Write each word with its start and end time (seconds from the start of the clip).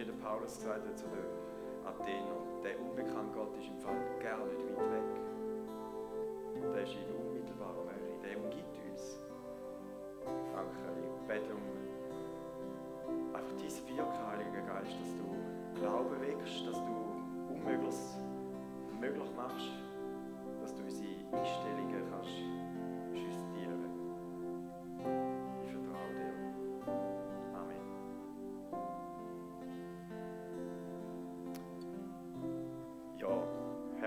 wie 0.00 0.04
der 0.06 0.12
Paulus 0.14 0.56
gesagt 0.56 0.86
hat 0.88 0.98
zu 0.98 1.04
den 1.12 1.28
Athenern, 1.84 2.62
der 2.64 2.80
unbekannte 2.80 3.34
Gott 3.34 3.52
ist 3.60 3.68
im 3.68 3.76
Fall 3.84 4.00
gar 4.22 4.40
nicht 4.48 4.64
weit 4.72 4.92
weg. 4.96 5.10
Der 6.72 6.82
ist 6.84 6.96
in 6.96 7.04
unmittelbarer 7.20 7.84
Nähe, 7.84 8.16
der 8.24 8.40
umgibt 8.40 8.80
uns. 8.80 9.20
Danke, 10.56 10.80
ich 11.04 11.28
bete 11.28 11.52
um 11.52 11.60
einfach 13.36 13.52
dieses 13.60 13.86
Wirken, 13.88 14.26
Heiliger 14.26 14.64
Geist, 14.72 14.96
dass 14.96 15.12
du 15.20 15.28
Glauben 15.78 16.16
wächst, 16.24 16.66
dass 16.66 16.80
du 16.80 16.96
Unmögliches 17.52 18.16
möglich 18.98 19.30
machst, 19.36 19.68
dass 20.62 20.74
du 20.74 20.82
unsere 20.82 21.12
Einstellungen 21.36 21.99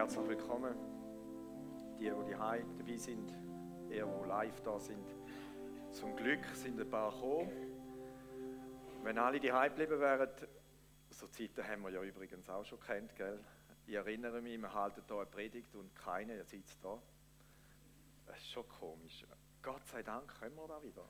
herzlich 0.04 0.28
willkommen. 0.28 0.76
Die, 1.98 2.04
die 2.04 2.36
hier 2.36 2.66
dabei 2.78 2.98
sind, 2.98 3.32
ihr, 3.90 4.06
die 4.06 4.28
live 4.28 4.60
da 4.60 4.78
sind. 4.78 5.16
Zum 5.94 6.14
Glück 6.18 6.46
sind 6.56 6.78
ein 6.78 6.90
paar 6.90 7.10
gekommen. 7.10 7.50
Wenn 9.02 9.18
alle 9.18 9.40
die 9.40 9.48
geblieben 9.48 10.02
wären, 10.02 10.28
so 11.10 11.28
Zeiten 11.28 11.66
haben 11.66 11.84
wir 11.84 11.92
ja 11.92 12.04
übrigens 12.04 12.50
auch 12.50 12.66
schon 12.66 12.82
kennt, 12.82 13.16
gell? 13.16 13.40
Ich 13.88 13.94
erinnere 13.94 14.42
mich, 14.42 14.60
wir 14.60 14.74
halten 14.74 15.04
hier 15.08 15.16
eine 15.16 15.26
Predigt 15.26 15.74
und 15.74 15.96
keiner 15.96 16.44
sitzt 16.44 16.84
da. 16.84 17.02
Das 18.26 18.38
ist 18.40 18.52
schon 18.52 18.68
komisch. 18.68 19.26
Gott 19.62 19.88
sei 19.88 20.04
Dank 20.04 20.38
können 20.38 20.58
wir 20.58 20.68
da 20.68 20.84
wieder. 20.84 21.08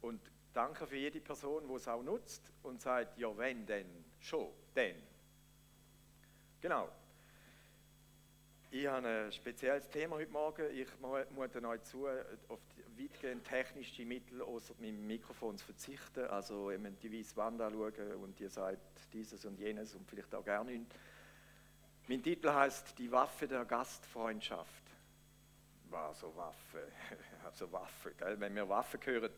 Und 0.00 0.20
danke 0.52 0.84
für 0.88 0.96
jede 0.96 1.20
Person, 1.20 1.68
die 1.68 1.74
es 1.74 1.86
auch 1.86 2.02
nutzt 2.02 2.52
und 2.64 2.82
sagt, 2.82 3.16
ja 3.18 3.28
wenn, 3.38 3.64
denn 3.64 3.86
schon, 4.18 4.50
denn. 4.74 4.96
Genau. 6.60 6.88
Ich 8.76 8.88
habe 8.88 9.06
ein 9.06 9.30
spezielles 9.30 9.88
Thema 9.88 10.16
heute 10.16 10.32
Morgen. 10.32 10.66
Ich 10.76 10.88
mute 11.30 11.68
euch 11.68 11.82
zu, 11.84 12.08
auf 12.48 12.58
die 12.76 13.04
weitgehend 13.04 13.44
technische 13.44 14.04
Mittel 14.04 14.42
außer 14.42 14.74
meinem 14.80 15.06
Mikrofon 15.06 15.56
zu 15.56 15.66
verzichten. 15.66 16.24
Also, 16.24 16.66
wenn 16.66 16.82
man 16.82 16.98
die 16.98 17.12
weiße 17.12 17.36
Wand 17.36 17.60
anschauen 17.60 18.16
und 18.20 18.40
ihr 18.40 18.50
sagt 18.50 19.12
dieses 19.12 19.44
und 19.44 19.60
jenes 19.60 19.94
und 19.94 20.10
vielleicht 20.10 20.34
auch 20.34 20.44
gar 20.44 20.64
nichts 20.64 20.92
mein 22.08 22.20
Titel 22.20 22.50
heißt 22.50 22.98
Die 22.98 23.12
Waffe 23.12 23.46
der 23.46 23.64
Gastfreundschaft. 23.64 24.82
War 25.88 26.12
so 26.12 26.34
Waffe, 26.34 26.88
also 27.44 27.70
Waffe. 27.70 28.12
Gell? 28.18 28.40
Wenn 28.40 28.56
wir 28.56 28.68
Waffe 28.68 28.98
hören, 29.04 29.30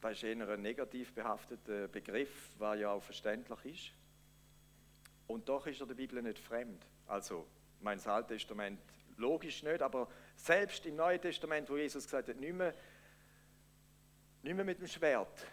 das 0.00 0.12
ist 0.12 0.24
eher 0.24 0.48
ein 0.48 0.62
negativ 0.62 1.12
behafteter 1.12 1.88
Begriff, 1.88 2.52
was 2.56 2.80
ja 2.80 2.90
auch 2.90 3.02
verständlich 3.02 3.66
ist. 3.66 3.92
Und 5.26 5.46
doch 5.46 5.66
ist 5.66 5.78
er 5.78 5.86
der 5.86 5.94
Bibel 5.94 6.22
nicht 6.22 6.38
fremd. 6.38 6.86
Also, 7.06 7.46
mein 7.80 8.00
Altes 8.06 8.38
Testament 8.38 8.80
logisch 9.16 9.62
nicht, 9.62 9.82
aber 9.82 10.08
selbst 10.34 10.84
im 10.86 10.96
Neuen 10.96 11.20
Testament, 11.20 11.68
wo 11.70 11.76
Jesus 11.76 12.04
gesagt 12.04 12.28
hat, 12.28 12.36
nicht 12.36 12.54
mehr, 12.54 12.74
nicht 14.42 14.54
mehr 14.54 14.64
mit 14.64 14.80
dem 14.80 14.86
Schwert, 14.86 15.46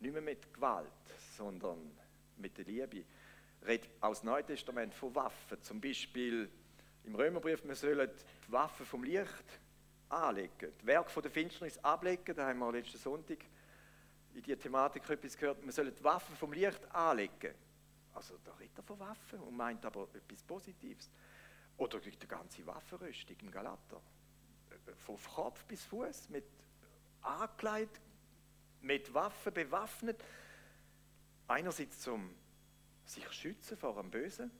nicht 0.00 0.12
mehr 0.12 0.22
mit 0.22 0.52
Gewalt, 0.52 0.90
sondern 1.36 1.78
mit 2.36 2.56
der 2.58 2.64
Liebe 2.64 3.04
redet 3.66 3.88
aus 4.00 4.20
dem 4.20 4.30
Neuen 4.30 4.46
Testament 4.46 4.94
von 4.94 5.14
Waffen. 5.14 5.60
Zum 5.62 5.80
Beispiel 5.80 6.48
im 7.04 7.14
Römerbrief, 7.14 7.64
wir 7.64 7.74
sollen 7.74 8.10
die 8.46 8.52
Waffen 8.52 8.86
vom 8.86 9.04
Licht 9.04 9.60
anlegen, 10.08 10.72
das 10.76 10.86
Werk 10.86 11.10
von 11.10 11.22
der 11.22 11.32
Finsternis 11.32 11.78
ablegen. 11.78 12.34
Da 12.34 12.48
haben 12.48 12.58
wir 12.58 12.72
letzten 12.72 12.98
Sonntag 12.98 13.38
in 14.34 14.42
dieser 14.42 14.58
Thematik 14.58 15.08
etwas 15.08 15.36
gehört. 15.36 15.64
Wir 15.64 15.72
sollen 15.72 15.94
die 15.94 16.04
Waffen 16.04 16.36
vom 16.36 16.52
Licht 16.52 16.80
anlegen. 16.94 17.54
Also 18.14 18.38
da 18.44 18.52
redet 18.54 18.78
er 18.78 18.82
von 18.82 18.98
Waffen 18.98 19.40
und 19.40 19.56
meint 19.56 19.84
aber 19.84 20.08
etwas 20.14 20.42
Positives. 20.42 21.10
Oder 21.78 22.00
die 22.00 22.28
ganze 22.28 22.66
Waffenrüstung 22.66 23.36
im 23.40 23.50
Galater. 23.50 24.00
Von 24.96 25.16
Kopf 25.34 25.64
bis 25.64 25.84
Fuß 25.84 26.30
mit 26.30 26.44
angekleidet, 27.22 28.00
mit 28.80 29.12
Waffen 29.12 29.52
bewaffnet. 29.52 30.22
Einerseits 31.48 32.00
zum 32.00 32.34
sich 33.04 33.30
schützen 33.32 33.76
vor 33.76 33.94
dem 33.94 34.10
Bösen 34.10 34.50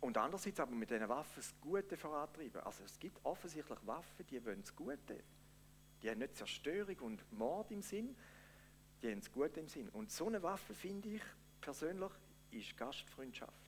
und 0.00 0.16
andererseits 0.18 0.58
aber 0.58 0.72
mit 0.72 0.90
diesen 0.90 1.08
Waffen 1.08 1.36
das 1.36 1.54
Gute 1.60 1.96
vorantreiben. 1.96 2.60
Also 2.62 2.82
es 2.84 2.98
gibt 2.98 3.24
offensichtlich 3.24 3.78
Waffen, 3.86 4.26
die 4.26 4.44
wollen 4.44 4.60
das 4.60 4.74
Gute. 4.74 5.22
Die 6.02 6.10
haben 6.10 6.18
nicht 6.18 6.36
Zerstörung 6.36 6.98
und 7.00 7.32
Mord 7.32 7.70
im 7.70 7.82
Sinn, 7.82 8.16
die 9.00 9.10
haben 9.10 9.20
das 9.20 9.30
Gute 9.30 9.60
im 9.60 9.68
Sinn. 9.68 9.88
Und 9.90 10.10
so 10.10 10.26
eine 10.26 10.42
Waffe, 10.42 10.74
finde 10.74 11.08
ich 11.10 11.22
persönlich, 11.60 12.10
ist 12.50 12.76
Gastfreundschaft. 12.76 13.61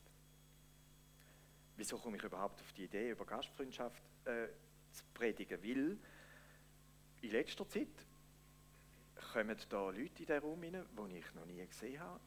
Wieso 1.76 1.98
komme 1.98 2.16
ich 2.16 2.22
überhaupt 2.22 2.60
auf 2.60 2.72
die 2.72 2.84
Idee, 2.84 3.10
über 3.10 3.24
Gastfreundschaft 3.24 4.02
äh, 4.24 4.48
zu 4.92 5.04
predigen? 5.12 5.62
Weil 5.62 5.98
in 7.22 7.30
letzter 7.30 7.68
Zeit 7.68 7.88
kommen 9.32 9.56
da 9.68 9.90
Leute 9.90 10.20
in 10.20 10.26
den 10.26 10.40
Raum 10.40 10.62
rein, 10.62 10.84
die 11.10 11.18
ich 11.18 11.34
noch 11.34 11.46
nie 11.46 11.66
gesehen 11.66 12.00
habe 12.00 12.20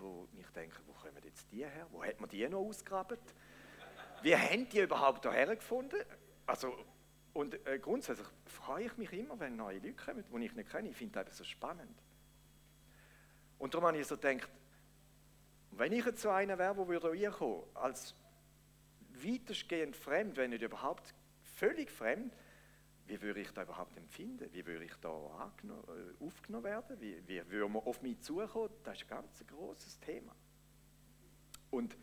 wo 0.00 0.28
ich 0.38 0.46
denke, 0.48 0.76
wo 0.86 0.92
kommen 0.92 1.22
jetzt 1.24 1.50
die 1.52 1.64
her? 1.64 1.86
Wo 1.90 2.02
hat 2.02 2.20
man 2.20 2.28
die 2.28 2.48
noch 2.48 2.60
ausgraben? 2.60 3.18
Wie 4.22 4.36
haben 4.36 4.68
die 4.68 4.80
überhaupt 4.80 5.22
hierher 5.22 5.54
gefunden? 5.54 6.00
Also, 6.46 6.74
und 7.32 7.54
äh, 7.66 7.78
grundsätzlich 7.78 8.26
freue 8.46 8.86
ich 8.86 8.96
mich 8.96 9.12
immer, 9.12 9.38
wenn 9.38 9.56
neue 9.56 9.78
Leute 9.78 9.94
kommen, 9.94 10.24
die 10.32 10.44
ich 10.44 10.54
nicht 10.54 10.70
kenne. 10.70 10.88
Ich 10.88 10.96
finde 10.96 11.24
das 11.24 11.36
so 11.36 11.44
spannend. 11.44 11.96
Und 13.58 13.74
darum 13.74 13.86
habe 13.86 13.98
ich 13.98 14.06
so 14.06 14.16
gedacht, 14.16 14.50
wenn 15.72 15.92
ich 15.92 16.04
jetzt 16.04 16.22
so 16.22 16.30
einer 16.30 16.58
wäre, 16.58 16.74
der 16.74 16.88
würde 16.88 17.64
als 17.74 18.14
weitestgehend 19.24 19.96
fremd, 19.96 20.36
wenn 20.36 20.50
nicht 20.50 20.62
überhaupt 20.62 21.14
völlig 21.56 21.90
fremd, 21.90 22.34
wie 23.06 23.20
würde 23.22 23.40
ich 23.40 23.50
da 23.50 23.62
überhaupt 23.62 23.96
empfinden? 23.96 24.48
Wie 24.52 24.64
würde 24.64 24.84
ich 24.84 24.94
da 25.00 25.08
äh, 25.08 26.24
aufgenommen 26.24 26.64
werden? 26.64 27.00
Wie, 27.00 27.20
wie 27.26 27.50
würde 27.50 27.68
man 27.68 27.82
auf 27.82 28.02
mich 28.02 28.20
zukommen? 28.20 28.70
Das 28.84 28.98
ist 28.98 29.02
ein 29.04 29.08
ganz 29.08 29.44
großes 29.46 29.98
Thema. 29.98 30.32
Und 31.70 31.96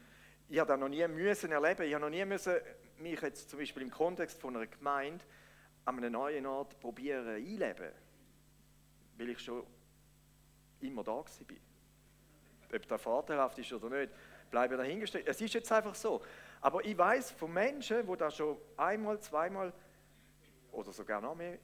ich 0.50 0.60
habe 0.60 0.68
das 0.68 0.80
noch 0.80 0.90
nie 0.90 1.08
müssen 1.08 1.52
erleben. 1.52 1.84
Ich 1.84 1.94
habe 1.94 2.04
noch 2.04 2.10
nie 2.10 2.26
müssen 2.26 2.56
mich 3.00 3.22
jetzt 3.22 3.50
zum 3.50 3.60
Beispiel 3.60 3.84
im 3.84 3.92
Kontext 3.92 4.40
von 4.40 4.56
einer 4.56 4.68
Gemeinde 4.68 5.24
an 5.86 5.98
einem 5.98 6.12
neuen 6.12 6.46
Ort 6.46 6.80
probieren 6.80 7.28
einleben, 7.28 7.92
weil 9.18 9.30
ich 9.30 9.40
schon 9.40 9.66
immer 10.82 11.04
da 11.04 11.12
war. 11.12 11.26
Ob 12.76 12.88
das 12.88 13.02
vorteilhaft 13.02 13.58
ist 13.60 13.72
oder 13.72 13.90
nicht, 13.98 14.12
bleibe 14.52 14.76
dahingestellt. 14.76 15.26
Es 15.28 15.40
ist 15.40 15.54
jetzt 15.54 15.72
einfach 15.72 15.96
so. 15.96 16.22
Aber 16.62 16.84
ich 16.84 16.98
weiß 16.98 17.32
von 17.32 17.54
Menschen, 17.54 18.06
die 18.06 18.18
da 18.18 18.32
schon 18.32 18.58
einmal, 18.76 19.20
zweimal 19.20 19.74
oder 20.72 20.92
sogar 20.92 21.22
noch 21.22 21.36
mehr 21.36 21.58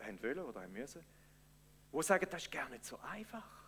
haben 0.00 0.22
wollen 0.22 0.40
oder 0.40 0.62
haben 0.62 0.72
müssen, 0.72 1.04
die 1.92 2.02
sagen, 2.02 2.26
das 2.30 2.42
ist 2.42 2.52
gar 2.52 2.68
nicht 2.68 2.84
so 2.84 2.98
einfach. 2.98 3.58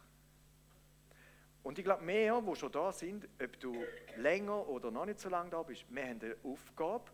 Und 1.62 1.79
ich 1.79 1.85
glaube, 1.85 2.03
mehr, 2.03 2.41
die 2.41 2.57
schon 2.57 2.73
da 2.73 2.93
sind, 2.93 3.29
ob 3.43 3.61
du 3.61 3.85
länger 4.17 4.67
oder 4.69 4.91
noch 4.91 5.05
nicht 5.05 5.21
so 5.21 5.29
lange 5.29 5.51
da 5.51 5.62
bist, 5.62 5.85
wir 5.89 6.07
haben 6.07 6.19
die 6.19 6.35
Aufgabe, 6.43 7.11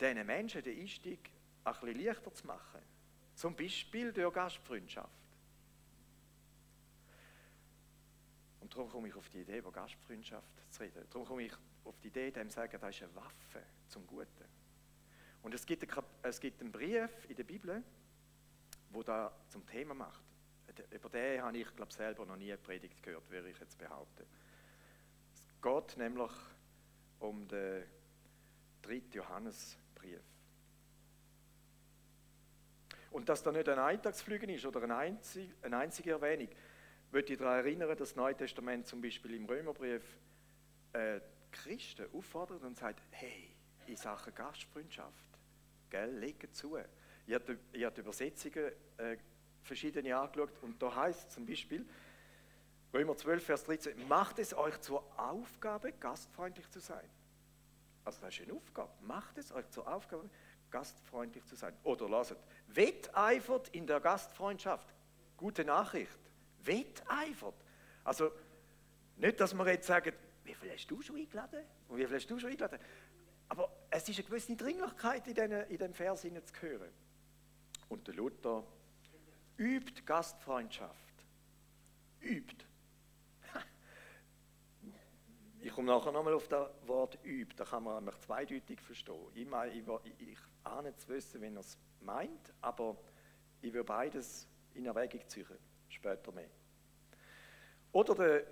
diesen 0.00 0.26
Menschen 0.26 0.62
den 0.62 0.80
Einstieg 0.80 1.30
ein 1.64 1.72
bisschen 1.72 2.04
leichter 2.04 2.32
zu 2.32 2.46
machen. 2.46 2.80
Zum 3.34 3.54
Beispiel 3.54 4.12
durch 4.12 4.32
Gastfreundschaft. 4.32 5.10
Und 8.60 8.74
darum 8.74 8.90
komme 8.90 9.08
ich 9.08 9.14
auf 9.14 9.28
die 9.28 9.40
Idee, 9.40 9.58
über 9.58 9.72
Gastfreundschaft 9.72 10.48
zu 10.70 10.82
reden. 10.82 11.06
Darum 11.10 11.26
komme 11.26 11.42
ich 11.42 11.52
auf 11.84 11.98
die 12.00 12.08
Idee, 12.08 12.30
dem 12.30 12.48
zu 12.48 12.56
sagen, 12.56 12.78
das 12.80 12.96
ist 12.96 13.02
eine 13.02 13.14
Waffe 13.14 13.62
zum 13.88 14.06
Guten. 14.06 14.44
Und 15.42 15.52
es 15.52 15.66
gibt, 15.66 15.82
einen 15.92 16.72
Brief 16.72 17.10
in 17.28 17.36
der 17.36 17.44
Bibel, 17.44 17.82
wo 18.90 19.02
da 19.02 19.30
zum 19.48 19.66
Thema 19.66 19.94
macht. 19.94 20.24
Über 20.90 21.08
den 21.10 21.42
habe 21.42 21.58
ich, 21.58 21.76
glaube 21.76 21.92
selber 21.92 22.24
noch 22.24 22.36
nie 22.36 22.50
eine 22.50 22.58
Predigt 22.58 23.02
gehört, 23.02 23.30
würde 23.30 23.50
ich 23.50 23.58
jetzt 23.58 23.76
behaupten. 23.78 24.24
Es 25.34 25.42
geht 25.60 25.96
nämlich 25.98 26.32
um 27.20 27.46
den 27.46 27.84
dritten 28.82 29.12
Johannesbrief. 29.12 30.22
Und 33.10 33.28
dass 33.28 33.42
da 33.42 33.52
nicht 33.52 33.68
ein 33.68 33.78
Eintagsflügen 33.78 34.48
ist 34.48 34.66
oder 34.66 34.82
eine 34.82 34.96
einzige, 34.96 35.54
eine 35.62 35.76
einzige 35.76 36.12
Erwähnung, 36.12 36.48
würde 37.10 37.32
ich 37.32 37.38
daran 37.38 37.58
erinnern, 37.58 37.88
dass 37.88 37.98
das 37.98 38.16
Neue 38.16 38.36
Testament 38.36 38.86
zum 38.86 39.00
Beispiel 39.00 39.34
im 39.34 39.44
Römerbrief 39.44 40.02
äh, 40.94 41.20
Christen 41.54 42.06
auffordert 42.12 42.62
und 42.62 42.76
sagt, 42.76 43.00
hey, 43.10 43.54
in 43.86 43.96
Sachen 43.96 44.34
Gastfreundschaft, 44.34 45.38
gell, 45.90 46.10
legen 46.18 46.52
zu. 46.52 46.76
Ich 47.26 47.34
habe 47.34 47.56
die, 47.72 47.78
die 47.78 48.00
Übersetzungen 48.00 48.72
äh, 48.98 49.16
verschiedene 49.62 50.16
angeschaut 50.16 50.50
und 50.62 50.80
da 50.82 50.94
heißt 50.94 51.30
zum 51.30 51.46
Beispiel, 51.46 51.86
Römer 52.92 53.16
12, 53.16 53.44
Vers 53.44 53.64
13, 53.64 54.08
macht 54.08 54.38
es 54.38 54.54
euch 54.54 54.80
zur 54.80 55.04
Aufgabe, 55.18 55.92
gastfreundlich 55.92 56.68
zu 56.70 56.80
sein. 56.80 57.08
Also 58.04 58.20
das 58.20 58.34
ist 58.34 58.42
eine 58.42 58.52
Aufgabe. 58.52 58.92
Macht 59.00 59.38
es 59.38 59.50
euch 59.50 59.68
zur 59.70 59.88
Aufgabe, 59.88 60.28
gastfreundlich 60.70 61.44
zu 61.46 61.56
sein. 61.56 61.74
Oder 61.82 62.08
lasst, 62.08 62.36
wetteifert 62.68 63.68
in 63.70 63.86
der 63.86 64.00
Gastfreundschaft. 64.00 64.94
Gute 65.36 65.64
Nachricht. 65.64 66.18
Wetteifert. 66.62 67.54
Also 68.04 68.30
nicht, 69.16 69.40
dass 69.40 69.54
wir 69.54 69.66
jetzt 69.66 69.88
wie 69.88 70.12
viel 70.64 70.72
hast 70.72 70.90
du 70.90 71.02
schon 71.02 71.16
eingeladen? 71.16 71.64
Und 71.88 71.98
wie 71.98 72.06
viel 72.06 72.16
hast 72.16 72.30
du 72.30 72.38
schon 72.38 72.50
eingeladen? 72.50 72.78
Aber 73.48 73.70
es 73.90 74.08
ist 74.08 74.18
eine 74.18 74.26
gewisse 74.26 74.56
Dringlichkeit 74.56 75.26
in, 75.28 75.34
den, 75.34 75.52
in 75.52 75.94
Vers 75.94 76.22
zu 76.22 76.30
hören. 76.60 76.90
Und 77.88 78.06
der 78.06 78.14
Luther 78.14 78.64
übt 79.56 80.02
Gastfreundschaft. 80.04 81.14
Übt. 82.20 82.64
Ich 85.60 85.72
komme 85.72 85.86
nachher 85.86 86.12
nochmal 86.12 86.34
auf 86.34 86.46
das 86.46 86.68
Wort 86.86 87.18
übt. 87.24 87.54
Da 87.56 87.64
kann 87.64 87.84
man 87.84 88.04
nämlich 88.04 88.20
zweideutig 88.20 88.80
verstehen. 88.82 89.30
Ich, 89.34 89.46
meine, 89.46 89.72
ich 89.72 90.38
ahne 90.62 90.94
zu 90.94 91.08
wissen, 91.08 91.40
wenn 91.40 91.56
er 91.56 91.60
es 91.60 91.78
meint, 92.02 92.52
aber 92.60 92.98
ich 93.62 93.72
will 93.72 93.82
beides 93.82 94.46
in 94.74 94.84
Erwägung 94.84 95.26
ziehen. 95.26 95.46
Später 95.88 96.32
mehr. 96.32 96.50
Oder 97.92 98.14
der 98.14 98.46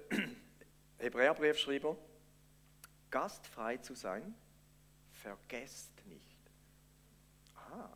Hebräerbriefschreiber, 1.03 1.97
gastfrei 3.11 3.77
zu 3.79 3.95
sein, 3.95 4.35
vergesst 5.11 6.07
nicht. 6.07 6.39
Aha, 7.57 7.93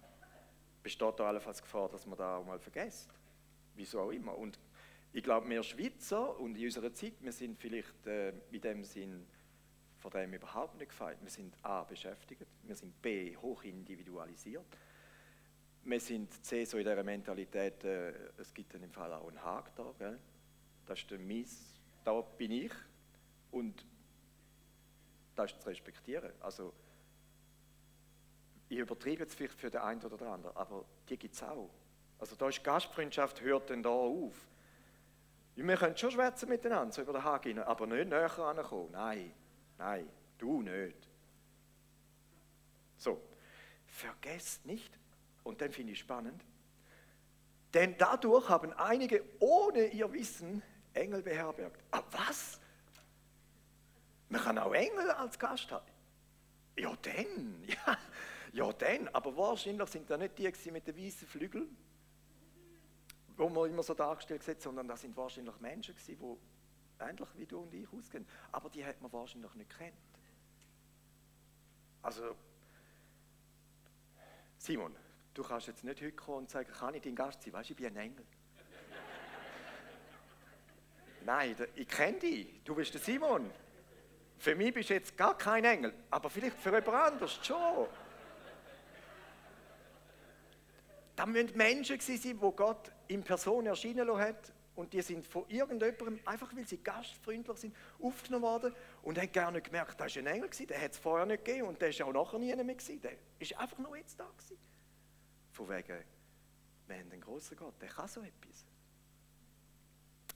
besteht 0.82 1.20
da 1.20 1.28
allenfalls 1.28 1.62
Gefahr, 1.62 1.88
dass 1.88 2.04
man 2.04 2.18
da 2.18 2.38
auch 2.38 2.44
mal 2.44 2.58
vergesst? 2.58 3.08
Wieso 3.76 4.00
auch 4.00 4.10
immer. 4.10 4.36
Und 4.36 4.58
ich 5.12 5.22
glaube, 5.22 5.48
wir 5.48 5.62
Schweizer 5.62 6.38
und 6.40 6.56
in 6.56 6.64
unserer 6.64 6.92
Zeit, 6.92 7.14
wir 7.20 7.30
sind 7.30 7.60
vielleicht 7.60 8.06
äh, 8.06 8.32
in 8.50 8.60
dem 8.60 8.82
Sinn 8.82 9.24
von 9.98 10.10
dem 10.10 10.34
überhaupt 10.34 10.76
nicht 10.76 10.88
gefeit. 10.88 11.18
Wir 11.22 11.30
sind 11.30 11.54
A, 11.62 11.84
beschäftigt, 11.84 12.44
wir 12.64 12.74
sind 12.74 13.00
B, 13.00 13.36
hoch 13.36 13.62
individualisiert. 13.62 14.66
Wir 15.84 16.00
sind 16.00 16.44
C, 16.44 16.64
so 16.64 16.76
in 16.78 16.84
dieser 16.84 17.04
Mentalität, 17.04 17.84
äh, 17.84 18.12
es 18.36 18.52
gibt 18.52 18.74
dann 18.74 18.82
im 18.82 18.90
Fall 18.90 19.12
auch 19.12 19.28
einen 19.28 19.40
Haken 19.40 19.70
da, 19.76 19.94
gell? 19.96 20.18
das 20.84 20.98
ist 20.98 21.10
der 21.10 21.20
Mies, 21.20 21.80
da 22.04 22.20
bin 22.20 22.50
ich 22.50 22.72
und 23.56 23.86
das 25.34 25.52
ist 25.52 25.62
zu 25.62 25.68
respektieren. 25.68 26.32
Also, 26.40 26.72
ich 28.68 28.78
übertreibe 28.78 29.22
jetzt 29.22 29.34
vielleicht 29.34 29.58
für 29.58 29.70
den 29.70 29.80
einen 29.80 30.02
oder 30.02 30.16
den 30.18 30.28
anderen, 30.28 30.56
aber 30.56 30.84
die 31.08 31.16
gibt 31.16 31.34
es 31.34 31.42
auch. 31.42 31.70
Also 32.18 32.36
da 32.36 32.48
ist 32.48 32.62
Gastfreundschaft, 32.62 33.40
hört 33.40 33.70
dann 33.70 33.82
da 33.82 33.90
auf. 33.90 34.34
Wir 35.54 35.76
können 35.76 35.96
schon 35.96 36.10
schwätzen 36.10 36.48
miteinander, 36.48 36.92
so 36.92 37.02
über 37.02 37.14
den 37.14 37.24
Haken, 37.24 37.58
aber 37.60 37.86
nicht 37.86 38.08
näher 38.08 38.38
ankommen. 38.38 38.90
Nein, 38.92 39.32
nein, 39.78 40.08
du 40.36 40.62
nicht. 40.62 41.08
So, 42.98 43.22
vergesst 43.86 44.66
nicht, 44.66 44.98
und 45.44 45.60
dann 45.60 45.70
finde 45.70 45.92
ich 45.92 45.98
spannend, 45.98 46.44
denn 47.72 47.94
dadurch 47.96 48.48
haben 48.48 48.72
einige 48.74 49.24
ohne 49.38 49.86
ihr 49.86 50.12
Wissen 50.12 50.62
Engel 50.92 51.22
beherbergt. 51.22 51.82
Ah, 51.90 52.02
was? 52.10 52.60
Man 54.28 54.40
kann 54.40 54.58
auch 54.58 54.72
Engel 54.72 55.10
als 55.10 55.38
Gast 55.38 55.70
haben. 55.70 55.86
Ja, 56.76 56.94
denn. 56.96 57.64
Ja, 57.66 57.98
ja 58.52 58.72
denn. 58.72 59.08
Aber 59.14 59.36
wahrscheinlich 59.36 59.88
sind 59.88 60.10
da 60.10 60.16
nicht 60.16 60.38
die 60.38 60.70
mit 60.70 60.86
den 60.86 60.96
weißen 60.96 61.28
Flügeln, 61.28 61.76
wo 63.36 63.48
man 63.48 63.70
immer 63.70 63.82
so 63.82 63.94
dargestellt 63.94 64.46
hat, 64.46 64.60
sondern 64.60 64.88
das 64.88 65.02
sind 65.02 65.16
wahrscheinlich 65.16 65.58
Menschen 65.60 65.94
die 66.06 66.18
ähnlich 66.98 67.28
wie 67.36 67.46
du 67.46 67.60
und 67.60 67.74
ich 67.74 67.86
ausgehen. 67.92 68.26
Aber 68.52 68.70
die 68.70 68.84
hat 68.84 69.00
man 69.00 69.12
wahrscheinlich 69.12 69.54
nicht 69.54 69.76
kennt. 69.76 69.94
Also, 72.02 72.36
Simon, 74.58 74.94
du 75.34 75.42
kannst 75.42 75.66
jetzt 75.66 75.84
nicht 75.84 76.00
heute 76.00 76.12
kommen 76.12 76.38
und 76.38 76.50
sagen, 76.50 76.70
kann 76.72 76.94
ich 76.94 77.02
dein 77.02 77.14
Gast 77.14 77.42
sein? 77.42 77.52
Weißt 77.52 77.70
du, 77.70 77.74
ich 77.74 77.76
bin 77.76 77.86
ein 77.86 77.96
Engel. 77.96 78.24
Nein, 81.24 81.56
ich 81.74 81.88
kenne 81.88 82.18
dich. 82.18 82.62
Du 82.64 82.74
bist 82.74 82.94
der 82.94 83.00
Simon. 83.00 83.50
Für 84.38 84.54
mich 84.54 84.72
bist 84.72 84.90
du 84.90 84.94
jetzt 84.94 85.16
gar 85.16 85.36
kein 85.36 85.64
Engel, 85.64 85.94
aber 86.10 86.30
vielleicht 86.30 86.58
für 86.58 86.70
jemand 86.70 86.88
anderes 86.88 87.38
schon. 87.42 87.86
Da 91.16 91.24
müssen 91.24 91.56
Menschen 91.56 91.98
sein, 91.98 92.20
die 92.22 92.34
Gott 92.34 92.92
in 93.08 93.22
Person 93.22 93.66
erschienen 93.66 94.18
hat 94.18 94.52
und 94.74 94.92
die 94.92 95.00
sind 95.00 95.26
von 95.26 95.48
irgendjemandem, 95.48 96.20
einfach 96.26 96.54
weil 96.54 96.66
sie 96.66 96.76
gastfreundlich 96.76 97.56
sind, 97.56 97.74
aufgenommen 98.00 98.44
worden 98.44 98.74
und 99.02 99.18
haben 99.18 99.32
gar 99.32 99.50
nicht 99.50 99.64
gemerkt, 99.64 99.98
das 99.98 100.14
war 100.14 100.22
ein 100.22 100.26
Engel, 100.26 100.50
der 100.50 100.82
hat 100.82 100.92
es 100.92 100.98
vorher 100.98 101.24
nicht 101.24 101.44
gegeben 101.44 101.68
und 101.68 101.80
der 101.80 101.88
ist 101.88 102.02
auch 102.02 102.12
nachher 102.12 102.38
nie 102.38 102.54
mehr 102.54 102.74
gewesen. 102.74 103.00
Der 103.00 103.12
ist 103.38 103.56
einfach 103.58 103.78
nur 103.78 103.96
jetzt 103.96 104.20
da 104.20 104.26
gewesen. 104.26 104.58
Von 105.52 105.68
wegen, 105.70 106.04
wir 106.86 106.96
haben 106.96 107.10
einen 107.10 107.20
grossen 107.22 107.56
Gott, 107.56 107.74
der 107.80 107.88
kann 107.88 108.06
so 108.06 108.20
etwas 108.20 108.66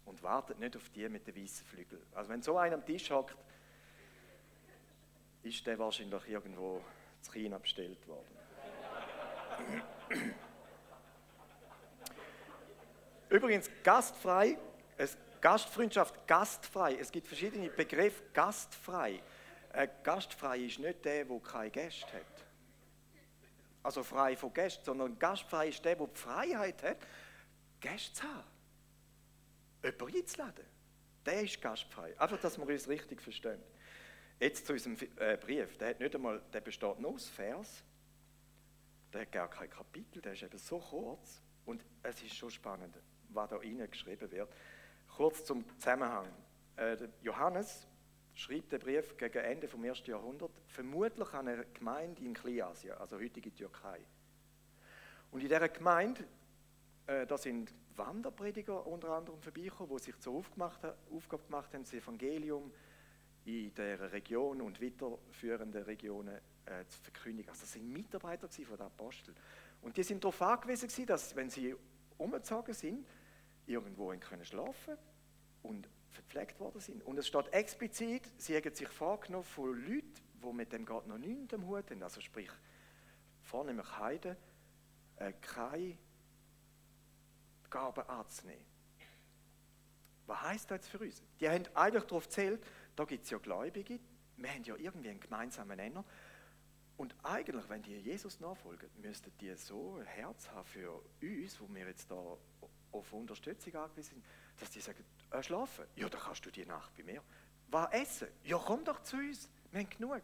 und 0.07 0.23
wartet 0.23 0.59
nicht 0.59 0.77
auf 0.77 0.89
die 0.91 1.09
mit 1.09 1.27
den 1.27 1.37
weißen 1.37 1.67
Flügeln. 1.67 2.03
Also 2.15 2.31
wenn 2.31 2.43
so 2.43 2.57
einer 2.57 2.75
am 2.75 2.85
Tisch 2.85 3.11
hockt, 3.11 3.37
ist 5.43 5.67
der 5.67 5.79
wahrscheinlich 5.79 6.29
irgendwo 6.29 6.83
zu 7.21 7.33
China 7.33 7.59
bestellt 7.59 8.07
worden. 8.07 8.29
Übrigens, 13.29 13.71
gastfrei, 13.83 14.59
es, 14.97 15.17
Gastfreundschaft, 15.41 16.27
gastfrei. 16.27 16.97
Es 16.97 17.11
gibt 17.11 17.29
verschiedene 17.29 17.71
Begriffe. 17.71 18.23
Gastfrei. 18.33 19.23
Äh, 19.73 19.89
gastfrei 20.03 20.59
ist 20.59 20.79
nicht 20.79 21.05
der, 21.05 21.25
der 21.25 21.41
keine 21.41 21.71
Gäste 21.71 22.13
hat. 22.13 22.45
Also 23.83 24.03
frei 24.03 24.37
von 24.37 24.53
Gästen, 24.53 24.85
sondern 24.85 25.19
gastfrei 25.19 25.69
ist 25.69 25.85
der, 25.85 25.97
der 25.97 26.07
die 26.07 26.19
Freiheit 26.19 26.83
hat, 26.83 26.99
Gäste 27.81 28.15
zu 28.15 28.23
haben 28.25 28.51
jemanden 29.83 30.17
einzuladen. 30.17 30.65
Der 31.27 31.43
ist 31.43 31.61
gastfrei. 31.61 32.19
Einfach, 32.19 32.41
dass 32.41 32.59
wir 32.59 32.67
uns 32.67 32.89
richtig 32.89 33.21
verstehen. 33.21 33.63
Jetzt 34.41 34.67
zu 34.67 34.73
unserem 34.73 34.97
äh, 35.17 35.37
Brief. 35.37 35.77
Der, 35.77 35.91
hat 35.91 36.01
nicht 36.01 36.15
einmal, 36.15 36.41
der 36.51 36.63
besteht 36.63 36.99
nur 36.99 37.13
aus 37.13 37.29
Vers. 37.29 37.85
Der 39.13 39.21
hat 39.23 39.33
gar 39.33 39.51
kein 39.51 39.69
Kapitel, 39.69 40.23
der 40.23 40.33
ist 40.33 40.43
eben 40.43 40.57
so 40.57 40.79
kurz. 40.79 41.43
Und 41.67 41.85
es 42.03 42.23
ist 42.23 42.35
schon 42.35 42.51
spannend, 42.51 42.97
was 43.29 43.51
da 43.51 43.59
geschrieben 43.59 44.31
wird. 44.31 44.51
Kurz 45.15 45.45
zum 45.45 45.63
Zusammenhang. 45.79 46.27
Äh, 46.77 46.97
Johannes 47.21 47.87
schreibt 48.33 48.73
den 48.73 48.81
Brief 48.81 49.15
gegen 49.19 49.45
Ende 49.45 49.69
vom 49.69 49.85
ersten 49.85 50.11
Jahrhundert, 50.11 50.53
vermutlich 50.69 51.29
an 51.35 51.47
einer 51.47 51.65
Gemeinde 51.65 52.23
in 52.23 52.33
Kleinasien, 52.33 52.97
also 52.97 53.19
heutige 53.19 53.53
Türkei. 53.53 54.01
Und 55.31 55.43
in 55.43 55.49
dieser 55.49 55.69
Gemeinde, 55.69 56.25
äh, 57.07 57.27
da 57.27 57.37
sind 57.37 57.75
Wanderprediger 57.95 58.87
unter 58.87 59.11
anderem 59.11 59.39
vorbeikommen, 59.39 59.95
die 59.99 60.03
sich 60.03 60.19
zur 60.19 60.37
Aufgabe 60.37 61.43
gemacht 61.45 61.75
haben, 61.75 61.85
das 61.85 61.93
Evangelium 61.93 62.73
in 63.45 63.75
der 63.75 64.13
Region 64.13 64.61
und 64.61 64.83
weiterführenden 64.83 65.83
Regionen 65.85 66.41
äh, 66.67 66.85
zu 66.87 67.01
verkündigen. 67.01 67.51
Also 67.51 67.63
das 67.63 67.73
sind 67.73 67.91
Mitarbeiter 67.91 68.49
von 68.49 68.77
den 68.77 68.87
Aposteln. 68.87 69.37
Und 69.83 69.97
die 69.97 70.03
sind 70.03 70.23
darauf 70.23 70.41
angewiesen, 70.43 71.07
dass, 71.07 71.35
wenn 71.35 71.49
sie 71.49 71.75
umgezogen 72.19 72.75
sind, 72.75 73.07
irgendwo 73.67 74.15
können 74.19 74.45
schlafen 74.45 74.97
und 75.63 75.89
verpflegt 76.11 76.61
worden 76.61 76.81
sind. 76.81 77.03
Und 77.05 77.19
es 77.19 77.27
steht 77.27 77.53
explizit, 77.53 78.23
sie 78.37 78.57
haben 78.57 78.75
sich 78.75 78.89
vorgenommen 78.89 79.45
von 79.45 79.75
Leuten, 79.75 80.13
die 80.43 80.53
mit 80.53 80.73
dem 80.73 80.85
Gott 80.85 81.07
noch 81.07 81.19
nichts 81.19 81.55
am 81.55 81.67
Hut 81.67 81.91
haben, 81.91 82.03
also 82.03 82.21
sprich 82.21 82.51
vornehmlich 83.43 83.99
Heiden, 83.99 84.37
äh, 85.17 85.33
keine 85.41 85.99
Gaben 87.69 88.09
anzunehmen. 88.09 88.65
Was 90.27 90.43
heißt 90.43 90.71
das 90.71 90.89
für 90.89 90.99
uns? 90.99 91.23
Die 91.41 91.49
haben 91.49 91.65
eigentlich 91.75 92.05
darauf 92.05 92.25
gezählt, 92.25 92.65
da 92.97 93.05
gibt 93.05 93.25
es 93.25 93.31
ja 93.31 93.39
Gläubige, 93.39 93.99
wir 94.37 94.51
haben 94.51 94.65
ja 94.65 94.77
irgendwie 94.77 95.11
einen 95.11 95.21
gemeinsamen 95.21 95.77
Nenner. 95.77 96.05
Und 96.97 97.15
eigentlich, 97.23 97.69
wenn 97.69 97.83
die 97.83 97.97
Jesus 97.97 98.41
nachfolgen, 98.41 98.91
müssten 99.01 99.33
die 99.41 99.55
so 99.55 99.97
ein 99.97 100.07
Herz 100.07 100.51
haben 100.51 100.67
für 100.67 101.03
uns, 101.23 101.61
wo 101.61 101.67
wir 101.75 101.87
jetzt 101.87 102.11
da 102.11 102.37
auf 102.93 103.13
Unterstützung 103.13 103.75
angewiesen 103.75 104.15
sind, 104.15 104.25
dass 104.59 104.71
die 104.71 104.81
sagen, 104.81 105.05
äh, 105.31 105.43
schlafen? 105.43 105.87
Ja, 105.97 106.09
dann 106.09 106.21
kannst 106.21 106.45
du 106.45 106.51
die 106.51 106.67
Nacht 106.67 106.95
bei 106.97 107.03
mir. 107.03 107.23
Was 107.69 107.93
essen? 107.93 108.29
Ja, 108.45 108.59
komm 108.59 108.85
doch 108.85 109.03
zu 109.03 109.17
uns, 109.17 109.49
wir 109.71 109.81
haben 109.81 109.91
genug. 109.91 110.23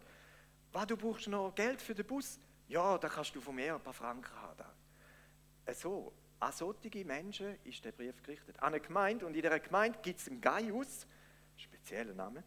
Was, 0.72 0.86
du 0.86 0.96
brauchst 0.96 1.28
noch 1.28 1.54
Geld 1.54 1.80
für 1.80 1.94
den 1.94 2.06
Bus? 2.06 2.38
Ja, 2.68 2.98
dann 2.98 3.10
kannst 3.10 3.34
du 3.34 3.40
von 3.40 3.54
mir 3.54 3.76
ein 3.76 3.80
paar 3.80 3.94
Franken 3.94 4.34
haben. 4.34 4.64
Äh, 5.64 5.72
so, 5.72 6.12
an 6.40 6.52
solche 6.52 7.04
Menschen 7.04 7.56
ist 7.64 7.84
der 7.84 7.92
Brief 7.92 8.22
gerichtet. 8.22 8.58
An 8.60 8.74
eine 8.74 8.80
Gemeinde, 8.80 9.26
und 9.26 9.34
in 9.34 9.42
dieser 9.42 9.60
Gemeinde 9.60 9.98
gibt 10.02 10.20
es 10.20 10.28
einen 10.28 10.40
Gaius, 10.40 11.06
spezieller 11.56 12.12
Name, 12.12 12.44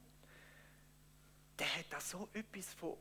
der 1.59 1.75
hat 1.75 1.85
da 1.89 1.99
so 1.99 2.29
etwas 2.33 2.73
von 2.73 2.97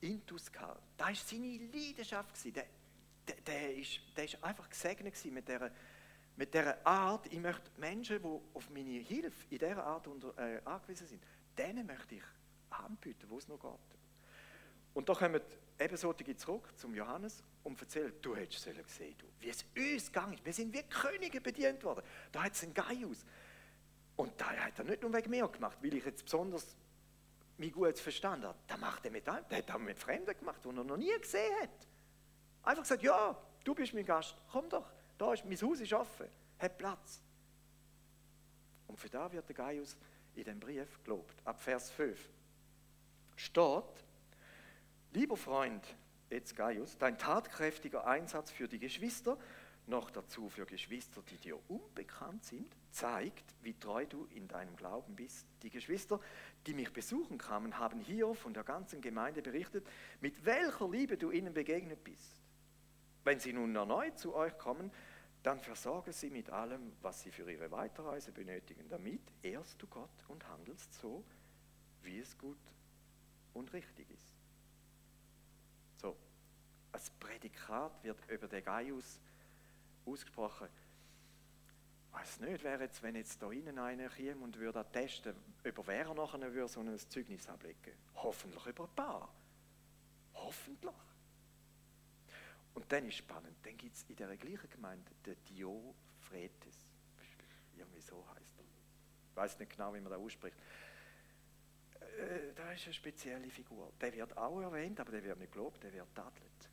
Intus 0.00 0.50
gehabt. 0.50 0.82
Das 0.96 1.08
war 1.08 1.14
seine 1.14 1.58
Leidenschaft. 1.72 2.44
Der, 2.44 2.64
der, 3.26 3.36
der, 3.46 3.76
ist, 3.76 4.00
der 4.16 4.24
ist 4.24 4.42
einfach 4.42 4.68
gesegnet 4.68 5.14
mit 5.26 5.48
dieser, 5.48 5.70
mit 6.36 6.54
dieser 6.54 6.86
Art, 6.86 7.26
ich 7.26 7.38
möchte 7.38 7.70
Menschen, 7.76 8.22
die 8.22 8.40
auf 8.54 8.70
meine 8.70 9.00
Hilfe 9.00 9.44
in 9.50 9.58
dieser 9.58 9.84
Art 9.84 10.06
unter, 10.06 10.36
äh, 10.38 10.60
angewiesen 10.64 11.06
sind, 11.06 11.22
denen 11.56 11.86
möchte 11.86 12.14
ich 12.14 12.22
anbieten, 12.70 13.26
wo 13.28 13.38
es 13.38 13.48
noch 13.48 13.60
geht. 13.60 13.98
Und 14.94 15.08
da 15.08 15.14
kommen 15.14 15.40
eben 15.78 15.96
solche 15.96 16.36
zurück 16.36 16.72
zum 16.76 16.94
Johannes 16.94 17.42
und 17.62 17.80
erzählen, 17.80 18.12
du 18.22 18.34
hättest 18.34 18.66
es 18.66 18.76
gesehen, 18.76 19.14
du, 19.18 19.26
wie 19.40 19.50
es 19.50 19.64
uns 19.76 20.06
gegangen 20.06 20.34
ist. 20.34 20.44
Wir 20.44 20.52
sind 20.52 20.72
wie 20.72 20.82
Könige 20.82 21.40
bedient 21.40 21.82
worden. 21.84 22.04
Da 22.32 22.44
hat 22.44 22.52
es 22.52 22.62
einen 22.62 22.74
Gaius. 22.74 23.24
Und 24.16 24.32
da 24.40 24.50
hat 24.50 24.78
er 24.78 24.84
nicht 24.84 25.02
nur 25.02 25.12
wegen 25.12 25.30
mir 25.30 25.46
gemacht, 25.48 25.78
weil 25.80 25.94
ich 25.94 26.04
jetzt 26.04 26.24
besonders 26.24 26.76
mich 27.58 27.72
gut 27.72 27.98
verstanden 27.98 28.46
habe. 28.46 28.58
Da 28.66 28.76
macht 28.76 29.04
er 29.04 29.10
mit 29.10 29.28
einem, 29.28 29.46
der 29.48 29.58
hat 29.58 29.80
mit 29.80 29.98
Fremden 29.98 30.36
gemacht, 30.36 30.60
die 30.64 30.68
er 30.68 30.84
noch 30.84 30.96
nie 30.96 31.18
gesehen 31.18 31.54
hat. 31.60 31.88
Einfach 32.62 32.82
gesagt, 32.82 33.02
ja, 33.02 33.36
du 33.64 33.74
bist 33.74 33.94
mein 33.94 34.04
Gast, 34.04 34.36
komm 34.50 34.68
doch, 34.68 34.90
da 35.16 35.32
ist, 35.32 35.44
mein 35.44 35.60
Haus 35.60 35.80
ist 35.80 35.92
offen, 35.92 36.28
hat 36.58 36.78
Platz. 36.78 37.22
Und 38.86 38.98
für 38.98 39.08
da 39.08 39.30
wird 39.32 39.48
der 39.48 39.56
Gaius 39.56 39.96
in 40.34 40.44
dem 40.44 40.60
Brief 40.60 41.02
gelobt. 41.02 41.34
Ab 41.44 41.60
Vers 41.60 41.90
5 41.90 42.28
steht, 43.36 44.04
lieber 45.12 45.36
Freund, 45.36 45.84
jetzt 46.30 46.56
Gaius, 46.56 46.96
dein 46.98 47.18
tatkräftiger 47.18 48.06
Einsatz 48.06 48.50
für 48.50 48.68
die 48.68 48.78
Geschwister, 48.78 49.38
noch 49.86 50.10
dazu 50.10 50.48
für 50.48 50.66
Geschwister, 50.66 51.22
die 51.22 51.38
dir 51.38 51.58
unbekannt 51.68 52.44
sind, 52.44 52.76
zeigt, 52.98 53.54
wie 53.62 53.74
treu 53.74 54.06
du 54.06 54.26
in 54.34 54.48
deinem 54.48 54.74
Glauben 54.76 55.14
bist. 55.14 55.46
Die 55.62 55.70
Geschwister, 55.70 56.20
die 56.66 56.74
mich 56.74 56.92
besuchen 56.92 57.38
kamen, 57.38 57.78
haben 57.78 58.00
hier 58.00 58.34
von 58.34 58.52
der 58.52 58.64
ganzen 58.64 59.00
Gemeinde 59.00 59.40
berichtet, 59.40 59.86
mit 60.20 60.44
welcher 60.44 60.88
Liebe 60.88 61.16
du 61.16 61.30
ihnen 61.30 61.54
begegnet 61.54 62.02
bist. 62.02 62.42
Wenn 63.22 63.38
sie 63.38 63.52
nun 63.52 63.74
erneut 63.76 64.18
zu 64.18 64.34
euch 64.34 64.56
kommen, 64.58 64.90
dann 65.44 65.60
versorge 65.60 66.12
sie 66.12 66.30
mit 66.30 66.50
allem, 66.50 66.92
was 67.00 67.22
sie 67.22 67.30
für 67.30 67.48
ihre 67.50 67.70
Weiterreise 67.70 68.32
benötigen. 68.32 68.88
Damit 68.88 69.22
ehrst 69.42 69.80
du 69.80 69.86
Gott 69.86 70.24
und 70.26 70.46
handelst 70.48 70.92
so, 70.94 71.24
wie 72.02 72.18
es 72.18 72.36
gut 72.36 72.58
und 73.54 73.72
richtig 73.72 74.10
ist. 74.10 74.34
So, 76.00 76.16
als 76.90 77.10
Prädikat 77.10 78.02
wird 78.02 78.18
über 78.28 78.48
den 78.48 78.64
Gaius 78.64 79.20
ausgesprochen. 80.04 80.68
Weiß 82.12 82.40
nicht, 82.40 82.64
wer 82.64 82.80
jetzt, 82.80 83.02
wenn 83.02 83.16
jetzt 83.16 83.40
da 83.42 83.50
innen 83.50 83.78
einer 83.78 84.08
käme 84.08 84.42
und 84.42 84.58
würde 84.58 84.84
testen, 84.92 85.34
über 85.62 85.86
wer 85.86 86.14
nachher 86.14 86.52
würde 86.52 86.68
so 86.68 86.80
ein 86.80 86.98
Zeugnis 86.98 87.48
ablegen. 87.48 87.92
Hoffentlich 88.14 88.66
über 88.66 88.84
ein 88.84 88.94
paar. 88.94 89.28
Hoffentlich. 90.34 90.94
Und 92.74 92.90
dann 92.92 93.04
ist 93.06 93.16
spannend, 93.16 93.56
dann 93.64 93.76
gibt 93.76 93.96
es 93.96 94.04
in 94.08 94.16
der 94.16 94.36
gleichen 94.36 94.70
Gemeinde 94.70 95.10
den 95.26 95.36
Diophrtes. 95.44 96.76
Irgendwie 97.76 98.00
so 98.00 98.24
heißt 98.34 98.58
er. 98.58 98.64
Ich 99.30 99.36
weiß 99.36 99.58
nicht 99.58 99.72
genau, 99.72 99.92
wie 99.94 100.00
man 100.00 100.12
das 100.12 100.20
ausspricht. 100.20 100.56
Äh, 102.18 102.52
da 102.54 102.72
ist 102.72 102.84
eine 102.84 102.94
spezielle 102.94 103.50
Figur. 103.50 103.92
Der 104.00 104.12
wird 104.12 104.36
auch 104.36 104.60
erwähnt, 104.60 104.98
aber 105.00 105.12
der 105.12 105.24
wird 105.24 105.38
nicht 105.38 105.52
gelobt, 105.52 105.82
der 105.82 105.92
wird 105.92 106.14
tadelt. 106.14 106.70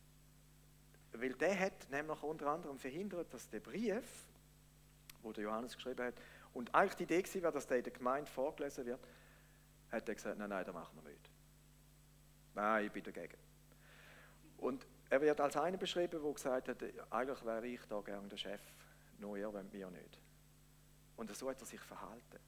Weil 1.14 1.34
der 1.34 1.60
hat 1.60 1.90
nämlich 1.90 2.22
unter 2.24 2.48
anderem 2.48 2.78
verhindert, 2.78 3.34
dass 3.34 3.50
der 3.50 3.60
Brief, 3.60 4.28
wo 5.26 5.34
der 5.34 5.44
Johannes 5.44 5.76
geschrieben 5.76 6.06
hat, 6.06 6.16
und 6.54 6.74
eigentlich 6.74 6.96
die 6.96 7.04
Idee 7.04 7.44
war, 7.44 7.52
dass 7.52 7.68
der 7.68 7.78
in 7.78 7.84
der 7.84 7.92
Gemeinde 7.92 8.32
vorgelesen 8.32 8.86
wird, 8.86 9.00
hat 9.92 10.08
er 10.08 10.16
gesagt, 10.16 10.38
nein, 10.38 10.50
nein, 10.50 10.64
das 10.64 10.74
machen 10.74 10.98
wir 11.02 11.10
nicht. 11.10 11.30
Nein, 12.54 12.86
ich 12.86 12.92
bin 12.92 13.04
dagegen. 13.04 13.38
Und 14.58 14.88
er 15.10 15.22
wird 15.22 15.40
als 15.42 15.58
einer 15.58 15.78
beschrieben, 15.78 16.22
der 16.24 16.34
gesagt 16.34 16.70
hat, 16.70 16.84
eigentlich 17.10 17.46
wäre 17.46 17.68
ich 17.68 17.82
da 17.90 18.00
gerne 18.00 18.28
der 18.30 18.38
Chef, 18.38 18.62
nur 19.20 19.38
er 19.38 19.54
wollt 19.54 19.72
mir 19.74 19.90
nicht. 19.92 20.20
Und 21.18 21.36
so 21.36 21.50
hat 21.50 21.60
er 21.60 21.66
sich 21.66 21.82
verhalten. 21.82 22.40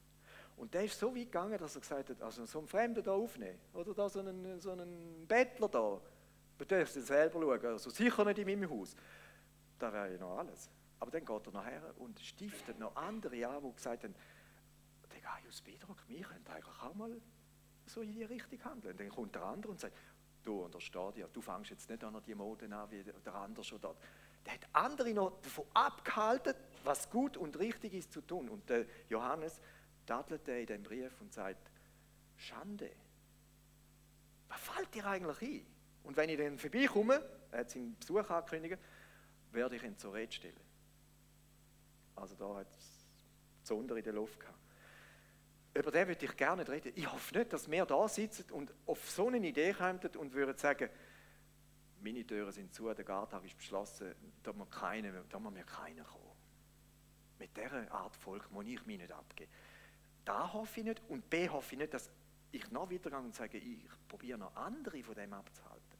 Und 0.56 0.74
der 0.74 0.84
ist 0.84 0.98
so 0.98 1.14
weit 1.14 1.26
gegangen, 1.26 1.58
dass 1.58 1.76
er 1.76 1.80
gesagt 1.80 2.10
hat, 2.10 2.22
also 2.22 2.44
so 2.46 2.58
einen 2.58 2.66
Fremden 2.66 3.02
da 3.02 3.12
aufnehmen, 3.12 3.58
oder 3.74 3.94
da 3.94 4.08
so 4.08 4.20
einen, 4.20 4.58
so 4.58 4.72
einen 4.72 5.26
Bettler 5.28 5.68
da, 5.68 6.00
du 6.58 6.64
darfst 6.64 6.94
selber 6.94 7.40
schauen, 7.40 7.66
also 7.66 7.90
sicher 7.90 8.24
nicht 8.24 8.38
in 8.38 8.46
meinem 8.46 8.70
Haus. 8.70 8.96
Da 9.78 9.92
wäre 9.92 10.12
ja 10.12 10.18
noch 10.18 10.38
alles. 10.38 10.68
Aber 11.00 11.10
dann 11.10 11.24
geht 11.24 11.46
er 11.46 11.52
nachher 11.52 11.94
und 11.98 12.18
stiftet 12.20 12.78
noch 12.78 12.94
andere 12.96 13.46
an, 13.48 13.62
die 13.62 13.74
gesagt 13.74 14.04
haben, 14.04 14.14
der 15.12 15.20
Gaius 15.20 15.62
beeindruckt 15.62 16.08
mich, 16.08 16.22
könnte 16.22 16.52
eigentlich 16.52 16.82
auch 16.82 16.94
mal 16.94 17.20
so 17.86 18.00
in 18.02 18.12
die 18.12 18.24
Richtung 18.24 18.62
handeln. 18.64 18.96
Dann 18.96 19.08
kommt 19.08 19.34
der 19.34 19.42
andere 19.44 19.72
und 19.72 19.80
sagt, 19.80 19.96
du 20.44 20.64
unterstehst 20.64 21.16
dir, 21.16 21.28
du 21.32 21.40
fängst 21.40 21.70
jetzt 21.70 21.88
nicht 21.88 22.02
an 22.04 22.20
die 22.26 22.34
Mode 22.34 22.74
an 22.74 22.90
wie 22.90 23.02
der 23.02 23.34
andere 23.34 23.64
schon 23.64 23.80
dort. 23.80 23.98
Der 24.44 24.54
hat 24.54 24.66
andere 24.72 25.12
noch 25.14 25.40
davon 25.40 25.64
abgehalten, 25.74 26.54
was 26.84 27.10
gut 27.10 27.36
und 27.36 27.58
richtig 27.58 27.94
ist 27.94 28.12
zu 28.12 28.20
tun. 28.20 28.48
Und 28.48 28.68
der 28.68 28.86
Johannes 29.08 29.60
tadelt 30.06 30.46
in 30.48 30.66
dem 30.66 30.82
Brief 30.82 31.20
und 31.20 31.32
sagt, 31.32 31.70
Schande, 32.36 32.90
was 34.48 34.60
fällt 34.60 34.94
dir 34.94 35.06
eigentlich 35.06 35.42
ein? 35.42 35.66
Und 36.04 36.16
wenn 36.16 36.30
ich 36.30 36.38
dann 36.38 36.58
vorbeikomme, 36.58 37.22
er 37.50 37.60
hat 37.60 37.70
seinen 37.70 37.98
Besuch 37.98 38.30
angekündigt, 38.30 38.78
werde 39.52 39.76
ich 39.76 39.82
ihn 39.82 39.98
zur 39.98 40.14
Rede 40.14 40.32
stellen. 40.32 40.67
Also 42.20 42.34
da 42.34 42.56
hat 42.56 42.68
es 42.76 43.06
Zunder 43.62 43.96
in 43.96 44.04
der 44.04 44.12
Luft 44.12 44.38
gehabt 44.40 44.58
über 45.78 45.90
den 45.90 46.08
würde 46.08 46.24
ich 46.24 46.36
gerne 46.36 46.66
reden. 46.66 46.92
Ich 46.94 47.10
hoffe 47.10 47.38
nicht, 47.38 47.52
dass 47.52 47.70
wir 47.70 47.86
da 47.86 48.08
sitzen 48.08 48.50
und 48.52 48.74
auf 48.86 49.08
so 49.08 49.28
eine 49.28 49.46
Idee 49.46 49.72
kommen 49.72 50.00
und 50.18 50.32
würden 50.32 50.56
sagen, 50.56 50.90
meine 52.00 52.26
Türen 52.26 52.52
sind 52.52 52.74
zu, 52.74 52.92
der 52.92 53.04
Gartag 53.04 53.44
ist 53.44 53.56
beschlossen, 53.56 54.14
da 54.42 54.52
muss, 54.52 54.70
keine, 54.70 55.24
da 55.28 55.38
muss 55.38 55.52
mir 55.52 55.64
keiner 55.64 56.04
kommen. 56.04 56.24
Mit 57.38 57.56
dieser 57.56 57.90
Art 57.92 58.16
Volk 58.16 58.50
muss 58.50 58.66
ich 58.66 58.84
mich 58.86 58.98
nicht 58.98 59.12
abgeben. 59.12 59.50
Da 60.24 60.52
hoffe 60.52 60.80
ich 60.80 60.86
nicht 60.86 61.02
und 61.08 61.28
B 61.30 61.48
hoffe 61.48 61.74
ich 61.74 61.78
nicht, 61.78 61.94
dass 61.94 62.10
ich 62.50 62.70
noch 62.70 62.90
weitergehe 62.90 63.18
und 63.18 63.34
sage, 63.34 63.58
ich 63.58 63.88
probiere 64.08 64.38
noch 64.38 64.54
andere 64.56 65.02
von 65.02 65.14
dem 65.14 65.32
abzuhalten. 65.32 65.98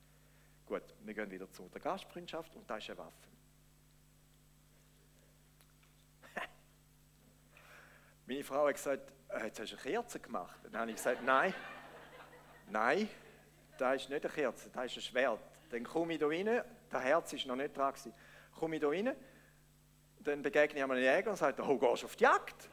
Gut, 0.66 0.82
wir 1.04 1.14
gehen 1.14 1.30
wieder 1.30 1.50
zu 1.50 1.68
der 1.68 1.80
Gastfreundschaft 1.80 2.54
und 2.56 2.68
da 2.68 2.76
ist 2.76 2.90
eine 2.90 2.98
Waffe. 2.98 3.28
Meine 8.28 8.44
Frau 8.44 8.66
hat 8.66 8.74
gesagt, 8.74 9.10
äh, 9.30 9.46
jetzt 9.46 9.58
hast 9.58 9.72
du 9.72 9.76
eine 9.76 9.84
Kerze 9.84 10.20
gemacht. 10.20 10.60
Dann 10.64 10.82
habe 10.82 10.90
ich 10.90 10.98
gesagt, 10.98 11.24
nein, 11.24 11.54
nein, 12.68 13.08
das 13.78 14.02
ist 14.02 14.10
nicht 14.10 14.22
eine 14.22 14.34
Kerze, 14.34 14.68
das 14.68 14.84
ist 14.84 14.96
ein 14.98 15.00
Schwert. 15.00 15.40
Dann 15.70 15.82
komme 15.82 16.12
ich 16.12 16.18
da 16.18 16.26
rein, 16.26 16.44
der 16.44 17.00
Herz 17.00 17.32
ist 17.32 17.46
noch 17.46 17.56
nicht 17.56 17.74
dran 17.74 17.90
gewesen. 17.90 18.12
Komme 18.54 18.76
ich 18.76 18.82
da 18.82 18.88
rein, 18.88 19.16
dann 20.20 20.42
begegne 20.42 20.76
ich 20.76 20.84
einem 20.84 20.98
Jäger 20.98 21.30
und 21.30 21.36
sage, 21.36 21.62
oh, 21.62 21.78
gehst 21.78 22.02
du 22.02 22.06
auf 22.06 22.16
die 22.16 22.24
Jagd? 22.24 22.68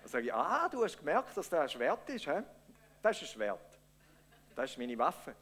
Dann 0.00 0.08
sage 0.08 0.26
ich, 0.26 0.34
ah, 0.34 0.68
du 0.68 0.82
hast 0.82 0.98
gemerkt, 0.98 1.36
dass 1.36 1.48
das 1.48 1.60
ein 1.60 1.68
Schwert 1.68 2.08
ist. 2.10 2.24
He? 2.24 2.42
Das 3.00 3.22
ist 3.22 3.22
ein 3.22 3.34
Schwert. 3.34 3.78
Das 4.56 4.68
ist 4.68 4.78
meine 4.78 4.98
Waffe. 4.98 5.32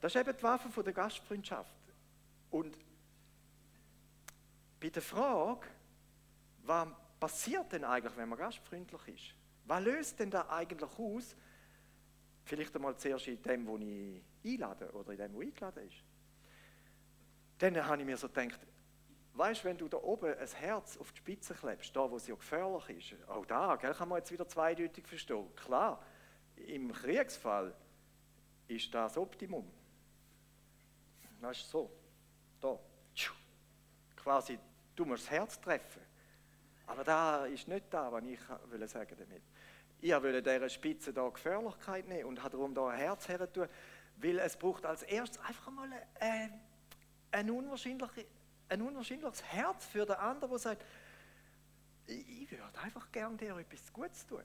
Das 0.00 0.14
ist 0.14 0.18
eben 0.18 0.34
die 0.34 0.42
Waffe 0.42 0.82
der 0.82 0.92
Gastfreundschaft. 0.94 1.74
Und 2.50 2.78
bei 4.80 4.88
der 4.88 5.02
Frage, 5.02 5.66
was 6.62 6.88
passiert 7.24 7.72
denn 7.72 7.84
eigentlich, 7.84 8.14
wenn 8.18 8.28
man 8.28 8.38
gastfreundlich 8.38 9.08
ist? 9.08 9.34
Was 9.64 9.82
löst 9.82 10.20
denn 10.20 10.30
da 10.30 10.46
eigentlich 10.50 10.90
aus? 10.98 11.34
Vielleicht 12.44 12.76
einmal 12.76 12.94
zuerst 12.98 13.28
in 13.28 13.40
dem, 13.40 13.66
wo 13.66 13.78
ich 13.78 14.22
einlade 14.44 14.92
oder 14.92 15.12
in 15.12 15.16
dem, 15.16 15.32
wo 15.32 15.40
eingeladen 15.40 15.88
ist. 15.88 16.04
Dann 17.56 17.82
habe 17.86 18.02
ich 18.02 18.04
mir 18.04 18.18
so 18.18 18.28
gedacht, 18.28 18.60
weißt 19.32 19.62
du, 19.62 19.64
wenn 19.64 19.78
du 19.78 19.88
da 19.88 19.96
oben 19.96 20.34
ein 20.34 20.48
Herz 20.48 20.98
auf 20.98 21.12
die 21.12 21.18
Spitze 21.20 21.54
klebst, 21.54 21.96
da 21.96 22.10
wo 22.10 22.16
es 22.16 22.26
ja 22.26 22.34
gefährlich 22.34 23.12
ist, 23.14 23.26
auch 23.26 23.46
da 23.46 23.76
gell, 23.76 23.94
kann 23.94 24.10
man 24.10 24.18
jetzt 24.18 24.30
wieder 24.30 24.46
zweideutig 24.46 25.06
verstehen. 25.06 25.46
Klar, 25.56 26.04
im 26.56 26.92
Kriegsfall 26.92 27.74
ist 28.68 28.92
das 28.92 29.16
Optimum. 29.16 29.66
Weißt 31.40 31.64
du, 31.64 31.68
so, 31.70 31.90
da, 32.60 32.78
quasi, 34.14 34.58
du 34.94 35.06
musst 35.06 35.22
das 35.22 35.30
Herz 35.30 35.58
treffen. 35.58 36.02
Aber 36.86 37.04
da 37.04 37.46
ist 37.46 37.66
nicht 37.68 37.86
da, 37.90 38.12
was 38.12 38.24
ich 38.24 38.38
will 38.66 38.86
sagen 38.88 39.16
damit. 39.18 39.42
Ich 40.00 40.22
will 40.22 40.42
dieser 40.42 40.68
Spitze 40.68 41.12
da 41.12 41.28
Gefährlichkeit 41.28 42.06
nehmen 42.06 42.26
und 42.26 42.42
habe 42.42 42.56
darum 42.56 42.74
da 42.74 42.88
ein 42.88 42.98
Herz 42.98 43.28
her 43.28 43.48
weil 44.16 44.38
es 44.38 44.56
braucht 44.56 44.84
als 44.86 45.02
erstes 45.02 45.42
einfach 45.42 45.70
mal 45.72 45.90
ein, 46.20 46.60
ein, 47.32 47.50
unwahrscheinlich, 47.50 48.26
ein 48.68 48.82
unwahrscheinliches 48.82 49.42
Herz 49.44 49.86
für 49.86 50.06
den 50.06 50.16
anderen, 50.16 50.50
der 50.50 50.58
sagt, 50.58 50.84
ich 52.06 52.50
würde 52.50 52.78
einfach 52.80 53.10
gerne 53.10 53.36
dir 53.36 53.56
etwas 53.56 53.92
Gutes 53.92 54.26
tun. 54.26 54.42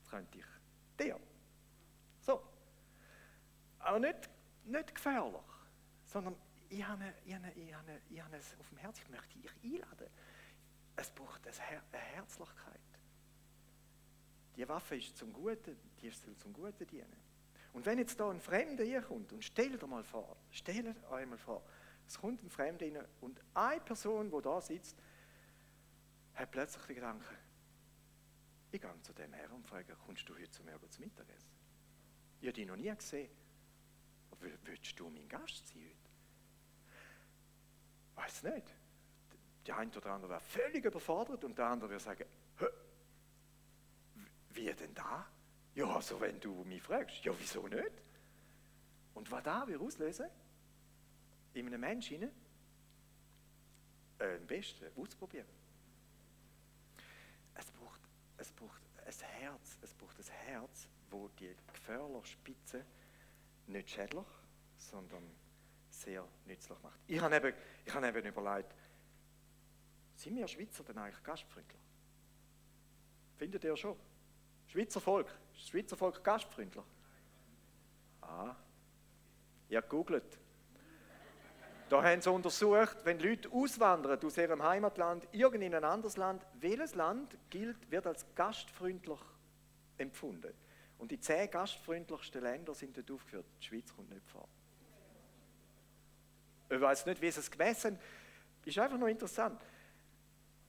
Das 0.00 0.10
könnte 0.10 0.38
ich 0.38 0.44
dir. 0.98 1.18
So. 2.20 2.42
Aber 3.80 3.98
nicht, 3.98 4.30
nicht 4.64 4.94
gefährlich, 4.94 5.40
sondern 6.06 6.36
ich 6.70 6.86
habe, 6.86 7.12
ich, 7.24 7.34
habe, 7.34 7.50
ich, 7.56 7.74
habe, 7.74 8.00
ich 8.08 8.22
habe 8.22 8.36
es 8.36 8.56
auf 8.58 8.68
dem 8.68 8.78
Herzen, 8.78 9.02
ich 9.04 9.10
möchte 9.10 9.38
dich 9.38 9.50
einladen. 9.62 10.08
Es 10.96 11.10
braucht 11.10 11.46
eine, 11.46 11.56
Her 11.56 11.82
eine 11.92 12.00
Herzlichkeit. 12.00 12.80
Die 14.56 14.68
Waffe 14.68 14.96
ist 14.96 15.16
zum 15.16 15.32
Guten, 15.32 15.76
die 16.00 16.10
soll 16.10 16.36
zum 16.36 16.52
Guten 16.52 16.86
dienen. 16.86 17.16
Und 17.72 17.86
wenn 17.86 17.98
jetzt 17.98 18.18
da 18.18 18.30
ein 18.30 18.40
Fremder 18.40 18.84
hier 18.84 19.02
kommt, 19.02 19.32
und 19.32 19.44
stellt 19.44 19.80
dir 19.80 19.86
mal 19.86 20.04
vor, 20.04 20.36
stellt 20.50 20.86
euch 21.10 21.26
mal 21.26 21.38
vor, 21.38 21.62
es 22.06 22.18
kommt 22.18 22.42
ein 22.42 22.50
Fremder 22.50 22.86
rein 22.86 23.04
und 23.20 23.40
eine 23.54 23.80
Person, 23.80 24.30
die 24.30 24.42
da 24.42 24.60
sitzt, 24.60 24.96
hat 26.34 26.50
plötzlich 26.50 26.84
den 26.86 26.96
Gedanken, 26.96 27.36
Ich 28.72 28.80
gehe 28.80 29.02
zu 29.02 29.12
dem 29.12 29.32
her 29.32 29.52
und 29.52 29.66
frage, 29.66 29.96
kommst 30.06 30.28
du 30.28 30.34
heute 30.34 30.50
zu 30.50 30.62
mir 30.62 30.78
zum 30.88 31.04
Mittagessen? 31.04 31.50
Ich 32.40 32.46
habe 32.46 32.52
dich 32.52 32.66
noch 32.66 32.76
nie 32.76 32.94
gesehen. 32.94 33.30
Willst 34.64 34.98
du 34.98 35.10
mein 35.10 35.28
Gast 35.28 35.66
sein 35.68 35.82
heute? 35.82 35.99
Weiß 38.16 38.42
nicht. 38.44 38.74
Der 39.66 39.76
eine 39.76 39.90
oder 39.90 40.10
andere 40.12 40.30
wäre 40.30 40.40
völlig 40.40 40.84
überfordert 40.84 41.44
und 41.44 41.56
der 41.56 41.66
andere 41.66 41.90
würde 41.90 42.02
sagen, 42.02 42.24
wie 44.50 44.72
denn 44.74 44.94
da? 44.94 45.26
Ja, 45.74 45.86
also 45.86 46.20
wenn 46.20 46.40
du 46.40 46.64
mich 46.64 46.82
fragst, 46.82 47.24
ja, 47.24 47.32
wieso 47.38 47.66
nicht? 47.68 48.02
Und 49.14 49.30
was 49.30 49.42
da 49.42 49.66
wir 49.66 49.80
auslösen? 49.80 50.28
In 51.54 51.66
einem 51.66 51.80
Menschen? 51.80 52.22
Äh, 54.18 54.36
am 54.36 54.46
besten 54.46 54.86
ausprobieren. 54.96 55.46
Es 57.54 57.70
braucht, 57.70 58.00
es 58.36 58.52
braucht 58.52 58.82
ein 58.96 59.12
Herz, 59.40 59.78
es 59.82 59.94
braucht 59.94 60.18
ein 60.18 60.32
Herz, 60.46 60.88
wo 61.10 61.28
die 61.28 61.54
Gefährlerspitze 61.72 62.84
nicht 63.66 63.90
schädlich, 63.90 64.26
sondern 64.76 65.22
sehr 66.00 66.26
nützlich 66.46 66.78
macht. 66.82 66.98
Ich 67.06 67.20
habe 67.20 67.36
eben, 67.36 67.54
ich 67.84 67.94
habe 67.94 68.08
eben 68.08 68.26
überlegt, 68.26 68.74
sind 70.16 70.36
wir 70.36 70.48
Schweizer 70.48 70.84
denn 70.84 70.98
eigentlich 70.98 71.22
gastfreundlich? 71.22 71.80
Findet 73.36 73.64
ihr 73.64 73.76
schon? 73.76 73.96
Schweizer 74.66 75.00
Volk, 75.00 75.26
ist 75.26 75.62
das 75.62 75.68
Schweizer 75.68 75.96
Volk 75.96 76.22
gastfreundlich? 76.22 76.84
Ah, 78.20 78.54
ihr 79.68 79.82
googelt. 79.82 80.38
Da 81.88 82.02
haben 82.04 82.20
sie 82.20 82.30
untersucht, 82.30 82.98
wenn 83.04 83.18
Leute 83.18 83.50
auswandern 83.50 84.22
aus 84.24 84.36
ihrem 84.36 84.62
Heimatland 84.62 85.26
in 85.32 85.74
ein 85.74 85.84
anderes 85.84 86.16
Land, 86.16 86.46
welches 86.60 86.94
Land 86.94 87.36
gilt, 87.50 87.90
wird 87.90 88.06
als 88.06 88.24
gastfreundlich 88.36 89.18
empfunden. 89.98 90.54
Und 90.98 91.10
die 91.10 91.18
zehn 91.18 91.50
gastfreundlichsten 91.50 92.42
Länder 92.42 92.74
sind 92.74 92.96
dort 92.96 93.10
aufgeführt. 93.10 93.46
Die 93.60 93.66
Schweiz 93.66 93.92
kommt 93.92 94.10
nicht 94.10 94.28
vor. 94.28 94.48
Ich 96.70 96.80
weiß 96.80 97.06
nicht, 97.06 97.20
wie 97.20 97.30
sie 97.30 97.40
es 97.40 97.50
gemessen 97.50 97.96
haben. 97.96 98.04
Ist 98.64 98.78
einfach 98.78 98.98
nur 98.98 99.08
interessant. 99.08 99.60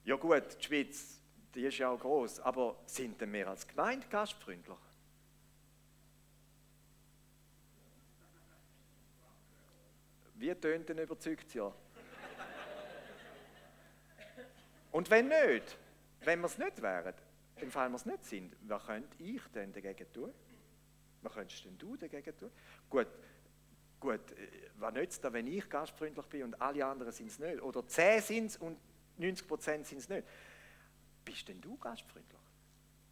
Ja 0.04 0.16
gut, 0.16 0.58
die 0.60 0.64
Schweiz, 0.64 1.22
die 1.54 1.66
ist 1.66 1.78
ja 1.78 1.90
auch 1.90 2.00
groß, 2.00 2.40
aber 2.40 2.82
sind 2.86 3.22
denn 3.22 3.32
wir 3.32 3.48
als 3.48 3.68
Gemeinde 3.68 4.08
gastfreundlich? 4.08 4.78
Wie 10.36 10.56
tönt 10.56 10.90
denn 10.90 10.98
überzeugt 10.98 11.54
ja? 11.54 11.72
Und 14.92 15.10
wenn 15.10 15.28
nicht, 15.28 15.78
wenn 16.22 16.40
wir 16.40 16.48
es 16.48 16.58
nicht 16.58 16.82
wären, 16.82 17.14
im 17.58 17.70
Fall 17.70 17.90
wir 17.90 17.96
es 17.96 18.06
nicht 18.08 18.26
sind, 18.26 18.56
was 18.64 18.84
könnte 18.86 19.22
ich 19.22 19.42
denn 19.54 19.72
dagegen 19.72 20.12
tun? 20.12 20.34
Was 21.22 21.34
könntest 21.34 21.64
denn 21.66 21.78
du 21.78 21.96
dagegen 21.96 22.36
tun? 22.36 22.52
Gut, 22.90 23.08
gut 24.02 24.32
äh, 24.32 24.70
was 24.82 24.94
nützt 24.94 25.24
das, 25.24 25.32
wenn 25.32 25.48
ich 25.48 25.70
gastfreundlich 25.70 26.26
bin 26.26 26.44
und 26.44 26.62
alle 26.62 26.86
anderen 26.86 27.14
sind 27.14 27.28
es 27.28 27.40
nicht? 27.40 27.62
Oder 27.62 27.88
10 27.88 28.22
sind 28.22 28.46
es 28.48 28.58
und 28.58 28.78
90 29.18 29.48
Prozent 29.48 29.88
sind 29.88 30.00
es 30.00 30.10
nicht. 30.10 30.28
Bist 31.24 31.48
denn 31.48 31.62
du 31.62 31.78
gastfreundlich? 31.78 32.42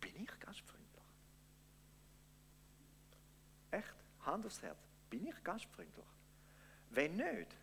Bin 0.02 0.16
ich 0.24 0.40
gastfreundlich? 0.40 1.04
Echt? 3.72 3.96
Hand 4.26 4.46
aufs 4.46 4.62
Herz. 4.62 4.78
Bin 5.10 5.28
ich 5.28 5.44
gastfreundlich? 5.44 6.06
Wenn 6.90 7.16
nicht, 7.16 7.56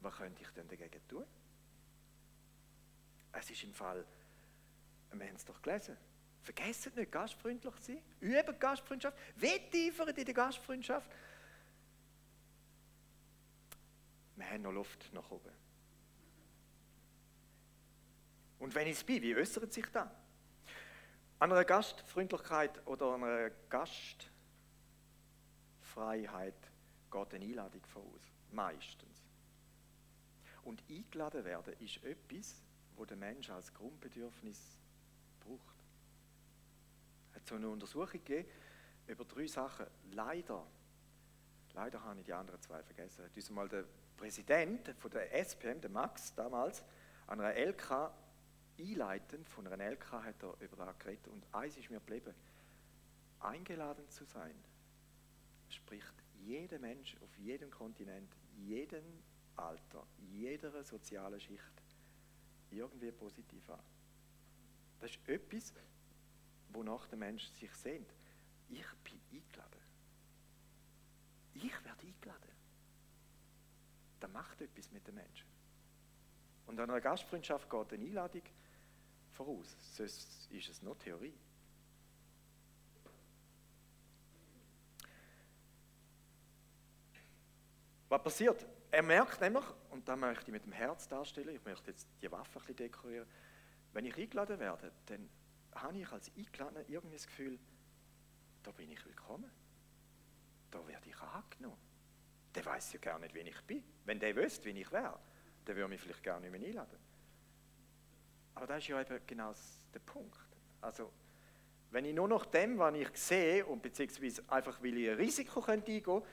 was 0.00 0.16
könnte 0.16 0.42
ich 0.42 0.50
denn 0.50 0.68
dagegen 0.68 1.08
tun? 1.08 1.24
Es 3.32 3.48
ist 3.50 3.62
im 3.62 3.72
Fall, 3.72 4.04
wir 5.12 5.26
haben 5.26 5.36
es 5.36 5.44
doch 5.44 5.62
gelesen, 5.62 5.96
vergessen 6.42 6.92
nicht, 6.96 7.12
gastfreundlich 7.12 7.74
zu 7.76 7.92
sein, 7.92 8.02
üben 8.20 8.58
Gastfreundschaft, 8.58 9.16
wetteifern 9.36 10.08
in 10.08 10.24
der 10.24 10.34
Gastfreundschaft. 10.34 11.08
Wir 14.36 14.46
haben 14.50 14.62
noch 14.62 14.72
Luft 14.72 15.12
nach 15.12 15.30
oben. 15.30 15.52
Und 18.58 18.74
wenn 18.74 18.86
ich 18.86 18.94
es 18.94 19.04
bin, 19.04 19.22
wie 19.22 19.34
äußert 19.34 19.72
sich 19.72 19.86
das? 19.86 20.08
An 21.38 21.50
einer 21.50 21.64
Gastfreundlichkeit 21.64 22.86
oder 22.86 23.06
an 23.14 23.24
einer 23.24 23.50
Gastfreiheit 23.68 24.30
geht 27.10 27.34
eine 27.34 27.44
Einladung 27.44 27.84
voraus. 27.86 28.22
Meistens. 28.52 29.26
Und 30.62 30.84
eingeladen 30.88 31.44
werden 31.44 31.74
ist 31.80 32.04
etwas, 32.04 32.62
wo 32.94 33.04
der 33.04 33.16
Mensch 33.16 33.50
als 33.50 33.74
Grundbedürfnis 33.74 34.78
braucht. 35.40 35.84
Es 37.30 37.36
hat 37.36 37.46
so 37.48 37.56
eine 37.56 37.68
Untersuchung 37.68 38.12
gegeben 38.12 38.48
über 39.08 39.24
drei 39.24 39.48
Sachen. 39.48 39.86
Leider, 40.12 40.64
leider 41.74 42.02
habe 42.04 42.20
ich 42.20 42.26
die 42.26 42.32
anderen 42.32 42.60
zwei 42.60 42.82
vergessen, 42.84 43.24
hat 43.24 43.34
uns 43.34 43.50
mal 43.50 43.68
der 43.68 43.84
Präsident 44.22 44.94
von 45.00 45.10
der 45.10 45.34
SPM, 45.34 45.80
der 45.80 45.90
Max 45.90 46.32
damals, 46.36 46.84
an 47.26 47.40
einer 47.40 47.56
LK 47.56 48.12
einleitend 48.78 49.48
von 49.48 49.66
einer 49.66 49.90
LK 49.90 50.12
hat 50.12 50.40
er 50.44 50.54
über 50.60 50.94
geredet 50.96 51.26
und 51.26 51.44
eins 51.52 51.76
ist 51.76 51.90
mir 51.90 51.98
geblieben. 51.98 52.32
Eingeladen 53.40 54.08
zu 54.10 54.24
sein, 54.24 54.54
spricht 55.68 56.14
jeder 56.34 56.78
Mensch 56.78 57.16
auf 57.20 57.36
jedem 57.36 57.68
Kontinent, 57.72 58.32
jedem 58.58 59.24
Alter, 59.56 60.06
jeder 60.30 60.84
sozialen 60.84 61.40
Schicht 61.40 61.82
irgendwie 62.70 63.10
positiv 63.10 63.68
an. 63.70 63.82
Das 65.00 65.10
ist 65.10 65.28
etwas, 65.28 65.72
wonach 66.68 67.08
der 67.08 67.18
Mensch 67.18 67.44
sich 67.58 67.74
sehnt. 67.74 68.14
Ich 68.68 68.86
bin 69.02 69.20
eingeladen. 69.32 69.82
Ich 71.54 71.84
werde 71.84 72.06
eingeladen. 72.06 72.51
Das 74.22 74.30
macht 74.30 74.60
etwas 74.60 74.88
mit 74.92 75.04
dem 75.04 75.16
Menschen. 75.16 75.48
Und 76.66 76.78
an 76.78 76.88
einer 76.88 77.00
Gastfreundschaft 77.00 77.68
geht 77.68 77.92
eine 77.92 78.04
Einladung 78.04 78.42
voraus. 79.32 79.76
Sonst 79.96 80.48
ist 80.48 80.68
es 80.68 80.80
nur 80.80 80.96
Theorie. 80.96 81.34
Was 88.08 88.22
passiert? 88.22 88.64
Er 88.92 89.02
merkt 89.02 89.40
nämlich, 89.40 89.64
und 89.90 90.06
da 90.06 90.14
möchte 90.14 90.44
ich 90.44 90.52
mit 90.52 90.64
dem 90.66 90.72
Herz 90.72 91.08
darstellen, 91.08 91.56
ich 91.56 91.64
möchte 91.64 91.90
jetzt 91.90 92.06
die 92.22 92.30
Waffe 92.30 92.60
ein 92.60 92.60
bisschen 92.60 92.76
dekorieren, 92.76 93.28
wenn 93.92 94.04
ich 94.04 94.16
eingeladen 94.16 94.60
werde, 94.60 94.92
dann 95.06 95.28
habe 95.74 95.98
ich 95.98 96.08
als 96.12 96.30
Eingeladener 96.36 96.88
irgendwie 96.88 97.16
das 97.16 97.26
Gefühl, 97.26 97.58
da 98.62 98.70
bin 98.70 98.88
ich 98.88 99.04
willkommen. 99.04 99.50
Da 100.70 100.86
werde 100.86 101.08
ich 101.08 101.20
angenommen. 101.20 101.91
Der 102.54 102.64
weiß 102.64 102.94
ja 102.94 102.98
gar 103.00 103.18
nicht, 103.18 103.34
wen 103.34 103.46
ich 103.46 103.60
bin. 103.62 103.82
Wenn 104.04 104.20
der 104.20 104.34
wüsste, 104.36 104.66
wie 104.66 104.80
ich 104.80 104.92
wäre, 104.92 105.18
dann 105.64 105.76
würde 105.76 105.88
mich 105.88 106.00
vielleicht 106.00 106.22
gar 106.22 106.40
nicht 106.40 106.50
mehr 106.50 106.60
einladen. 106.60 106.98
Aber 108.54 108.66
das 108.66 108.78
ist 108.78 108.88
ja 108.88 109.00
eben 109.00 109.26
genau 109.26 109.54
der 109.94 110.00
Punkt. 110.00 110.38
Also, 110.80 111.10
wenn 111.90 112.04
ich 112.04 112.14
nur 112.14 112.28
noch 112.28 112.46
dem, 112.46 112.78
was 112.78 112.94
ich 112.94 113.08
sehe, 113.14 113.64
und 113.64 113.82
beziehungsweise 113.82 114.42
einfach, 114.48 114.82
weil 114.82 114.96
ich 114.96 115.10
ein 115.10 115.16
Risiko 115.16 115.60
könnte 115.60 115.86
eingehen 115.86 116.02
könnte, 116.02 116.28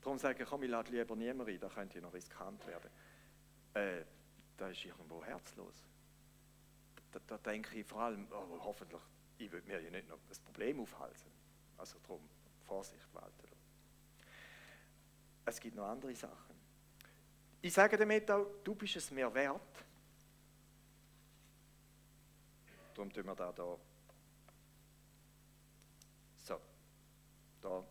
darum 0.00 0.18
sage 0.18 0.42
ich, 0.42 0.48
komm, 0.48 0.62
ich 0.62 0.70
lade 0.70 0.92
lieber 0.92 1.16
niemanden 1.16 1.42
rein, 1.42 1.60
da 1.60 1.68
könnte 1.68 1.98
ich 1.98 2.02
noch 2.02 2.12
riskant 2.12 2.66
werden. 2.66 2.90
Äh, 3.74 4.04
das 4.56 4.72
ist 4.72 4.84
irgendwo 4.84 5.24
herzlos. 5.24 5.84
Da, 7.12 7.20
da 7.26 7.38
denke 7.38 7.78
ich 7.78 7.86
vor 7.86 8.02
allem, 8.02 8.26
oh, 8.30 8.58
hoffentlich, 8.60 9.00
ich 9.38 9.50
will 9.50 9.62
mir 9.62 9.80
ja 9.80 9.90
nicht 9.90 10.08
noch 10.08 10.18
das 10.28 10.40
Problem 10.40 10.80
aufhalten. 10.80 11.30
Also 11.76 11.98
darum, 12.00 12.28
Vorsicht 12.66 13.06
walten. 13.14 13.47
Es 15.48 15.60
gibt 15.60 15.76
noch 15.76 15.86
andere 15.86 16.14
Sachen. 16.14 16.54
Ich 17.62 17.72
sage 17.72 17.96
damit 17.96 18.30
auch, 18.30 18.46
du 18.62 18.74
bist 18.74 18.96
es 18.96 19.10
mir 19.10 19.32
wert, 19.32 19.84
Darum 22.94 23.12
tun 23.12 23.26
wir 23.26 23.34
da 23.36 23.52
da. 23.52 23.78
So. 26.36 26.60
Da. 27.62 27.84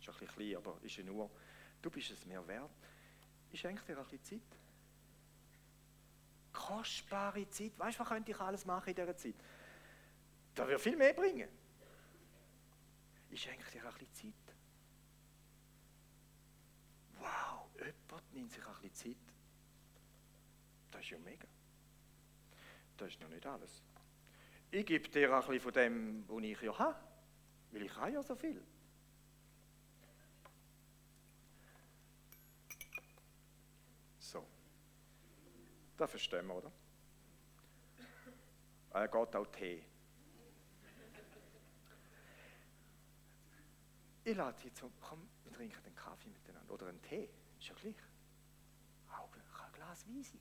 Ist 0.00 0.08
ein 0.08 0.14
bisschen 0.14 0.28
klein, 0.28 0.56
aber 0.56 0.76
ist 0.82 0.98
eine 0.98 1.12
Uhr. 1.12 1.30
Du 1.80 1.88
bist 1.88 2.10
es 2.10 2.26
mir 2.26 2.44
wert. 2.48 2.70
Ich 3.52 3.60
schenke 3.60 3.84
dir 3.84 3.96
ein 3.96 4.02
bisschen 4.02 4.24
Zeit. 4.24 4.58
Kostbare 6.52 7.48
Zeit. 7.48 7.78
Weißt 7.78 7.96
du, 7.96 8.00
was 8.00 8.08
könnte 8.08 8.32
ich 8.32 8.40
alles 8.40 8.64
machen 8.64 8.88
in 8.88 8.96
dieser 8.96 9.16
Zeit? 9.16 9.36
Da 10.56 10.66
wird 10.66 10.80
viel 10.80 10.96
mehr 10.96 11.12
bringen. 11.12 11.48
Ich 13.30 13.40
schenke 13.40 13.70
dir 13.70 13.86
ein 13.86 13.94
bisschen 13.94 14.14
Zeit. 14.14 14.47
nimmt 18.48 18.52
sich 18.52 18.66
ein 18.66 18.72
bisschen 18.82 19.14
Zeit. 19.14 19.34
Das 20.90 21.02
ist 21.02 21.10
ja 21.10 21.18
mega. 21.18 21.46
Das 22.96 23.08
ist 23.08 23.20
noch 23.20 23.28
nicht 23.28 23.46
alles. 23.46 23.82
Ich 24.70 24.86
gebe 24.86 25.08
dir 25.08 25.32
ein 25.34 25.40
bisschen 25.40 25.60
von 25.60 25.72
dem, 25.72 26.28
was 26.28 26.42
ich 26.42 26.60
ja 26.62 26.78
habe, 26.78 26.98
weil 27.72 27.82
ich 27.82 27.96
habe 27.96 28.12
ja 28.12 28.22
so 28.22 28.34
viel. 28.34 28.62
So. 34.18 34.46
Das 35.96 36.10
verstehen 36.10 36.46
wir, 36.46 36.56
oder? 36.56 36.72
Ah, 38.90 39.00
er 39.00 39.08
geht 39.08 39.36
auch 39.36 39.46
Tee. 39.46 39.84
Ich 44.24 44.36
lade 44.36 44.60
dich 44.62 44.74
zum, 44.74 44.92
komm, 45.00 45.28
wir 45.44 45.52
trinken 45.52 45.84
einen 45.84 45.94
Kaffee 45.94 46.28
miteinander 46.28 46.74
oder 46.74 46.88
einen 46.88 47.00
Tee, 47.02 47.30
ist 47.58 47.68
ja 47.68 47.74
gleich. 47.74 48.07
Wein 50.06 50.22
sein. 50.22 50.40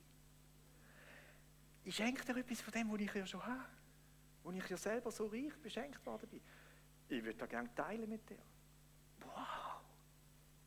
Ich 1.83 1.95
schenke 1.95 2.23
dir 2.25 2.37
etwas 2.37 2.61
von 2.61 2.73
dem, 2.73 2.91
was 2.91 2.99
ich 2.99 3.13
ja 3.13 3.25
schon 3.25 3.45
habe. 3.45 3.69
Wo 4.43 4.51
ich 4.51 4.69
ja 4.69 4.77
selber 4.77 5.11
so 5.11 5.27
reich 5.27 5.57
beschenkt 5.61 6.05
worden 6.05 6.27
bin. 6.29 6.41
Ich 7.09 7.23
würde 7.23 7.37
das 7.37 7.49
gerne 7.49 7.73
teilen 7.73 8.09
mit 8.09 8.29
dir. 8.29 8.37
Wow, 9.21 9.81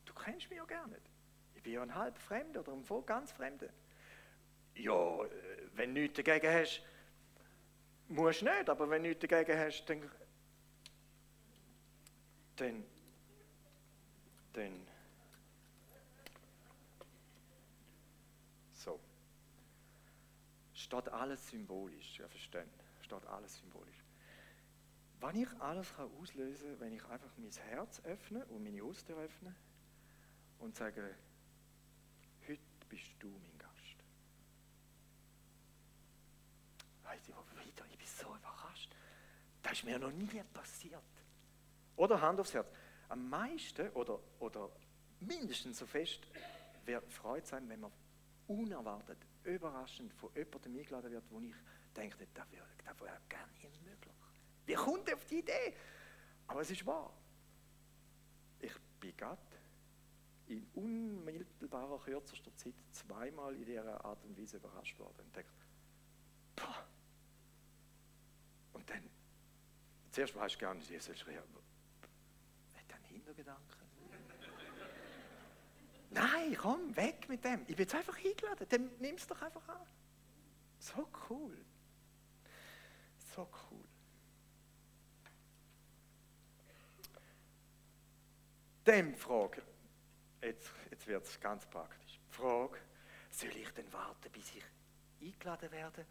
du 0.05 0.13
kennst 0.13 0.49
mich 0.49 0.57
ja 0.57 0.65
gar 0.65 0.87
nicht. 0.87 1.01
Ich 1.55 1.63
bin 1.63 1.73
ja 1.73 1.83
ein 1.83 1.93
halb 1.93 2.17
Fremder 2.17 2.61
oder 2.61 2.73
ein 2.73 2.83
voll 2.83 3.03
ganz 3.03 3.31
Fremder. 3.31 3.69
Ja, 4.75 5.19
wenn 5.73 5.93
du 5.93 6.01
nichts 6.01 6.17
dagegen 6.17 6.51
hast, 6.51 6.81
musst 8.07 8.41
du 8.41 8.45
nicht, 8.45 8.69
aber 8.69 8.89
wenn 8.89 9.03
du 9.03 9.09
nichts 9.09 9.27
dagegen 9.27 9.59
hast, 9.59 9.85
dann, 9.85 10.09
dann, 12.55 12.83
dann 14.53 14.87
so. 18.73 18.99
Steht 20.91 21.07
alles 21.07 21.47
symbolisch, 21.47 22.19
ja 22.19 22.27
verstehen, 22.27 22.69
steht 22.99 23.25
alles 23.27 23.57
symbolisch. 23.59 24.03
Wann 25.21 25.37
ich 25.37 25.47
alles 25.61 25.95
kann 25.95 26.09
auslösen 26.19 26.71
kann, 26.71 26.79
wenn 26.81 26.91
ich 26.91 27.05
einfach 27.05 27.31
mein 27.37 27.49
Herz 27.49 28.01
öffne 28.03 28.45
und 28.47 28.61
meine 28.61 28.83
Oster 28.83 29.13
öffne 29.13 29.55
und 30.59 30.75
sage, 30.75 31.15
heute 32.45 32.59
bist 32.89 33.15
du 33.19 33.29
mein 33.29 33.57
Gast. 33.57 34.03
Weißt 37.03 37.29
du, 37.29 37.31
wieder, 37.65 37.85
ich 37.89 37.97
bin 37.97 38.07
so 38.07 38.35
überrascht. 38.35 38.93
Das 39.63 39.71
ist 39.71 39.85
mir 39.85 39.97
noch 39.97 40.11
nie 40.11 40.43
passiert. 40.51 41.01
Oder 41.95 42.19
Hand 42.19 42.41
aufs 42.41 42.53
Herz. 42.53 42.67
Am 43.07 43.29
meisten 43.29 43.87
oder, 43.91 44.19
oder 44.39 44.69
mindestens 45.21 45.77
so 45.77 45.85
fest 45.85 46.19
wird 46.83 47.09
Freude 47.13 47.47
sein, 47.47 47.69
wenn 47.69 47.79
man 47.79 47.93
unerwartet, 48.47 49.25
überraschend 49.43 50.13
von 50.13 50.33
jemandem 50.35 50.77
eingeladen 50.77 51.11
wird, 51.11 51.23
wo 51.29 51.39
ich 51.39 51.53
denke, 51.95 52.27
das 52.33 52.51
wäre 52.51 52.65
wär 52.99 53.21
gar 53.29 53.47
nicht 53.47 53.83
möglich. 53.83 54.13
Wie 54.65 54.73
kommt 54.73 55.07
er 55.09 55.15
auf 55.15 55.25
die 55.25 55.39
Idee? 55.39 55.73
Aber 56.47 56.61
es 56.61 56.71
ist 56.71 56.85
wahr. 56.85 57.11
Ich 58.59 58.73
bin 58.99 59.15
gerade 59.17 59.41
in 60.47 60.67
unmittelbarer, 60.73 61.99
kürzester 61.99 62.55
Zeit 62.55 62.75
zweimal 62.91 63.55
in 63.55 63.65
dieser 63.65 64.03
Art 64.03 64.23
und 64.25 64.37
Weise 64.37 64.57
überrascht 64.57 64.99
worden 64.99 65.25
und 65.25 65.35
denke, 65.35 65.51
boah. 66.55 66.85
Und 68.73 68.89
dann, 68.89 69.09
zuerst 70.11 70.35
weißt 70.35 70.55
du 70.55 70.59
gar 70.59 70.73
nicht, 70.73 70.89
wie 70.89 70.99
soll 70.99 71.15
ich 71.15 71.25
reagieren. 71.25 71.63
Hat 72.75 72.93
einen 72.93 73.05
Hintergedanken? 73.05 73.80
Nein, 76.11 76.57
komm, 76.57 76.95
weg 76.95 77.27
mit 77.29 77.43
dem. 77.43 77.61
Ich 77.61 77.75
bin 77.75 77.79
jetzt 77.79 77.95
einfach 77.95 78.17
eingeladen. 78.17 78.67
Dann 78.69 78.91
nimm 78.99 79.15
es 79.15 79.25
doch 79.25 79.41
einfach 79.41 79.67
an. 79.69 79.87
So 80.77 81.07
cool. 81.29 81.57
So 83.33 83.47
cool. 83.71 83.85
Dem 88.85 89.15
Frage, 89.15 89.61
jetzt, 90.41 90.69
jetzt 90.89 91.07
wird 91.07 91.25
es 91.25 91.39
ganz 91.39 91.65
praktisch. 91.67 92.19
Frage, 92.29 92.79
soll 93.29 93.55
ich 93.55 93.69
denn 93.69 93.91
warten, 93.93 94.29
bis 94.31 94.53
ich 94.55 94.63
eingeladen 95.21 95.71
werde? 95.71 96.05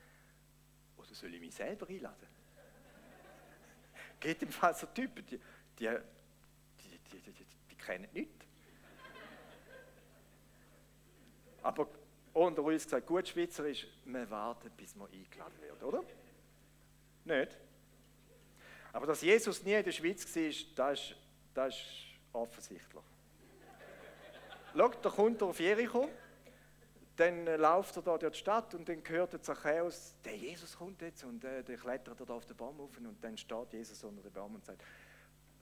Oder 0.96 1.14
soll 1.14 1.34
ich 1.34 1.40
mich 1.40 1.54
selber 1.54 1.86
einladen? 1.88 2.28
Geht 4.18 4.42
im 4.42 4.50
Fall 4.50 4.74
so 4.74 4.86
Typen, 4.86 5.26
die, 5.26 5.38
die, 5.78 5.88
die, 6.78 7.20
die, 7.20 7.32
die, 7.32 7.46
die 7.70 7.76
kennen 7.76 8.08
nichts. 8.12 8.49
Aber 11.62 11.88
unter 12.32 12.62
uns 12.62 12.84
gesagt, 12.84 13.06
gut 13.06 13.28
Schweizer 13.28 13.66
ist, 13.66 13.86
man 14.04 14.28
wartet, 14.30 14.76
bis 14.76 14.94
man 14.96 15.08
eingeladen 15.10 15.60
wird, 15.60 15.82
oder? 15.82 16.02
Nicht? 17.24 17.56
Aber 18.92 19.06
dass 19.06 19.20
Jesus 19.22 19.62
nie 19.62 19.74
in 19.74 19.84
der 19.84 19.92
Schweiz 19.92 20.24
war, 20.24 20.42
das 20.76 21.00
ist, 21.00 21.16
das 21.54 21.74
ist 21.74 21.84
offensichtlich. 22.32 23.02
Schau, 24.74 24.88
da 24.88 25.10
kommt 25.10 25.40
er 25.40 25.48
auf 25.48 25.58
Jericho, 25.58 26.08
dann 27.16 27.44
läuft 27.44 27.96
er 27.96 28.02
da 28.02 28.16
durch 28.16 28.32
die 28.32 28.38
Stadt 28.38 28.74
und 28.74 28.88
dann 28.88 29.02
hört 29.06 29.32
der 29.32 29.42
Zachäus, 29.42 30.14
der 30.24 30.36
Jesus 30.36 30.76
kommt 30.76 31.02
jetzt 31.02 31.24
und 31.24 31.44
äh, 31.44 31.62
der 31.62 31.76
klettert 31.76 32.20
da 32.20 32.32
auf 32.32 32.46
den 32.46 32.56
Baum 32.56 32.80
auf 32.80 32.96
und 32.96 33.16
dann 33.20 33.36
steht 33.36 33.72
Jesus 33.72 34.02
unter 34.04 34.22
dem 34.22 34.32
Baum 34.32 34.54
und 34.54 34.64
sagt, 34.64 34.82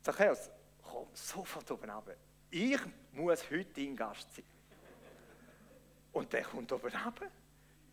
Zachäus, 0.03 0.51
komm 0.83 1.09
sofort 1.13 1.71
oben 1.71 1.91
runter. 1.91 2.15
Ich 2.51 2.79
muss 3.13 3.51
heute 3.51 3.67
dein 3.75 3.97
Gast 3.97 4.35
sein. 4.35 4.45
Und 6.13 6.33
der 6.33 6.43
kommt 6.43 6.73
oben 6.73 6.91
runter. 6.91 7.31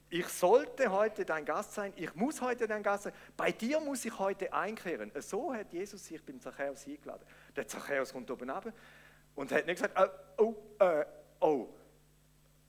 Ich 0.10 0.28
sollte 0.28 0.92
heute 0.92 1.26
dein 1.26 1.44
Gast 1.46 1.74
sein, 1.74 1.92
ich 1.96 2.14
muss 2.16 2.40
heute 2.40 2.68
dein 2.68 2.84
Gast 2.84 3.04
sein, 3.04 3.14
bei 3.36 3.52
dir 3.52 3.80
muss 3.80 4.06
ich 4.06 4.18
heute 4.18 4.54
einkehren. 4.54 5.12
So 5.20 5.54
hat 5.54 5.74
Jesus 5.74 6.06
sich 6.06 6.24
beim 6.24 6.40
Zachäus 6.40 6.86
eingeladen. 6.88 7.26
Der 7.56 7.68
Zachäus 7.68 8.14
kommt 8.14 8.30
oben 8.30 8.50
runter 8.50 8.72
und 9.36 9.52
hat 9.52 9.66
nicht 9.66 9.82
gesagt, 9.82 9.98
oh, 10.38 10.56
oh, 10.80 10.84
äh, 10.84 11.06
oh 11.40 11.68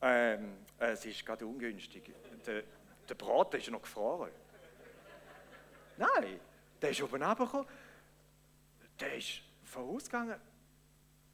ähm, 0.00 0.58
es 0.78 1.04
ist 1.04 1.24
gerade 1.24 1.46
ungünstig. 1.46 2.12
Der, 2.46 2.62
der 3.08 3.14
Braten 3.14 3.60
ist 3.60 3.70
noch 3.70 3.82
gefroren. 3.82 4.30
Nein, 5.96 6.40
der 6.80 6.90
ist 6.90 7.02
oben 7.02 7.22
runtergekommen, 7.22 7.66
der 9.00 9.16
ist 9.16 9.42
vorausgegangen 9.64 10.40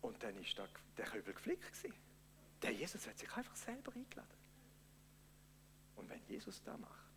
und 0.02 0.22
dann 0.22 0.36
ist 0.40 0.56
der 0.58 1.06
Kübel 1.06 1.34
geflickt 1.34 1.72
gewesen. 1.72 1.94
Der 2.62 2.72
Jesus 2.72 3.06
hat 3.06 3.18
sich 3.18 3.32
einfach 3.36 3.56
selber 3.56 3.92
eingeladen. 3.94 4.38
Und 5.96 6.08
wenn 6.08 6.22
Jesus 6.26 6.62
das 6.62 6.78
macht, 6.78 7.12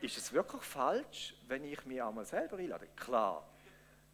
ist 0.00 0.16
es 0.18 0.32
wirklich 0.32 0.62
falsch, 0.62 1.34
wenn 1.48 1.64
ich 1.64 1.84
mich 1.84 2.02
einmal 2.02 2.24
selber 2.24 2.56
einlade? 2.58 2.88
Klar, 2.96 3.48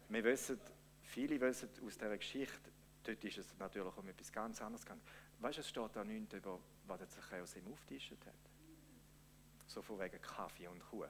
wir 0.09 0.23
wissen, 0.23 0.59
viele 1.01 1.39
wissen 1.39 1.69
aus 1.85 1.97
dieser 1.97 2.17
Geschichte, 2.17 2.71
dort 3.03 3.23
ist 3.23 3.37
es 3.37 3.57
natürlich 3.57 3.95
um 3.97 4.07
etwas 4.07 4.31
ganz 4.31 4.61
anderes 4.61 4.83
gegangen. 4.83 5.01
Weißt 5.39 5.57
du, 5.57 5.61
es 5.61 5.69
steht 5.69 5.95
da 5.95 6.03
nichts 6.03 6.33
über, 6.33 6.59
was 6.87 6.99
der 6.99 7.09
Zachäus 7.09 7.55
ihm 7.55 7.67
auftischt 7.71 8.11
hat. 8.25 8.33
So 9.67 9.81
von 9.81 9.99
wegen 9.99 10.21
Kaffee 10.21 10.67
und 10.67 10.79
Kuchen. 10.79 11.09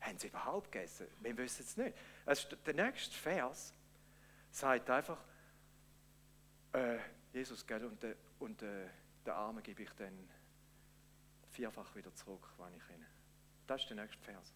Haben 0.00 0.18
sie 0.18 0.28
überhaupt 0.28 0.70
gegessen? 0.70 1.06
Wir 1.20 1.36
wissen 1.36 1.62
es 1.62 1.76
nicht. 1.76 1.96
Der 2.66 2.74
nächste 2.74 3.14
Vers 3.14 3.72
sagt 4.54 4.88
einfach, 4.88 5.18
äh, 6.72 6.98
Jesus, 7.32 7.66
gell, 7.66 7.84
und, 7.84 8.04
und 8.38 8.62
äh, 8.62 8.88
der 9.26 9.34
Arme 9.34 9.60
gebe 9.62 9.82
ich 9.82 9.90
dann 9.94 10.28
vierfach 11.50 11.92
wieder 11.96 12.14
zurück, 12.14 12.48
wenn 12.58 12.72
ich 12.74 12.88
ihnen. 12.90 13.06
Das 13.66 13.82
ist 13.82 13.90
der 13.90 13.96
nächste 13.96 14.22
Vers. 14.22 14.54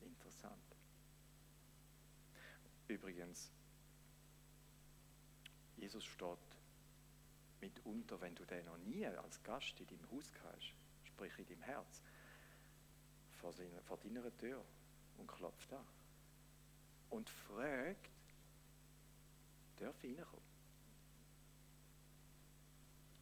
Interessant. 0.00 0.76
Übrigens, 2.88 3.52
Jesus 5.76 6.04
steht 6.04 6.38
mitunter, 7.60 8.18
wenn 8.22 8.34
du 8.34 8.46
den 8.46 8.64
noch 8.64 8.78
nie 8.78 9.06
als 9.06 9.42
Gast 9.42 9.78
in 9.80 9.86
deinem 9.86 10.10
Haus 10.12 10.32
hast, 10.44 10.74
sprich 11.04 11.38
in 11.38 11.46
deinem 11.46 11.62
Herz, 11.62 12.02
vor, 13.32 13.52
seiner, 13.52 13.82
vor 13.82 13.98
deiner 13.98 14.34
Tür 14.38 14.64
und 15.18 15.26
klopft 15.26 15.70
an. 15.74 15.86
Und 17.10 17.28
fragt, 17.28 18.10
ich 19.80 20.18
reinkommen? 20.18 20.44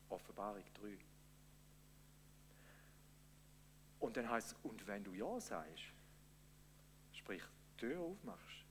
Offenbarung 0.09 0.65
3. 0.75 0.99
Und 4.01 4.17
dann 4.17 4.29
heißt 4.29 4.53
es, 4.53 4.57
und 4.63 4.87
wenn 4.87 5.05
du 5.05 5.13
Ja 5.13 5.41
sagst, 5.41 5.85
sprich 7.13 7.43
Tür 7.77 8.01
aufmachst, 8.01 8.65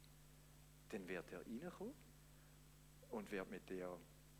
dann 0.89 1.07
wird 1.07 1.31
er 1.31 1.45
reinkommen 1.45 1.93
und 3.11 3.31
wird 3.31 3.49
mit 3.49 3.69
dir 3.69 3.97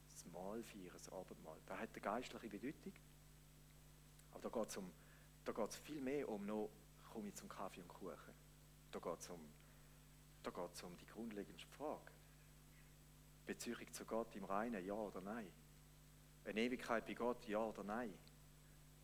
das 0.10 0.26
Mahl 0.26 0.64
feiern, 0.64 0.92
das 0.94 1.10
Abendmahl. 1.10 1.58
Das 1.66 1.78
hat 1.78 1.90
eine 1.92 2.02
geistliche 2.02 2.50
Bedeutung. 2.50 2.94
Aber 4.32 4.42
da 4.42 4.50
geht 4.50 4.70
es 4.70 4.78
um, 4.78 4.92
viel 5.84 6.02
mehr 6.02 6.28
um 6.28 6.46
noch, 6.46 6.70
komme 7.12 7.30
ich 7.30 7.36
zum 7.36 7.50
Kaffee 7.50 7.82
und 7.82 7.88
Kuchen. 7.88 8.34
Da 8.92 9.00
geht 9.00 9.20
es 9.20 9.30
um, 9.30 9.40
um 10.84 10.98
die 10.98 11.06
grundlegendste 11.06 11.68
Frage. 11.78 12.17
Beziehung 13.48 13.92
zu 13.92 14.06
Gott 14.06 14.36
im 14.36 14.44
Reinen, 14.44 14.86
ja 14.86 14.94
oder 14.94 15.22
nein? 15.22 15.52
Eine 16.46 16.62
Ewigkeit 16.62 17.06
bei 17.06 17.14
Gott, 17.14 17.48
ja 17.48 17.60
oder 17.60 17.84
nein? 17.84 18.14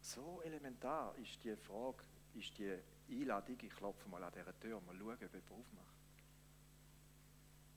So 0.01 0.41
elementar 0.43 1.17
ist 1.17 1.43
die 1.43 1.55
Frage, 1.55 2.03
ist 2.35 2.57
die 2.57 2.77
Einladung, 3.09 3.57
ich 3.61 3.75
klopfe 3.75 4.07
mal 4.09 4.23
an 4.23 4.31
dieser 4.33 4.57
Tür, 4.59 4.81
mal 4.81 4.95
schauen, 4.95 5.13
ob 5.13 5.21
jemand 5.21 5.51
aufmacht. 5.51 5.95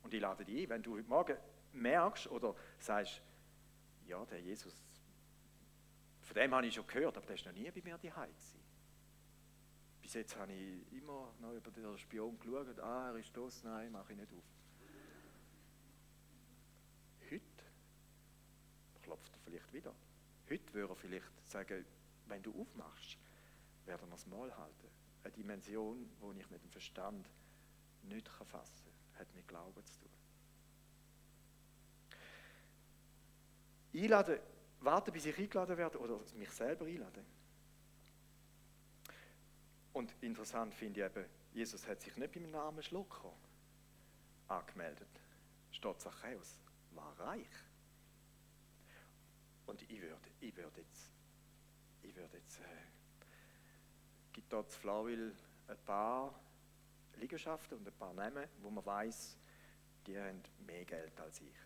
Und 0.02 0.14
ich 0.14 0.20
lade 0.20 0.44
dich 0.44 0.64
ein, 0.64 0.68
wenn 0.68 0.82
du 0.82 0.96
heute 0.96 1.08
Morgen 1.08 1.36
merkst 1.72 2.28
oder 2.28 2.54
sagst, 2.78 3.22
ja, 4.06 4.24
der 4.26 4.40
Jesus, 4.40 4.74
von 6.22 6.34
dem 6.34 6.54
habe 6.54 6.66
ich 6.66 6.74
schon 6.74 6.86
gehört, 6.86 7.16
aber 7.16 7.26
der 7.26 7.36
ist 7.36 7.46
noch 7.46 7.52
nie 7.52 7.70
bei 7.70 7.82
mir 7.82 7.98
die 7.98 8.08
gewesen. 8.10 8.60
bis 10.00 10.14
jetzt 10.14 10.36
habe 10.36 10.52
ich 10.52 10.92
immer 10.92 11.32
noch 11.40 11.52
über 11.52 11.70
den 11.70 11.98
Spion 11.98 12.38
geschaut, 12.38 12.78
ah, 12.80 13.10
er 13.10 13.16
ist 13.16 13.36
das, 13.36 13.62
nein, 13.64 13.90
mache 13.90 14.12
ich 14.12 14.18
nicht 14.18 14.32
auf. 14.32 14.44
Heute 17.28 17.64
klopft 19.02 19.32
er 19.32 19.35
vielleicht 19.46 19.72
wieder. 19.72 19.94
Heute 20.50 20.74
würde 20.74 20.92
er 20.92 20.96
vielleicht 20.96 21.48
sagen, 21.48 21.84
wenn 22.26 22.42
du 22.42 22.52
aufmachst, 22.60 23.16
werden 23.86 24.08
wir 24.08 24.10
das 24.10 24.26
Mal 24.26 24.56
halten. 24.56 24.88
Eine 25.22 25.32
Dimension, 25.32 26.10
die 26.20 26.40
ich 26.40 26.50
mit 26.50 26.62
dem 26.62 26.70
Verstand 26.70 27.28
nicht 28.02 28.28
fassen 28.28 28.84
kann, 28.84 29.20
hat 29.20 29.34
mit 29.34 29.48
Glauben 29.48 29.84
zu 29.84 30.00
tun. 30.00 30.10
Einladen, 33.94 34.38
warten, 34.80 35.12
bis 35.12 35.26
ich 35.26 35.38
eingeladen 35.38 35.76
werde 35.76 35.98
oder 35.98 36.20
mich 36.34 36.50
selber 36.50 36.84
einladen. 36.84 37.24
Und 39.92 40.14
interessant 40.20 40.74
finde 40.74 41.00
ich 41.00 41.06
eben, 41.06 41.24
Jesus 41.54 41.86
hat 41.86 42.02
sich 42.02 42.14
nicht 42.16 42.32
beim 42.32 42.50
Namen 42.50 42.82
Schlucker 42.82 43.32
angemeldet. 44.48 45.08
Steht 45.70 46.00
Zachäus, 46.00 46.58
war 46.90 47.18
reich. 47.18 47.48
Und 49.66 49.82
ich 49.82 50.00
würde, 50.00 50.16
ich 50.40 50.56
würde 50.56 50.80
jetzt, 50.80 51.10
ich 52.02 52.14
würde 52.14 52.36
jetzt, 52.36 52.60
äh, 52.60 52.64
gibt 54.32 54.52
dort 54.52 54.70
zu 54.70 54.78
Flawil 54.78 55.34
ein 55.68 55.78
paar 55.84 56.38
Liegenschaften 57.16 57.78
und 57.78 57.86
ein 57.86 57.94
paar 57.94 58.12
Namen, 58.14 58.46
wo 58.62 58.70
man 58.70 58.84
weiß, 58.84 59.36
die 60.06 60.18
haben 60.18 60.42
mehr 60.66 60.84
Geld 60.84 61.18
als 61.20 61.40
ich. 61.40 61.56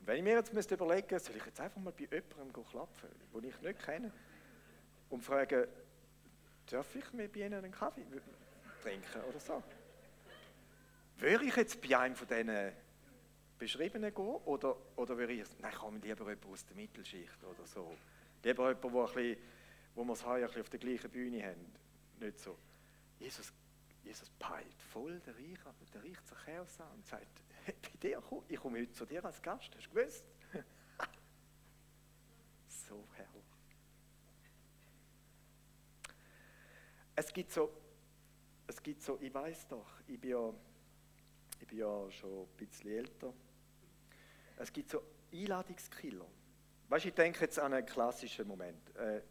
Und 0.00 0.06
wenn 0.06 0.16
ich 0.18 0.22
mir 0.22 0.34
jetzt 0.34 0.54
müsste 0.54 0.74
überlegen, 0.74 1.18
soll 1.18 1.36
ich 1.36 1.44
jetzt 1.44 1.60
einfach 1.60 1.80
mal 1.80 1.92
bei 1.92 2.04
jemandem 2.04 2.64
klopfen, 2.64 3.10
den 3.34 3.44
ich 3.44 3.60
nicht 3.60 3.84
kenne, 3.84 4.12
und 5.10 5.22
fragen, 5.22 5.66
darf 6.70 6.94
ich 6.96 7.12
mir 7.12 7.28
bei 7.28 7.40
Ihnen 7.40 7.64
einen 7.64 7.72
Kaffee 7.72 8.04
trinken 8.82 9.22
oder 9.28 9.38
so? 9.38 9.62
Würde 11.18 11.44
ich 11.44 11.56
jetzt 11.56 11.80
bei 11.80 11.96
einem 11.96 12.16
von 12.16 12.26
diesen 12.26 12.72
Beschriebenen 13.58 14.14
gehen 14.14 14.24
oder, 14.44 14.76
oder 14.96 15.16
würde 15.16 15.32
ich, 15.32 15.44
nein, 15.60 15.72
komm, 15.78 15.96
lieber 15.96 16.28
jemand 16.28 16.46
aus 16.46 16.66
der 16.66 16.76
Mittelschicht 16.76 17.42
oder 17.44 17.66
so. 17.66 17.96
Lieber 18.42 18.68
jemand, 18.68 18.92
wo, 18.92 19.04
ein 19.04 19.14
bisschen, 19.14 19.36
wo 19.94 20.04
wir 20.04 20.12
das 20.12 20.24
Haar 20.24 20.44
auf 20.44 20.70
der 20.70 20.78
gleichen 20.78 21.10
Bühne 21.10 21.42
haben. 21.42 21.72
Nicht 22.20 22.38
so. 22.38 22.56
Jesus, 23.18 23.52
Jesus 24.02 24.30
peilt 24.38 24.82
voll 24.92 25.18
der 25.20 25.34
Reich, 25.34 25.58
der 25.92 26.04
Reich 26.04 26.24
Zachäus 26.24 26.80
an 26.80 26.92
und 26.92 27.06
sagt, 27.06 27.42
bei 27.66 27.98
dir, 28.00 28.22
ich 28.48 28.60
komme 28.60 28.78
heute 28.78 28.92
zu 28.92 29.06
dir 29.06 29.24
als 29.24 29.40
Gast, 29.42 29.74
hast 29.74 29.86
du 29.86 29.90
gewusst? 29.90 30.24
so 32.68 33.04
herrlich. 33.14 33.44
Es 37.16 37.32
gibt 37.32 37.50
so, 37.50 37.72
es 38.66 38.82
gibt 38.82 39.02
so, 39.02 39.18
ich 39.20 39.32
weiß 39.32 39.68
doch, 39.68 39.86
ich 40.06 40.20
bin 40.20 40.30
ja, 40.30 40.52
ich 41.60 41.66
bin 41.66 41.78
ja 41.78 42.10
schon 42.10 42.42
ein 42.42 42.56
bisschen 42.56 42.90
älter. 42.90 43.32
Es 44.56 44.72
gibt 44.72 44.90
so 44.90 45.02
Einladungskiller. 45.32 46.26
Weißt 46.88 47.04
du, 47.04 47.08
ich 47.08 47.14
denke 47.14 47.40
jetzt 47.40 47.58
an 47.58 47.72
einen 47.72 47.86
klassischen 47.86 48.46
Moment. 48.46 48.94
Äh, 48.96 49.22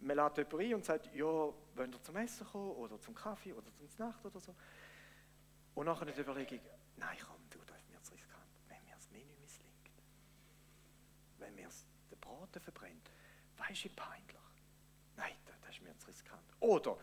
man 0.00 0.16
lädt 0.16 0.38
jemanden 0.38 0.60
ein 0.60 0.74
und 0.74 0.84
sagt, 0.84 1.14
ja, 1.14 1.24
wollen 1.24 1.92
wir 1.92 2.02
zum 2.02 2.16
Essen 2.16 2.46
kommen 2.46 2.72
oder 2.72 3.00
zum 3.00 3.14
Kaffee 3.14 3.52
oder 3.52 3.70
zum 3.74 3.86
Nacht 3.98 4.24
oder 4.24 4.40
so. 4.40 4.54
Und 5.74 5.86
nachher 5.86 6.06
die 6.06 6.20
Überlegung, 6.20 6.60
nein, 6.96 7.16
komm, 7.24 7.36
du, 7.50 7.58
das 7.66 7.76
ist 7.78 7.88
mir 7.90 8.02
zu 8.02 8.12
riskant. 8.12 8.42
Wenn 8.68 8.82
mir 8.84 8.94
das 8.94 9.10
Menü 9.10 9.32
misslingt, 9.40 9.72
wenn 11.38 11.54
mir 11.54 11.68
der 12.10 12.16
Braten 12.16 12.60
verbrennt, 12.60 13.10
weißt 13.58 13.84
du, 13.84 13.88
peinlich. 13.90 14.36
Nein, 15.16 15.34
das 15.46 15.74
ist 15.74 15.82
mir 15.82 15.96
zu 15.98 16.08
riskant. 16.08 16.42
Oder, 16.60 16.98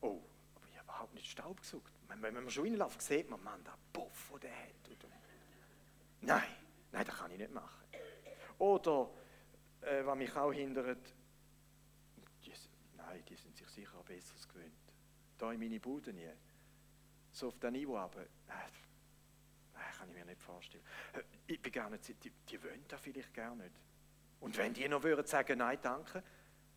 oh, 0.00 0.22
aber 0.54 0.66
ich 0.70 0.78
habe 0.78 0.84
überhaupt 0.84 1.14
nicht 1.14 1.30
Staub 1.30 1.60
gesucht. 1.60 1.92
Wenn, 2.08 2.34
man 2.34 2.48
schon 2.50 2.64
reinläuft, 2.64 3.02
sieht 3.02 3.28
man, 3.28 3.42
man, 3.42 3.62
der 3.64 3.76
Puff, 3.92 4.32
der 4.40 4.50
hat. 4.50 4.74
Nein, 6.20 6.42
nein, 6.94 7.04
das 7.04 7.16
kann 7.16 7.30
ich 7.32 7.38
nicht 7.38 7.52
machen. 7.52 7.84
Oder, 8.58 9.10
äh, 9.82 10.04
was 10.06 10.16
mich 10.16 10.34
auch 10.36 10.52
hindert, 10.52 11.14
die, 12.44 12.52
nein, 12.96 13.22
die 13.28 13.34
sind 13.34 13.56
sich 13.56 13.68
sicher 13.68 13.98
auch 13.98 14.04
Besseres 14.04 14.48
gewöhnt. 14.48 14.72
Da 15.36 15.52
in 15.52 15.58
meine 15.58 15.80
Bude 15.80 16.12
nie. 16.12 16.30
So 17.32 17.48
auf 17.48 17.58
das 17.58 17.72
Niveau 17.72 17.96
aber, 17.96 18.22
äh, 18.22 18.26
kann 19.98 20.08
ich 20.08 20.14
mir 20.14 20.24
nicht 20.24 20.40
vorstellen. 20.40 20.84
Ich 21.46 21.60
bin 21.60 21.72
gar 21.72 21.90
nicht, 21.90 22.24
die, 22.24 22.30
die 22.30 22.62
wollen 22.62 22.84
das 22.86 23.00
vielleicht 23.00 23.34
gar 23.34 23.54
nicht. 23.56 23.74
Und 24.40 24.56
wenn 24.56 24.72
die 24.72 24.88
noch 24.88 25.02
würden 25.02 25.26
sagen, 25.26 25.58
nein, 25.58 25.78
danke, 25.82 26.22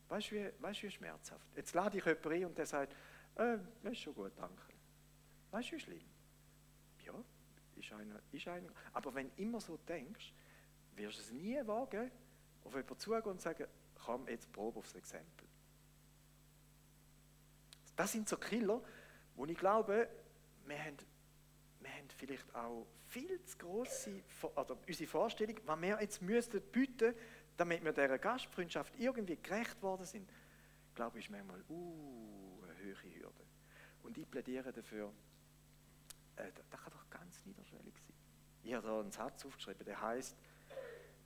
weißt 0.08 0.32
du, 0.32 0.36
wie, 0.36 0.52
weißt, 0.60 0.84
wie 0.84 0.92
schmerzhaft. 0.92 1.48
Jetzt 1.56 1.74
lade 1.76 1.98
ich 1.98 2.06
jemanden 2.06 2.32
ein 2.32 2.46
und 2.46 2.58
der 2.58 2.66
sagt, 2.66 2.94
äh, 3.36 3.58
das 3.84 3.92
ist 3.92 4.00
schon 4.00 4.16
gut, 4.16 4.32
danke. 4.36 4.74
Weißt 5.52 5.72
du, 5.72 5.76
wie 5.76 5.80
schlimm? 5.80 6.17
Ist 7.78 7.92
einer, 7.92 8.20
ist 8.32 8.48
einer. 8.48 8.70
Aber 8.94 9.14
wenn 9.14 9.30
du 9.30 9.42
immer 9.42 9.60
so 9.60 9.78
denkst, 9.78 10.34
wirst 10.96 11.18
du 11.18 11.22
es 11.22 11.32
nie 11.32 11.56
wagen, 11.68 12.12
auf 12.64 12.74
jemanden 12.74 13.00
zugehen 13.00 13.24
und 13.24 13.42
sagen, 13.42 13.68
komm, 13.96 14.28
jetzt 14.28 14.52
probe 14.52 14.80
aufs 14.80 14.96
Exempel. 14.96 15.48
Das 17.96 18.12
sind 18.12 18.28
so 18.28 18.38
Killer, 18.38 18.82
wo 19.36 19.46
ich 19.46 19.58
glaube, 19.58 20.10
wir 20.66 20.84
haben, 20.84 20.98
wir 21.80 21.92
haben 21.92 22.10
vielleicht 22.16 22.54
auch 22.56 22.86
viel 23.08 23.42
zu 23.44 23.58
grosse, 23.58 24.24
oder 24.56 24.78
unsere 24.88 25.10
Vorstellung, 25.10 25.56
was 25.66 25.82
wir 25.82 26.02
jetzt 26.02 26.22
müssten 26.22 26.62
bieten, 26.62 27.16
damit 27.56 27.84
wir 27.84 27.92
dieser 27.92 28.20
Gastfreundschaft 28.20 28.94
irgendwie 29.00 29.38
gerecht 29.38 29.82
worden 29.82 30.06
sind, 30.06 30.30
glaube 30.94 31.20
ich, 31.20 31.26
ist 31.26 31.32
manchmal 31.32 31.64
uh, 31.70 32.62
eine 32.64 32.78
höhere 32.78 33.16
Hürde. 33.16 33.46
Und 34.04 34.18
ich 34.18 34.30
plädiere 34.30 34.72
dafür, 34.72 35.12
äh, 36.38 36.52
das 36.54 36.70
kann 36.70 36.92
doch 36.92 37.10
ganz 37.10 37.46
niederschwellig 37.46 37.94
sein. 37.96 38.14
Ich 38.64 38.74
habe 38.74 38.88
da 38.88 39.00
einen 39.00 39.12
Satz 39.12 39.46
aufgeschrieben, 39.46 39.86
der 39.86 40.02
heißt, 40.02 40.36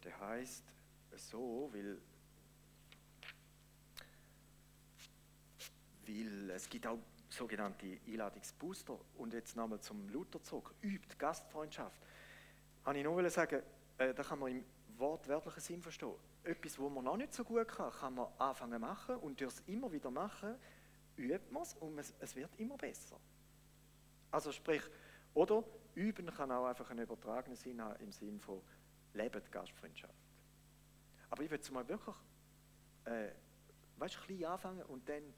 der 0.04 0.19
heißt 0.19 0.63
so, 1.15 1.69
weil, 1.74 1.97
weil 6.08 6.52
es 6.52 6.69
gibt 6.69 6.88
auch 6.88 7.00
sogenannte 7.30 8.00
Einladungsbooster. 8.08 8.97
Und 9.17 9.34
jetzt 9.34 9.56
nochmal 9.56 9.80
zum 9.80 10.10
Luther 10.10 10.41
zurück. 10.43 10.74
Übt 10.82 11.15
Gastfreundschaft. 11.17 12.02
Kann 12.84 12.95
ich 12.95 13.04
nur 13.04 13.30
sagen, 13.30 13.62
äh, 13.97 14.13
da 14.13 14.24
kann 14.24 14.39
man 14.39 14.52
im 14.52 14.65
wortwörtlichen 14.97 15.62
Sinn 15.62 15.82
verstehen. 15.82 16.15
Etwas, 16.43 16.78
wo 16.80 16.89
man 16.89 17.04
noch 17.04 17.17
nicht 17.17 17.34
so 17.34 17.43
gut 17.43 17.67
kann, 17.67 17.91
kann 17.91 18.15
man 18.15 18.28
anfangen 18.38 18.82
machen 18.82 19.15
und 19.17 19.39
durch 19.39 19.54
es 19.54 19.60
immer 19.67 19.91
wieder 19.91 20.10
machen, 20.10 20.56
übt 21.17 21.52
man 21.52 21.63
es 21.63 21.74
und 21.76 22.00
es 22.00 22.36
wird 22.36 22.50
immer 22.58 22.78
besser. 22.78 23.19
Also 24.32 24.52
sprich, 24.52 24.82
oder 25.34 25.63
üben 25.96 26.28
kann 26.28 26.52
auch 26.52 26.65
einfach 26.65 26.89
einen 26.89 27.04
übertragenen 27.04 27.58
Sinn 27.58 27.82
haben 27.82 28.02
im 28.02 28.12
Sinn 28.12 28.39
von 28.39 28.62
lebt 29.13 29.52
Gastfreundschaft. 29.52 30.13
Aber 31.30 31.44
ich 31.44 31.52
will 31.52 31.60
mal 31.72 31.88
wirklich, 31.88 32.15
äh, 33.06 33.30
weißt, 33.98 34.22
klein 34.22 34.46
anfangen 34.46 34.84
und 34.84 35.08
dann 35.08 35.34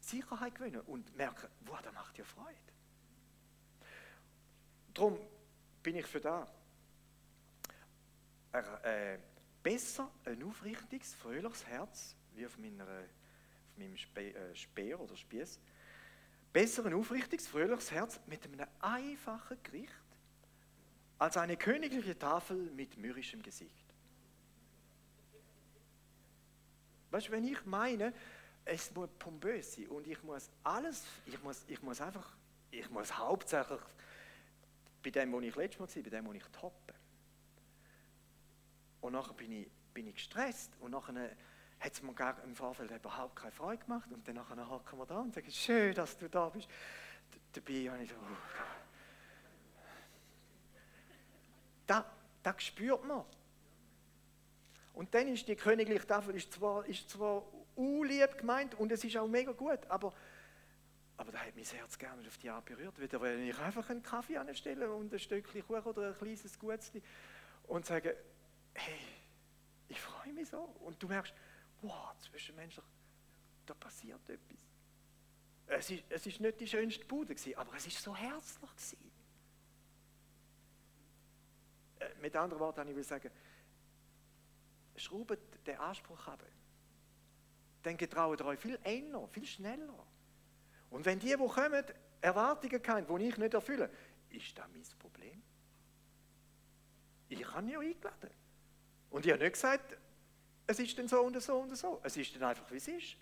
Sicherheit 0.00 0.54
gewinnen 0.54 0.80
und 0.82 1.16
merken, 1.16 1.48
wow, 1.62 1.80
das 1.82 1.92
macht 1.92 2.18
ja 2.18 2.24
Freude. 2.24 2.56
Darum 4.94 5.18
bin 5.82 5.96
ich 5.96 6.06
für 6.06 6.20
da. 6.20 6.46
Äh, 8.52 9.18
besser 9.62 10.10
ein 10.24 10.42
aufrichtiges, 10.42 11.14
fröhliches 11.14 11.66
Herz, 11.66 12.16
wie 12.34 12.46
auf, 12.46 12.56
meiner, 12.58 12.84
auf 12.84 13.76
meinem 13.76 13.94
äh, 13.94 14.54
Speer 14.54 14.98
oder 14.98 15.16
Spieß. 15.16 15.60
Besser 16.52 16.86
ein 16.86 16.94
aufrichtiges, 16.94 17.46
fröhliches 17.46 17.90
Herz 17.90 18.20
mit 18.26 18.44
einem 18.44 18.66
einfachen 18.80 19.62
Gericht 19.62 19.92
als 21.18 21.36
eine 21.36 21.56
königliche 21.56 22.18
Tafel 22.18 22.56
mit 22.56 22.96
mürrischem 22.96 23.42
Gesicht. 23.42 23.84
Weißt 27.10 27.28
du, 27.28 27.32
wenn 27.32 27.44
ich 27.44 27.64
meine, 27.64 28.12
es 28.64 28.94
muss 28.94 29.08
pompös 29.18 29.74
sein 29.74 29.88
und 29.88 30.06
ich 30.06 30.22
muss 30.22 30.50
alles, 30.62 31.04
ich 31.26 31.42
muss, 31.42 31.64
ich 31.66 31.82
muss 31.82 32.00
einfach, 32.00 32.36
ich 32.70 32.88
muss 32.90 33.16
hauptsächlich 33.16 33.80
bei 35.02 35.10
dem, 35.10 35.32
wo 35.32 35.40
ich 35.40 35.56
letztes 35.56 35.80
Mal 35.80 35.88
war, 35.88 36.02
bei 36.02 36.10
dem, 36.10 36.26
wo 36.26 36.32
ich 36.32 36.44
toppe. 36.52 36.94
Und 39.00 39.12
nachher 39.12 39.34
bin 39.34 39.52
ich, 39.52 39.70
bin 39.94 40.06
ich 40.06 40.14
gestresst 40.16 40.76
und 40.80 40.90
nachher 40.90 41.30
hat 41.80 41.92
es 41.92 42.02
mir 42.02 42.12
im 42.44 42.56
Vorfeld 42.56 42.90
überhaupt 42.90 43.36
keine 43.36 43.52
Freude 43.52 43.82
gemacht 43.82 44.10
und 44.10 44.26
dann 44.26 44.38
hacken 44.38 44.98
wir 44.98 45.06
da 45.06 45.20
und 45.20 45.34
sagen, 45.34 45.50
schön, 45.50 45.94
dass 45.94 46.16
du 46.16 46.28
da 46.28 46.48
bist. 46.48 46.68
Dabei 47.52 47.90
habe 47.90 48.02
ich 48.02 48.10
so, 48.10 48.16
uh, 48.16 48.36
da, 51.86 52.04
das 52.42 52.62
spürt 52.62 53.04
man. 53.04 53.24
Und 54.94 55.14
dann 55.14 55.28
ist 55.28 55.46
die 55.46 55.54
königliche 55.54 56.06
Tafel 56.06 56.34
ist 56.34 56.52
zwar, 56.52 56.84
ist 56.86 57.08
zwar 57.08 57.44
unlieb 57.76 58.36
gemeint 58.36 58.74
und 58.74 58.90
es 58.90 59.04
ist 59.04 59.16
auch 59.16 59.28
mega 59.28 59.52
gut, 59.52 59.78
aber, 59.88 60.12
aber 61.16 61.30
da 61.30 61.38
hat 61.38 61.54
mein 61.54 61.64
Herz 61.64 61.96
gerne 61.96 62.26
auf 62.26 62.36
die 62.38 62.50
Art 62.50 62.64
berührt. 62.64 62.98
Wieder 63.00 63.20
wenn 63.20 63.46
ich 63.46 63.56
einfach 63.60 63.88
einen 63.90 64.02
Kaffee 64.02 64.36
anstelle 64.36 64.92
und 64.92 65.12
ein 65.12 65.18
Stückchen 65.20 65.64
Kuchen 65.64 65.82
oder 65.84 66.08
ein 66.08 66.18
kleines 66.18 66.58
Gutzli 66.58 67.00
und 67.68 67.86
sage, 67.86 68.16
hey, 68.74 68.98
ich 69.88 70.00
freue 70.00 70.32
mich 70.32 70.48
so. 70.48 70.58
Und 70.80 71.00
du 71.00 71.06
merkst, 71.06 71.32
wow, 71.82 72.14
zwischenmenschlich, 72.20 72.84
da 73.66 73.74
passiert 73.74 74.28
etwas. 74.28 74.58
Es 75.66 75.90
ist, 75.90 76.04
es 76.08 76.26
ist 76.26 76.40
nicht 76.40 76.60
die 76.60 76.66
schönste 76.66 77.04
Bude, 77.04 77.34
gewesen, 77.34 77.56
aber 77.56 77.74
es 77.76 77.86
ist 77.86 78.02
so 78.02 78.16
herzlich. 78.16 78.70
Gewesen. 78.70 79.10
Äh, 81.98 82.08
mit 82.20 82.34
anderen 82.34 82.60
Worten, 82.60 82.88
ich 82.88 82.96
will 82.96 83.04
sagen, 83.04 83.30
schraubt 84.96 85.38
den 85.66 85.76
Anspruch 85.78 86.26
ab. 86.26 86.42
Dann 87.82 87.96
getraut 87.96 88.40
ihr 88.40 88.46
euch 88.46 88.58
viel 88.58 88.78
enger, 88.82 89.28
viel 89.28 89.46
schneller. 89.46 90.06
Und 90.90 91.04
wenn 91.04 91.18
die, 91.18 91.28
die 91.28 91.36
kommen, 91.36 91.84
Erwartungen 92.20 92.82
haben, 92.86 93.18
die 93.18 93.28
ich 93.28 93.36
nicht 93.36 93.54
erfülle, 93.54 93.90
ist 94.30 94.58
das 94.58 94.66
mein 94.72 94.82
Problem? 94.98 95.42
Ich 97.28 97.46
habe 97.52 97.70
ja 97.70 97.78
eingeladen. 97.78 98.30
Und 99.10 99.26
ich 99.26 99.32
habe 99.32 99.42
nicht 99.42 99.52
gesagt, 99.52 99.96
es 100.68 100.78
ist 100.78 100.98
dann 100.98 101.08
so 101.08 101.22
und 101.22 101.40
so 101.42 101.60
und 101.60 101.74
so. 101.74 101.98
Es 102.04 102.16
ist 102.16 102.34
dann 102.36 102.44
einfach, 102.44 102.70
wie 102.70 102.76
es 102.76 102.86
ist. 102.86 103.16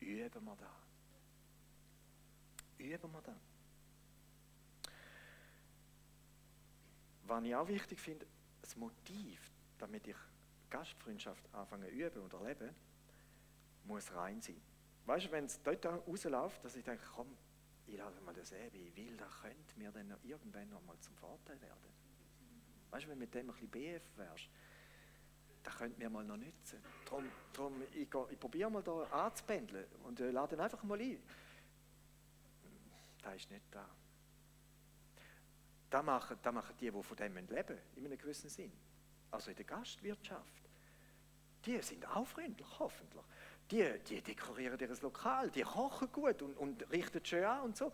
Üben 0.00 0.44
wir 0.44 0.56
da. 0.56 0.76
Üben 2.76 3.12
wir 3.12 3.22
da. 3.22 3.36
Was 7.22 7.44
ich 7.44 7.54
auch 7.54 7.68
wichtig 7.68 8.00
finde, 8.00 8.26
das 8.60 8.74
Motiv, 8.74 9.52
damit 9.78 10.08
ich 10.08 10.16
Gastfreundschaft 10.68 11.44
anfange 11.54 11.86
zu 11.86 11.92
üben 11.92 12.22
und 12.22 12.32
erleben, 12.32 12.74
muss 13.84 14.12
rein 14.12 14.40
sein. 14.42 14.60
Weißt 15.06 15.26
du, 15.26 15.30
wenn 15.30 15.44
es 15.44 15.62
dort 15.62 15.86
rausläuft, 15.86 16.64
dass 16.64 16.74
ich 16.74 16.84
denke, 16.84 17.04
komm, 17.14 17.28
ich 17.86 17.96
lasse 17.96 18.20
mal 18.22 18.34
das 18.34 18.48
sehen, 18.48 18.72
wie 18.72 18.96
will, 18.96 19.16
das 19.16 19.40
könnte 19.40 19.78
mir 19.78 19.92
dann 19.92 20.16
irgendwann 20.24 20.68
noch 20.68 20.82
mal 20.82 20.98
zum 20.98 21.14
Vorteil 21.14 21.60
werden. 21.60 21.94
Weißt 22.90 23.04
du, 23.04 23.10
wenn 23.10 23.18
du 23.18 23.24
mit 23.24 23.34
dem 23.34 23.50
ein 23.50 23.52
bisschen 23.52 23.70
BF 23.70 24.02
wärst, 24.16 24.50
das 25.62 25.76
könnte 25.76 25.98
mir 25.98 26.08
mal 26.08 26.24
noch 26.24 26.36
nützen. 26.36 26.82
Darum, 27.04 27.30
darum 27.52 27.82
ich, 27.92 28.08
ich 28.30 28.40
probiere 28.40 28.70
mal 28.70 28.82
da 28.82 29.02
anzupendeln 29.10 29.86
und 30.04 30.20
äh, 30.20 30.30
lade 30.30 30.56
ihn 30.56 30.60
einfach 30.60 30.82
mal 30.82 31.00
ein. 31.00 31.22
Das 33.22 33.36
ist 33.36 33.50
nicht 33.50 33.64
da. 33.70 33.86
Das 35.90 36.04
machen, 36.04 36.38
das 36.40 36.54
machen 36.54 36.74
die, 36.80 36.90
die 36.90 37.02
von 37.02 37.16
dem 37.16 37.34
leben, 37.34 37.78
in 37.96 38.06
einem 38.06 38.16
gewissen 38.16 38.48
Sinn. 38.48 38.72
Also 39.30 39.50
in 39.50 39.56
der 39.56 39.66
Gastwirtschaft. 39.66 40.70
Die 41.66 41.80
sind 41.82 42.06
auch 42.08 42.26
freundlich, 42.26 42.66
hoffentlich. 42.78 43.24
Die, 43.70 43.98
die 44.08 44.22
dekorieren 44.22 44.78
ihr 44.78 44.96
Lokal, 45.02 45.50
die 45.50 45.62
kochen 45.62 46.10
gut 46.10 46.42
und, 46.42 46.56
und 46.56 46.90
richten 46.90 47.24
schön 47.24 47.44
an 47.44 47.62
und 47.62 47.76
so. 47.76 47.92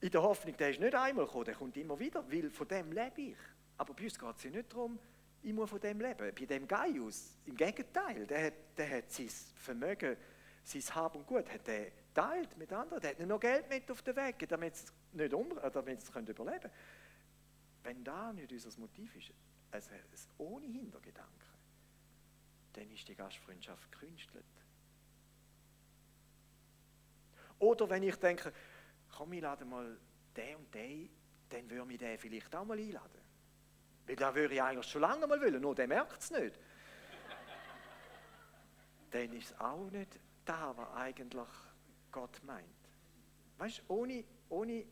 In 0.00 0.10
der 0.10 0.22
Hoffnung, 0.22 0.56
der 0.56 0.70
ist 0.70 0.80
nicht 0.80 0.94
einmal 0.94 1.24
gekommen, 1.24 1.44
der 1.44 1.54
kommt 1.54 1.76
immer 1.76 1.98
wieder, 1.98 2.30
weil 2.30 2.50
von 2.50 2.68
dem 2.68 2.92
lebe 2.92 3.20
ich. 3.20 3.36
Aber 3.78 3.94
bei 3.94 4.04
uns 4.04 4.18
geht 4.18 4.36
es 4.36 4.44
nicht 4.44 4.72
darum, 4.72 4.98
ich 5.44 5.52
muss 5.52 5.68
von 5.68 5.80
dem 5.80 6.00
leben. 6.00 6.34
Bei 6.34 6.46
dem 6.46 6.66
Gaius, 6.66 7.36
im 7.44 7.54
Gegenteil, 7.54 8.26
der 8.26 8.46
hat, 8.46 8.54
der 8.78 8.96
hat 8.96 9.10
sein 9.10 9.28
Vermögen, 9.56 10.16
sein 10.62 10.82
Hab 10.94 11.14
und 11.14 11.26
Gut, 11.26 11.50
hat 11.50 11.68
er 11.68 11.92
teilt 12.14 12.56
mit 12.56 12.72
anderen. 12.72 13.00
Der 13.02 13.10
hat 13.10 13.18
nicht 13.18 13.28
noch 13.28 13.38
Geld 13.38 13.68
mit 13.68 13.90
auf 13.90 14.00
den 14.00 14.16
Weg, 14.16 14.48
damit 14.48 14.74
sie 14.74 14.86
nicht 15.12 15.34
um, 15.34 15.58
äh, 15.58 15.70
damit 15.70 16.00
sie 16.00 16.10
überleben 16.10 16.34
können. 16.34 16.70
Wenn 17.82 18.02
da 18.02 18.32
nicht 18.32 18.50
unser 18.50 18.80
Motiv 18.80 19.14
ist, 19.16 19.32
also 19.70 19.90
ohne 20.38 20.66
Hintergedanken, 20.66 21.34
dann 22.72 22.90
ist 22.90 23.06
die 23.06 23.14
Gastfreundschaft 23.14 23.92
gekünstelt. 23.92 24.44
Oder 27.58 27.90
wenn 27.90 28.02
ich 28.02 28.16
denke, 28.16 28.50
komm, 29.10 29.34
ich 29.34 29.42
lade 29.42 29.66
mal 29.66 29.98
den 30.34 30.56
und 30.56 30.74
den, 30.74 31.10
dann 31.50 31.70
würde 31.70 31.84
mich 31.84 31.98
der 31.98 32.18
vielleicht 32.18 32.54
auch 32.56 32.64
mal 32.64 32.78
einladen. 32.78 33.23
Weil 34.06 34.16
da 34.16 34.34
würde 34.34 34.54
ich 34.54 34.62
eigentlich 34.62 34.86
schon 34.86 35.00
lange 35.00 35.26
mal 35.26 35.40
wollen, 35.40 35.60
nur 35.60 35.74
der 35.74 35.88
merkt 35.88 36.20
es 36.20 36.30
nicht. 36.30 36.58
Dann 39.10 39.32
ist 39.32 39.50
es 39.50 39.60
auch 39.60 39.90
nicht 39.90 40.18
da, 40.44 40.76
was 40.76 40.90
eigentlich 40.94 41.48
Gott 42.10 42.42
meint. 42.44 42.66
Weißt 43.58 43.78
du, 43.78 43.94
ohne, 43.94 44.24
ohne, 44.48 44.84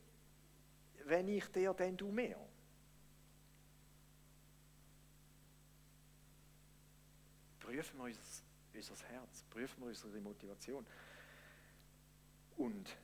wenn 1.04 1.28
ich 1.28 1.46
dir, 1.48 1.74
dann 1.74 1.96
du 1.96 2.10
mehr. 2.10 2.38
Prüfen 7.60 7.98
wir 7.98 8.04
unser, 8.04 8.20
unser 8.74 9.06
Herz, 9.06 9.44
prüfen 9.50 9.80
wir 9.80 9.88
unsere 9.88 10.20
Motivation 10.20 10.86
und 12.56 12.96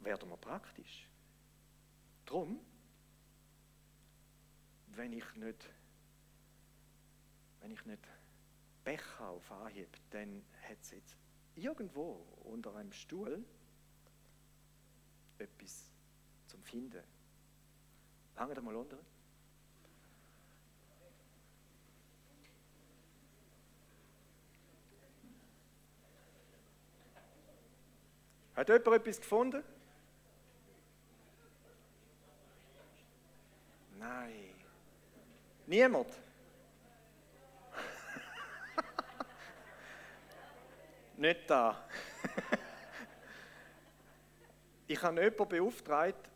werden 0.00 0.28
wir 0.28 0.36
praktisch. 0.36 1.08
Drum 2.24 2.60
wenn 4.98 5.12
ich 5.12 5.34
nicht, 5.36 5.70
wenn 7.60 7.70
ich 7.70 7.84
nicht 7.86 8.02
Becher 8.82 9.28
auf 9.28 9.50
Anhieb, 9.52 9.96
dann 10.10 10.44
hat 10.68 10.78
es 10.82 10.90
jetzt 10.90 11.16
irgendwo 11.54 12.26
unter 12.42 12.74
einem 12.74 12.92
Stuhl 12.92 13.44
etwas 15.38 15.88
zum 16.48 16.62
Finden. 16.64 17.04
Lange 18.34 18.54
da 18.54 18.60
mal 18.60 18.74
unter. 18.74 18.98
Hat 28.56 28.68
jemand 28.68 28.88
etwas 28.88 29.20
gefunden? 29.20 29.62
Nein. 33.96 34.58
Niemand? 35.68 36.08
Nicht 41.18 41.50
da. 41.50 41.76
ich 44.86 45.02
habe 45.02 45.20
jemanden 45.20 45.46
beauftragt, 45.46 46.30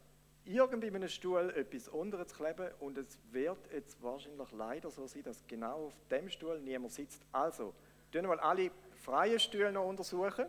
irgendwie 0.44 0.88
in 0.88 0.96
einem 0.96 1.08
Stuhl 1.08 1.48
etwas 1.56 1.88
unter 1.88 2.26
zu 2.26 2.36
kleben 2.36 2.68
und 2.80 2.98
es 2.98 3.18
wird 3.30 3.72
jetzt 3.72 4.02
wahrscheinlich 4.02 4.52
leider 4.52 4.90
so 4.90 5.06
sein, 5.06 5.22
dass 5.22 5.42
genau 5.46 5.86
auf 5.86 5.94
dem 6.10 6.28
Stuhl 6.28 6.60
niemand 6.60 6.92
sitzt. 6.92 7.22
Also, 7.32 7.72
tun 8.12 8.24
wir 8.24 8.28
mal 8.28 8.40
alle 8.40 8.70
freien 9.02 9.40
Stühle 9.40 9.72
noch 9.72 9.86
untersuchen. 9.86 10.44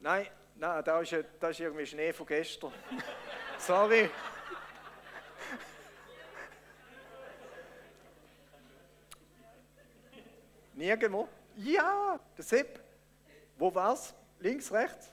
Nein, 0.00 0.26
nein, 0.56 0.84
da 0.84 1.00
ist, 1.00 1.14
da 1.38 1.50
ist 1.50 1.60
irgendwie 1.60 1.86
Schnee 1.86 2.12
von 2.12 2.26
gestern. 2.26 2.72
Sorry. 3.58 4.10
Nirgendwo? 10.78 11.28
Ja, 11.56 12.20
der 12.36 12.44
Sepp. 12.44 12.80
Wo 13.56 13.74
war's? 13.74 14.14
Links, 14.38 14.70
rechts? 14.70 15.12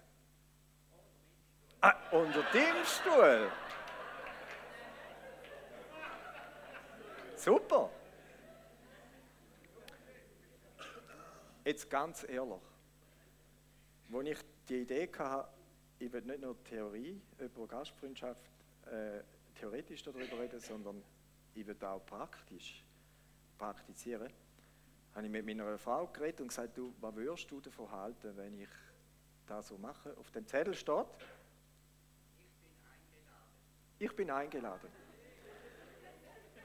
Ah, 1.81 1.95
unter 2.11 2.43
dem 2.53 2.85
Stuhl. 2.85 3.51
Super. 7.35 7.89
Jetzt 11.63 11.89
ganz 11.89 12.23
ehrlich, 12.29 12.61
als 14.13 14.27
ich 14.27 14.37
die 14.69 14.81
Idee 14.81 15.09
hatte, 15.17 15.49
ich 15.97 16.13
will 16.13 16.21
nicht 16.21 16.41
nur 16.41 16.63
Theorie 16.63 17.19
über 17.39 17.67
Gastfreundschaft 17.67 18.51
äh, 18.85 19.23
theoretisch 19.59 20.03
darüber 20.03 20.39
reden, 20.39 20.59
sondern 20.59 21.03
ich 21.55 21.65
will 21.65 21.83
auch 21.83 22.05
praktisch 22.05 22.83
praktizieren 23.57 24.31
habe 25.15 25.25
ich 25.25 25.31
mit 25.31 25.45
meiner 25.45 25.77
Frau 25.77 26.07
geredet 26.07 26.41
und 26.41 26.49
gesagt, 26.49 26.77
du, 26.77 26.93
was 26.99 27.15
würdest 27.15 27.49
du 27.49 27.61
davon 27.61 27.89
halten, 27.89 28.35
wenn 28.35 28.59
ich 28.59 28.67
das 29.47 29.69
so 29.69 29.77
mache? 29.77 30.13
Auf 30.17 30.29
dem 30.31 30.45
Zettel 30.45 30.73
steht, 30.73 31.05
ich 33.97 34.13
bin 34.13 34.29
eingeladen. 34.29 34.89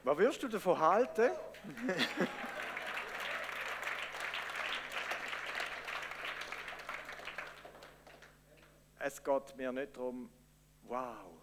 Was 0.02 0.18
würdest 0.18 0.42
du 0.42 0.48
davon 0.48 0.80
halten? 0.80 1.30
es 8.98 9.22
geht 9.22 9.56
mir 9.56 9.70
nicht 9.70 9.96
darum, 9.96 10.28
wow. 10.82 11.40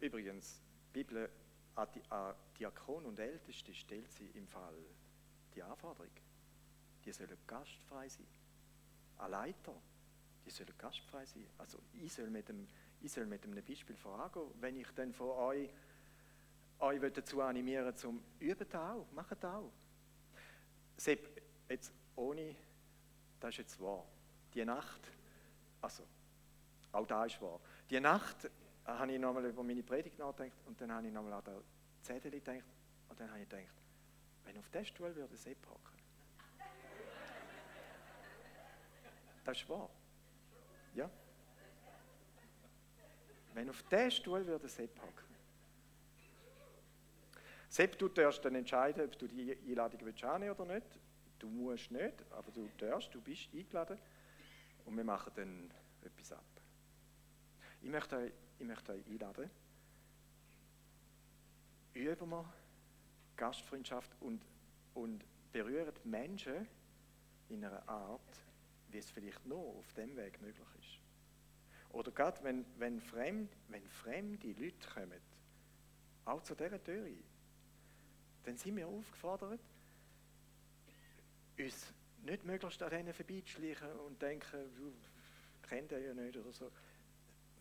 Übrigens, 0.00 0.60
die 0.88 1.04
Bibel 1.04 1.30
an 1.76 1.86
Diakon 2.58 3.04
und 3.04 3.20
Älteste 3.20 3.72
stellt 3.72 4.10
sie 4.10 4.26
im 4.34 4.48
Fall 4.48 4.74
die 5.54 5.62
Anforderung. 5.62 6.10
Die 7.04 7.12
sollen 7.12 7.36
gastfrei 7.46 8.08
sein. 8.08 8.26
Ein 9.18 9.30
Leiter, 9.30 9.74
die 10.44 10.50
sollen 10.50 10.76
gastfrei 10.78 11.24
sein. 11.24 11.46
Also 11.58 11.78
ich 11.92 12.12
soll 12.12 12.30
mit 12.30 12.48
dem, 12.48 12.66
ich 13.00 13.12
soll 13.12 13.26
mit 13.26 13.44
einem 13.44 13.62
Beispiel 13.64 13.96
vorangehen. 13.96 14.50
Wenn 14.60 14.76
ich 14.76 14.88
dann 14.94 15.12
von 15.12 15.30
euch, 15.30 15.70
euch 16.78 17.12
dazu 17.12 17.40
animieren 17.42 17.96
zum 17.96 18.22
Üben 18.38 18.74
auch, 18.74 19.06
machen 19.12 19.44
auch. 19.44 19.70
Sepp, 20.96 21.42
jetzt 21.68 21.92
ohne, 22.16 22.54
das 23.40 23.50
ist 23.50 23.58
jetzt 23.58 23.80
wahr. 23.80 24.04
Die 24.52 24.64
Nacht, 24.64 25.00
also 25.80 26.04
auch 26.92 27.06
da 27.06 27.24
ist 27.24 27.40
wahr. 27.40 27.60
Die 27.90 28.00
Nacht 28.00 28.50
habe 28.84 29.12
ich 29.12 29.18
nochmal 29.18 29.46
über 29.46 29.62
meine 29.62 29.82
Predigt 29.82 30.18
nachgedacht 30.18 30.56
und 30.66 30.80
dann 30.80 30.92
habe 30.92 31.06
ich 31.06 31.12
nochmal 31.12 31.34
an 31.34 31.44
den 31.44 31.62
Zettel 32.02 32.30
gedacht 32.30 32.64
und 33.08 33.18
dann 33.18 33.30
habe 33.30 33.40
ich 33.40 33.48
gedacht, 33.48 33.83
wenn 34.44 34.58
auf 34.58 34.68
diesen 34.70 34.86
Stuhl 34.86 35.14
würde 35.14 35.36
Sepp 35.36 35.66
hocken. 35.68 35.94
das 39.44 39.58
ist 39.58 39.68
wahr. 39.68 39.90
Ja? 40.94 41.10
Wenn 43.52 43.68
auf 43.70 43.82
diesen 43.84 44.10
Stuhl 44.10 44.46
würde 44.46 44.68
Sepp 44.68 45.00
hocken. 45.00 45.34
Sepp, 47.68 47.98
du 47.98 48.08
darfst 48.08 48.44
dann 48.44 48.54
entscheiden, 48.54 49.04
ob 49.04 49.18
du 49.18 49.26
die 49.26 49.56
Einladung 49.68 50.00
willst 50.04 50.24
oder 50.24 50.74
nicht. 50.74 50.86
Du 51.38 51.48
musst 51.48 51.90
nicht, 51.90 52.14
aber 52.30 52.50
du 52.52 52.68
darfst, 52.78 53.12
du 53.12 53.20
bist 53.20 53.48
eingeladen. 53.52 53.98
Und 54.84 54.96
wir 54.96 55.04
machen 55.04 55.32
dann 55.34 55.70
etwas 56.02 56.32
ab. 56.32 56.44
Ich 57.82 57.90
möchte 57.90 58.16
euch, 58.16 58.32
ich 58.58 58.66
möchte 58.66 58.92
euch 58.92 59.06
einladen. 59.06 59.50
Üben 61.94 62.28
wir 62.30 62.52
Gastfreundschaft 63.36 64.10
und, 64.20 64.42
und 64.94 65.24
berühren 65.52 65.92
Menschen 66.04 66.66
in 67.48 67.64
einer 67.64 67.88
Art, 67.88 68.20
wie 68.90 68.98
es 68.98 69.10
vielleicht 69.10 69.44
nur 69.46 69.58
auf 69.78 69.92
dem 69.94 70.16
Weg 70.16 70.40
möglich 70.40 70.68
ist. 70.78 71.94
Oder 71.94 72.10
gerade 72.10 72.42
wenn, 72.42 72.64
wenn, 72.78 73.00
fremd, 73.00 73.52
wenn 73.68 73.88
fremde 73.88 74.48
Leute 74.52 74.88
kommen, 74.92 75.20
auch 76.24 76.42
zu 76.42 76.54
dieser 76.54 76.82
Tür 76.82 77.06
dann 78.44 78.56
sind 78.56 78.76
wir 78.76 78.86
aufgefordert, 78.86 79.60
uns 81.58 81.92
nicht 82.24 82.44
möglichst 82.44 82.82
an 82.82 82.90
denen 82.90 83.14
vorbeizuschleichen 83.14 83.92
und 84.00 84.20
denken, 84.20 84.74
du 84.76 84.92
kennt 85.66 85.92
er 85.92 86.00
ja 86.00 86.14
nicht 86.14 86.36
oder 86.36 86.52
so. 86.52 86.70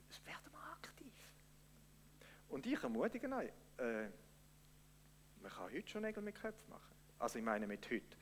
Es 0.10 0.26
werden 0.26 0.52
wir 0.52 0.60
aktiv. 0.72 1.14
Und 2.50 2.66
ich 2.66 2.82
ermutige 2.82 3.30
euch, 3.34 3.52
äh, 3.78 4.10
man 5.44 5.52
kann 5.52 5.72
heute 5.72 5.88
schon 5.88 6.02
Nägel 6.02 6.24
mit 6.24 6.36
Köpfen 6.36 6.70
machen. 6.70 6.96
Also 7.20 7.38
ich 7.38 7.46
meine 7.46 7.68
mit 7.68 7.86
heute. 7.92 8.18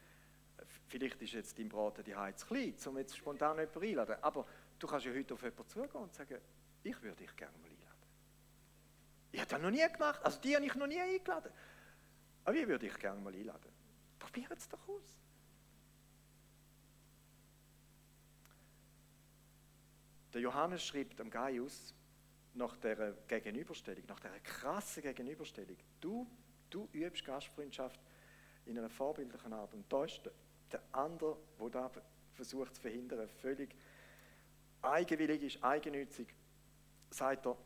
Vielleicht 0.88 1.22
ist 1.22 1.34
jetzt 1.34 1.58
dein 1.58 1.70
Braten 1.70 2.04
die 2.04 2.16
Heiz 2.16 2.46
klein, 2.46 2.76
um 2.86 2.98
jetzt 2.98 3.16
spontan 3.16 3.58
jemanden 3.58 3.82
einladen. 3.82 4.16
Aber 4.22 4.46
du 4.78 4.88
kannst 4.88 5.06
ja 5.06 5.14
heute 5.14 5.34
auf 5.36 5.42
jemanden 5.42 5.68
zugehen 5.68 6.02
und 6.02 6.14
sagen, 6.14 6.38
ich 6.84 7.02
würde 7.02 7.18
dich 7.18 7.36
gerne 7.36 7.58
mal 7.60 7.70
einladen. 7.70 7.92
Ich 9.32 9.40
habe 9.40 9.50
das 9.50 9.62
noch 9.62 9.72
nie 9.72 9.88
gemacht, 9.94 10.20
also 10.24 10.40
die 10.42 10.56
habe 10.56 10.66
ich 10.66 10.76
noch 10.76 10.88
nie 10.88 11.00
eingeladen. 11.00 11.52
Aber 12.44 12.56
ich 12.56 12.68
würde 12.68 12.88
dich 12.88 12.98
gerne 12.98 13.22
mal 13.22 13.34
einladen. 13.34 13.72
Probier 14.20 14.50
es 14.52 14.68
doch 14.68 14.88
aus. 14.90 15.16
Der 20.34 20.42
Johannes 20.42 20.84
schreibt 20.84 21.20
am 21.22 21.30
Gaius 21.30 21.94
nach 22.54 22.76
der 22.78 23.14
Gegenüberstellung, 23.28 24.06
nach 24.08 24.20
der 24.20 24.40
krassen 24.40 25.04
Gegenüberstellung. 25.04 25.78
Du, 26.00 26.28
du 26.74 26.88
übst 26.94 27.24
Gastfreundschaft 27.26 28.00
in 28.66 28.78
einer 28.78 28.90
vorbildlichen 28.90 29.54
Art. 29.54 29.74
Und 29.74 29.92
da 29.92 30.06
ist 30.06 30.22
der 30.72 30.82
andere, 30.92 31.38
der 31.60 31.70
da 31.70 31.92
versucht 32.34 32.76
zu 32.76 32.82
verhindern, 32.82 33.28
völlig 33.28 33.76
eigenwillig 34.82 35.44
ist, 35.44 35.64
eigennützig, 35.64 36.34
sagt 37.10 37.46
er, 37.46 37.58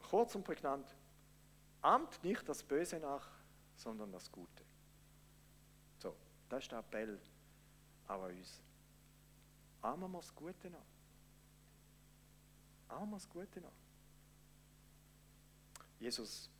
kurz 0.00 0.34
und 0.34 0.44
prägnant, 0.44 0.94
ahmt 1.82 2.22
nicht 2.24 2.48
das 2.48 2.62
Böse 2.62 2.98
nach, 2.98 3.28
sondern 3.76 4.12
das 4.12 4.30
Gute. 4.30 4.64
So, 5.98 6.14
das 6.48 6.64
ist 6.64 6.72
der 6.72 6.78
Appell 6.78 7.20
auch 8.06 8.22
an 8.22 8.30
uns. 8.30 8.62
Ahmen 9.82 10.10
wir 10.12 10.18
das 10.18 10.34
Gute 10.34 10.70
nach. 10.70 10.78
Ahmen 12.88 13.10
wir 13.10 13.16
das 13.16 13.28
Gute 13.28 13.60
nach. 13.60 13.70
Jesus, 15.98 16.50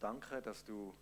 danke, 0.00 0.40
dass 0.42 0.64
du 0.64 0.94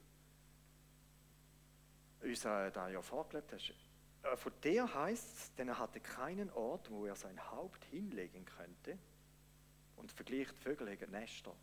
uns 2.23 2.41
da 2.41 2.89
ja 2.89 3.03
vorgelebt 3.03 3.53
hast. 3.53 3.75
Äh, 4.23 4.37
von 4.37 4.53
dir 4.63 4.93
heißt 4.93 5.39
es, 5.39 5.55
denn 5.55 5.69
er 5.69 5.79
hatte 5.79 6.01
keinen 6.01 6.51
Ort, 6.51 6.91
wo 6.91 7.07
er 7.07 7.17
sein 7.17 7.39
Haupt 7.51 7.85
hinlegen 7.87 8.45
könnte. 8.45 8.99
Und 9.97 10.13
vergleicht 10.13 10.57
Vögel 10.59 10.89
haben 10.91 11.11
Nester 11.11 11.55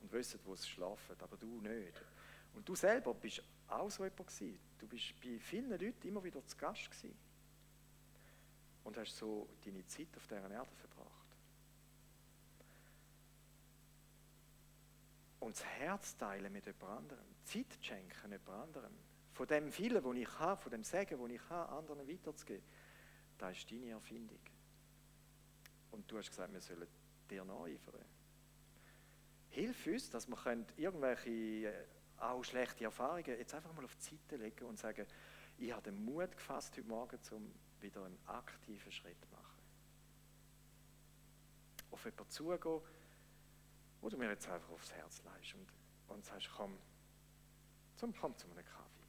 und 0.00 0.12
wissen, 0.12 0.40
wo 0.44 0.54
sie 0.54 0.68
schlafen, 0.68 1.16
aber 1.20 1.36
du 1.36 1.60
nicht. 1.60 2.02
Und 2.54 2.68
du 2.68 2.74
selber 2.74 3.14
bist 3.14 3.42
auch 3.68 3.90
so 3.90 4.04
jemand 4.04 4.26
gewesen. 4.26 4.58
Du 4.78 4.86
bist 4.86 5.14
bei 5.20 5.38
vielen 5.38 5.70
Leuten 5.70 6.06
immer 6.06 6.22
wieder 6.22 6.44
zu 6.44 6.56
Gast 6.56 6.90
gewesen. 6.90 7.16
Und 8.84 8.98
hast 8.98 9.16
so 9.16 9.48
deine 9.64 9.86
Zeit 9.86 10.08
auf 10.16 10.26
dieser 10.26 10.50
Erde 10.50 10.70
verbracht. 10.76 11.13
Und 15.44 15.56
das 15.56 15.64
Herz 15.66 16.16
teilen 16.16 16.50
mit 16.50 16.64
jemand 16.64 16.84
anderem, 16.84 17.26
Zeit 17.44 17.66
schenken 17.82 18.32
jemand 18.32 18.48
anderem, 18.48 18.92
von 19.34 19.46
dem 19.46 19.70
vielen, 19.70 20.02
was 20.02 20.16
ich 20.16 20.38
habe, 20.38 20.62
von 20.62 20.72
dem 20.72 20.82
Segen, 20.82 21.20
das 21.20 21.30
ich 21.30 21.50
habe, 21.50 21.68
anderen 21.70 22.08
weiterzugeben, 22.08 22.64
das 23.36 23.58
ist 23.58 23.70
deine 23.70 23.90
Erfindung. 23.90 24.40
Und 25.90 26.10
du 26.10 26.16
hast 26.16 26.30
gesagt, 26.30 26.50
wir 26.50 26.62
sollen 26.62 26.88
dir 27.28 27.44
nacheifern. 27.44 28.06
Hilf 29.50 29.86
uns, 29.86 30.08
dass 30.08 30.26
wir 30.28 30.66
irgendwelche 30.78 31.30
äh, 31.30 31.84
auch 32.16 32.42
schlechte 32.42 32.84
Erfahrungen 32.84 33.38
jetzt 33.38 33.52
einfach 33.52 33.74
mal 33.74 33.84
auf 33.84 33.94
die 33.96 34.16
Seite 34.16 34.36
legen 34.36 34.64
und 34.64 34.78
sagen, 34.78 35.06
ich 35.58 35.70
habe 35.70 35.82
den 35.82 36.06
Mut 36.06 36.34
gefasst 36.34 36.74
heute 36.78 36.88
Morgen, 36.88 37.18
um 37.32 37.54
wieder 37.82 38.02
einen 38.02 38.18
aktiven 38.24 38.90
Schritt 38.90 39.20
zu 39.20 39.28
machen. 39.30 39.62
Auf 41.90 42.02
jemanden 42.06 42.30
zugehen, 42.30 42.80
wo 44.04 44.10
du 44.10 44.18
mir 44.18 44.28
jetzt 44.28 44.46
einfach 44.50 44.68
aufs 44.68 44.92
Herz 44.92 45.22
leist 45.24 45.54
und, 45.54 45.66
und 46.14 46.22
sagst, 46.26 46.50
komm, 46.54 46.76
zum, 47.96 48.14
komm 48.14 48.36
zu 48.36 48.46
einem 48.50 48.62
Kaffee. 48.62 49.08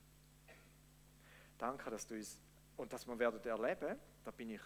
Danke, 1.57 1.89
dass 1.89 2.07
du 2.07 2.15
uns, 2.15 2.39
und 2.77 2.93
dass 2.93 3.05
wir 3.05 3.19
werden 3.19 3.43
erleben, 3.43 3.99
da 4.23 4.31
bin 4.31 4.51
ich 4.51 4.61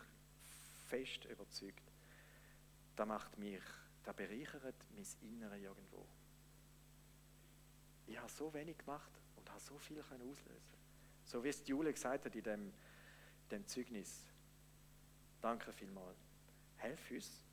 fest 0.85 1.25
überzeugt, 1.25 1.81
da 2.95 3.07
macht 3.07 3.39
mich, 3.39 3.63
da 4.03 4.11
bereichert 4.11 4.75
mein 4.93 5.07
Innere 5.31 5.57
irgendwo. 5.57 6.07
Ich 8.05 8.19
habe 8.19 8.29
so 8.29 8.53
wenig 8.53 8.77
gemacht 8.77 9.11
und 9.35 9.49
habe 9.49 9.59
so 9.59 9.79
viel 9.79 9.99
auslösen 9.99 10.45
So 11.25 11.43
wie 11.43 11.49
es 11.49 11.67
Jule 11.67 11.91
gesagt 11.91 12.25
hat 12.25 12.35
in 12.35 12.43
dem, 12.43 12.73
dem 13.49 13.65
Zeugnis. 13.65 14.27
Danke 15.41 15.73
vielmals. 15.73 16.19
Helf 16.77 17.09
uns. 17.09 17.43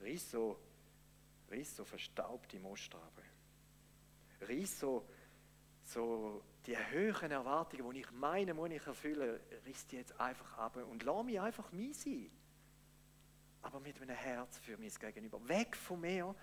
Riss 0.00 0.28
so, 0.32 0.58
riss 1.50 1.76
so 1.76 1.84
verstaubte 1.84 2.58
Mostrabe. 2.58 3.22
Riss 4.46 4.80
so, 4.80 5.08
so 5.82 6.42
die 6.66 6.76
höheren 6.76 7.30
Erwartungen, 7.30 7.94
die 7.94 8.00
ich 8.00 8.10
meine, 8.12 8.54
muss 8.54 8.70
ich 8.70 8.86
erfüllen, 8.86 9.40
riss 9.64 9.86
die 9.86 9.96
jetzt 9.96 10.18
einfach 10.20 10.58
ab 10.58 10.76
und 10.76 11.02
lass 11.02 11.24
mich 11.24 11.40
einfach 11.40 11.72
mein 11.72 11.92
sein. 11.92 12.30
Aber 13.62 13.80
mit 13.80 14.00
einem 14.00 14.16
Herz 14.16 14.58
für 14.58 14.76
mein 14.76 14.90
Gegenüber. 14.90 15.46
Weg 15.48 15.76
von 15.76 16.00
mir, 16.00 16.34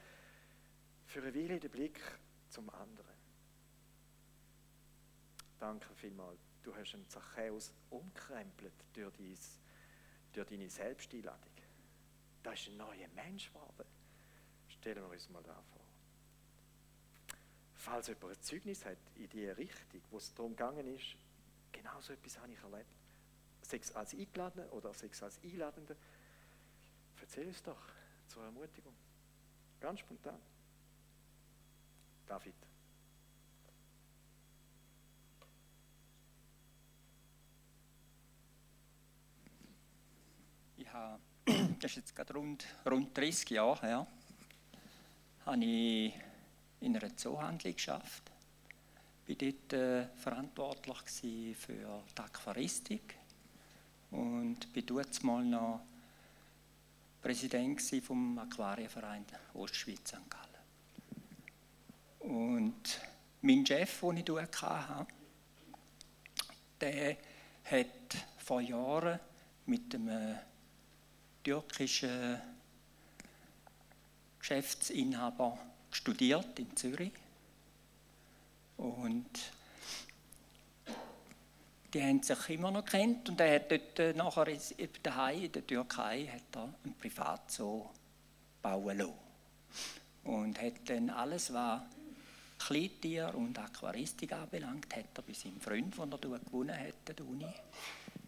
für 1.06 1.22
eine 1.22 1.34
Weile 1.34 1.60
den 1.60 1.72
Blick 1.72 2.02
zum 2.50 2.70
anderen. 2.72 3.16
Danke 5.60 5.94
vielmals. 5.96 6.40
Du 6.62 6.76
hast 6.76 6.94
einen 6.94 7.08
Zachäus 7.08 7.74
umkrempelt 7.90 8.74
durch, 8.94 9.14
dies, 9.14 9.60
durch 10.34 10.48
deine 10.48 10.70
Selbsteinladung. 10.70 11.54
Da 12.44 12.52
ist 12.52 12.68
ein 12.68 12.78
neuer 12.78 13.08
Mensch 13.16 13.48
geworden. 13.48 13.86
Stellen 14.86 15.02
wir 15.02 15.10
uns 15.14 15.28
mal 15.30 15.42
da 15.42 15.56
vor. 15.74 15.82
Falls 17.74 18.06
jemand 18.06 18.38
ein 18.38 18.42
Zeugnis 18.44 18.86
hat 18.86 19.00
in 19.16 19.28
die 19.30 19.48
Richtung, 19.48 20.00
wo 20.12 20.18
es 20.18 20.32
darum 20.36 20.52
gegangen 20.52 20.86
ist, 20.96 21.16
genau 21.72 22.00
so 22.02 22.14
etwas 22.14 22.38
habe 22.38 22.54
ich 22.54 22.60
erlebt, 22.60 22.92
sei 23.64 23.78
es 23.78 23.92
als 23.96 24.14
Eingeladener 24.14 24.72
oder 24.72 24.94
sei 24.94 25.08
es 25.08 25.24
als 25.24 25.40
Einladender, 25.44 25.96
erzähl 27.20 27.48
es 27.48 27.64
doch 27.64 27.82
zur 28.28 28.44
Ermutigung. 28.44 28.94
Ganz 29.80 30.02
spontan. 30.02 30.40
David. 32.28 32.54
Ich 40.78 40.94
habe, 40.94 41.20
das 41.80 41.90
ist 41.90 41.96
jetzt 41.96 42.16
gerade 42.16 42.36
rund, 42.36 42.68
rund 42.86 43.18
30 43.18 43.50
Jahre 43.50 43.82
her, 43.82 44.08
habe 45.46 45.64
ich 45.64 46.14
in 46.82 46.98
einer 46.98 47.16
Zoohandlung 47.16 47.74
geschafft. 47.74 48.32
Ich 49.28 49.42
war 49.42 49.52
dort 49.52 49.74
äh, 49.74 50.08
verantwortlich 50.18 51.58
für 51.58 52.04
die 52.18 52.22
Aquaristik 52.22 53.16
und 54.12 54.76
war 54.76 54.82
dort 54.84 55.24
mal 55.24 55.44
noch 55.44 55.82
Präsident 57.22 57.82
vom 58.04 58.38
Aquarienverein 58.38 59.26
Ostschweiz 59.54 60.10
St. 60.10 60.20
Gallen. 60.30 60.46
Und 62.20 63.02
mein 63.42 63.66
Chef, 63.66 64.02
den 64.02 64.18
ich 64.18 64.26
dort 64.26 64.62
hatte, 64.62 65.08
der 66.82 67.18
hat 67.64 68.28
vor 68.38 68.62
Jahren 68.62 69.20
mit 69.66 69.94
einem 69.96 70.38
türkischen 71.44 72.40
Geschäftsinhaber 74.48 75.58
studiert 75.90 76.60
in 76.60 76.76
Zürich. 76.76 77.12
Und 78.78 79.26
die 81.92 82.04
haben 82.04 82.22
sich 82.22 82.50
immer 82.50 82.70
noch 82.70 82.86
kennt 82.86 83.28
und 83.28 83.42
er 83.42 83.56
hat 83.56 83.72
dort 83.72 83.98
äh, 83.98 84.14
nachher 84.14 84.56
daheim 85.02 85.46
in 85.46 85.52
der 85.52 85.66
Türkei 85.66 86.28
hat 86.28 86.56
er 86.56 86.70
einen 86.84 86.94
Privatzoo 86.94 87.90
bauen 88.62 89.00
lassen. 89.00 89.14
Und 90.26 90.62
hat 90.62 90.74
dann 90.86 91.10
alles, 91.10 91.52
was 91.52 91.82
Kleintier 92.60 93.34
und 93.34 93.58
Aquaristik 93.58 94.32
anbelangt, 94.32 94.96
hat 94.96 95.06
er 95.16 95.24
bei 95.24 95.34
seinem 95.34 95.60
Freund, 95.60 95.98
den 95.98 96.12
er 96.12 96.40
gewonnen 96.40 96.80
hat, 96.80 97.18
der 97.18 97.26
Uni, 97.26 97.52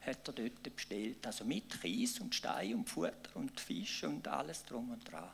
hat 0.02 0.28
er 0.28 0.34
dort 0.34 0.76
bestellt. 0.76 1.28
Also 1.28 1.46
mit 1.46 1.80
Kies 1.80 2.20
und 2.20 2.34
Stein 2.34 2.74
und 2.74 2.90
Futter 2.90 3.36
und 3.36 3.60
Fisch 3.60 4.04
und 4.04 4.28
alles 4.28 4.66
drum 4.66 4.90
und 4.90 5.12
dran. 5.12 5.30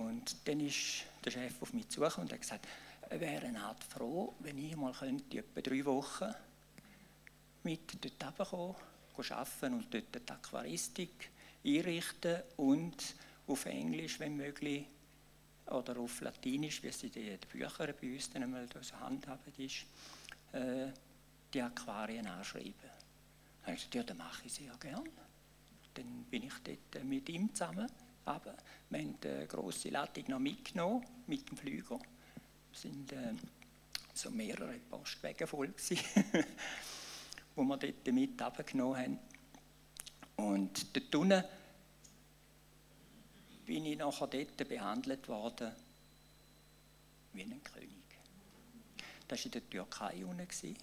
Und 0.00 0.36
dann 0.44 0.60
ist 0.60 1.04
der 1.24 1.30
Chef 1.30 1.60
auf 1.60 1.72
mich 1.72 1.88
zugekommen 1.88 2.28
und 2.28 2.32
hat 2.32 2.40
gesagt, 2.40 2.66
er 3.08 3.20
wäre 3.20 3.46
eine 3.46 3.62
Art 3.62 3.82
froh, 3.84 4.34
wenn 4.40 4.58
ich 4.58 4.76
mal 4.76 4.92
könnte, 4.92 5.38
etwa 5.38 5.60
drei 5.60 5.84
Wochen 5.84 6.34
mit 7.62 8.02
dort 8.02 8.24
runterkommen, 8.24 8.76
arbeiten 9.16 9.74
und 9.74 9.92
dort 9.92 10.14
die 10.14 10.32
Aquaristik 10.32 11.30
einrichten 11.64 12.42
und 12.56 13.14
auf 13.46 13.66
Englisch, 13.66 14.18
wenn 14.18 14.36
möglich, 14.36 14.86
oder 15.66 15.98
auf 15.98 16.20
Latinisch, 16.20 16.82
wie 16.82 16.88
es 16.88 17.02
in 17.02 17.12
den 17.12 17.38
Büchern 17.38 17.94
bei 18.00 18.14
uns 18.14 18.30
dann 18.30 18.42
einmal 18.42 18.66
so 18.80 18.98
handhabt 18.98 19.58
ist, 19.58 19.86
äh, 20.52 20.88
die 21.52 21.62
Aquarien 21.62 22.26
anschreiben. 22.26 22.74
Dann 22.80 23.66
habe 23.66 23.76
ich 23.76 23.90
gesagt, 23.90 23.94
ja, 23.94 24.02
das 24.02 24.16
mache 24.16 24.46
ich 24.46 24.52
sehr 24.52 24.74
gern. 24.80 25.08
Dann 25.94 26.24
bin 26.24 26.44
ich 26.44 26.54
dort 26.64 27.04
mit 27.04 27.28
ihm 27.28 27.54
zusammen. 27.54 27.88
Aber 28.24 28.54
wir 28.90 29.00
haben 29.00 29.18
eine 29.22 29.46
grosse 29.46 29.88
Ladung 29.90 30.24
noch 30.28 30.38
mitgenommen 30.38 31.04
mit 31.26 31.48
dem 31.48 31.56
Flüger. 31.56 31.98
Es 32.72 32.84
waren 32.84 33.08
äh, 33.10 33.34
so 34.14 34.30
mehrere 34.30 34.78
Postwege 34.90 35.46
voll, 35.46 35.72
wo 37.56 37.64
wir 37.64 37.76
dort 37.76 38.06
mit 38.06 38.40
abgenommen 38.40 38.96
haben. 38.96 39.18
Und 40.36 40.96
dort 40.96 41.14
unten 41.14 41.44
bin 43.66 43.86
ich 43.86 43.98
nachher 43.98 44.26
dort 44.26 44.68
behandelt 44.68 45.28
worden 45.28 45.72
wie 47.32 47.42
ein 47.42 47.62
König. 47.62 47.90
Das 49.28 49.38
war 49.38 49.46
in 49.46 49.50
der 49.52 49.70
Türkei 49.70 50.24
unten. 50.24 50.76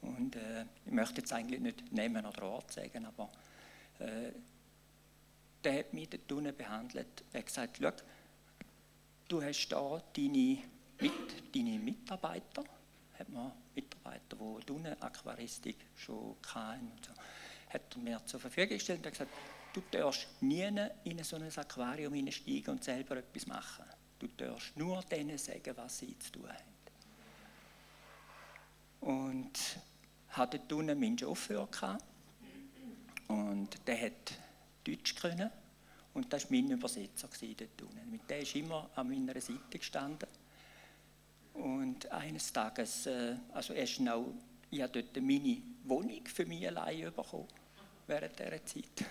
Und 0.00 0.36
äh, 0.36 0.64
ich 0.86 0.92
möchte 0.92 1.20
jetzt 1.20 1.32
eigentlich 1.32 1.60
nicht 1.60 1.92
Namen 1.92 2.24
oder 2.24 2.42
Ort 2.42 2.72
sagen, 2.72 3.06
aber 3.06 3.30
äh, 3.98 4.30
der 5.68 5.80
hat 5.80 5.92
mich 5.92 6.08
dort 6.08 6.32
unten 6.32 6.56
behandelt. 6.56 7.24
Er 7.30 7.40
hat 7.40 7.46
gesagt, 7.46 7.82
du 9.28 9.42
hast 9.42 9.68
da 9.68 10.02
deine, 10.16 10.62
mit, 10.98 11.54
deine 11.54 11.78
Mitarbeiter, 11.78 12.64
hat 13.18 13.28
man 13.28 13.52
Mitarbeiter, 13.74 14.36
die 14.66 14.72
unten 14.72 15.02
Aquaristik 15.02 15.76
schon 15.94 16.36
hatten, 16.54 16.90
und 16.90 17.04
so, 17.04 17.12
hat 17.68 17.96
mir 17.98 18.24
zur 18.24 18.40
Verfügung 18.40 18.78
gestellt 18.78 19.00
und 19.00 19.06
hat 19.06 19.12
gesagt, 19.12 19.30
du 19.74 19.82
darfst 19.90 20.26
nie 20.40 20.62
in 21.04 21.22
so 21.22 21.36
ein 21.36 21.42
Aquarium 21.54 22.14
hineinsteigen 22.14 22.70
und 22.70 22.82
selber 22.82 23.18
etwas 23.18 23.46
machen. 23.46 23.84
Du 24.18 24.26
darfst 24.26 24.74
nur 24.74 25.02
denen 25.02 25.36
sagen, 25.36 25.76
was 25.76 25.98
sie 25.98 26.18
zu 26.18 26.32
tun 26.32 26.48
haben. 26.48 26.62
Und 29.00 29.52
hatte 30.30 30.60
dort 30.60 30.72
unten 30.72 30.98
meinen 30.98 31.18
Chauffeur 31.18 31.66
gehabt, 31.70 32.04
und 33.26 33.86
der 33.86 34.00
hat 34.06 34.32
Deutsch 34.88 35.14
können 35.14 35.50
und 36.14 36.32
das 36.32 36.50
war 36.50 36.58
mein 36.58 36.70
Übersetzer 36.70 37.28
dort 37.28 37.82
unten. 37.82 38.10
Mit 38.10 38.28
dem 38.28 38.42
ist 38.42 38.56
immer 38.56 38.90
an 38.94 39.08
meiner 39.08 39.40
Seite 39.40 39.78
gestanden. 39.78 40.28
Und 41.54 42.10
eines 42.10 42.52
Tages, 42.52 43.06
äh, 43.06 43.36
also 43.52 43.72
er 43.74 43.84
ist 43.84 44.00
auch, 44.08 44.32
ich 44.70 44.82
habe 44.82 45.02
dort 45.02 45.24
meine 45.24 45.62
Wohnung 45.84 46.26
für 46.26 46.46
mich 46.46 46.66
allein 46.66 47.12
bekommen 47.12 47.48
während 48.06 48.38
dieser 48.38 48.64
Zeit. 48.64 49.04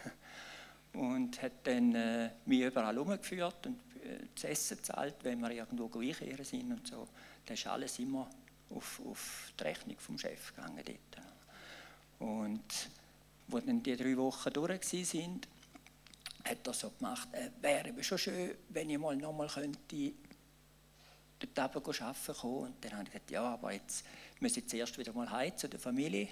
Und 0.94 1.42
hat 1.42 1.52
dann 1.64 1.94
äh, 1.94 2.30
mich 2.46 2.62
überall 2.62 2.96
herumgeführt 2.96 3.68
und 3.68 3.80
äh, 4.04 4.26
das 4.34 4.46
Essen 4.46 4.78
gezahlt, 4.78 5.16
wenn 5.24 5.40
wir 5.40 5.52
irgendwo 5.52 5.86
einkehren 6.00 6.44
sind 6.44 6.72
und 6.72 6.88
so. 6.88 7.08
Das 7.46 7.60
ist 7.60 7.68
alles 7.68 8.00
immer 8.00 8.30
auf, 8.70 9.02
auf 9.06 9.54
die 9.60 9.64
Rechnung 9.64 10.00
vom 10.00 10.18
Chef 10.18 10.56
gegangen 10.56 10.84
dort. 10.84 11.26
Und 12.20 12.90
wo 13.48 13.60
dann 13.60 13.84
die 13.84 13.96
drei 13.96 14.18
Wochen 14.18 14.52
durch 14.52 14.84
sind, 14.84 15.48
hat 16.48 16.68
er 16.68 16.74
so 16.74 16.90
gemacht, 16.92 17.28
äh, 17.34 17.50
wäre 17.62 17.90
aber 17.90 18.04
schon 18.04 18.18
schön, 18.18 18.56
wenn 18.70 18.90
ich 18.90 18.98
mal 18.98 19.16
nochmal 19.16 19.48
könnte 19.48 20.14
dort 21.54 21.76
oben 21.76 22.02
arbeiten 22.02 22.34
kommen. 22.34 22.58
Und 22.66 22.86
dann 22.86 22.92
habe 22.94 23.04
ich 23.04 23.12
gesagt, 23.12 23.32
ja, 23.32 23.44
aber 23.44 23.74
jetzt 23.74 24.06
muss 24.40 24.58
ich 24.58 24.68
zuerst 24.68 24.98
wieder 24.98 25.14
mal 25.14 25.30
heim 25.30 25.56
zu 25.58 25.68
der 25.70 25.80
Familie 25.80 26.28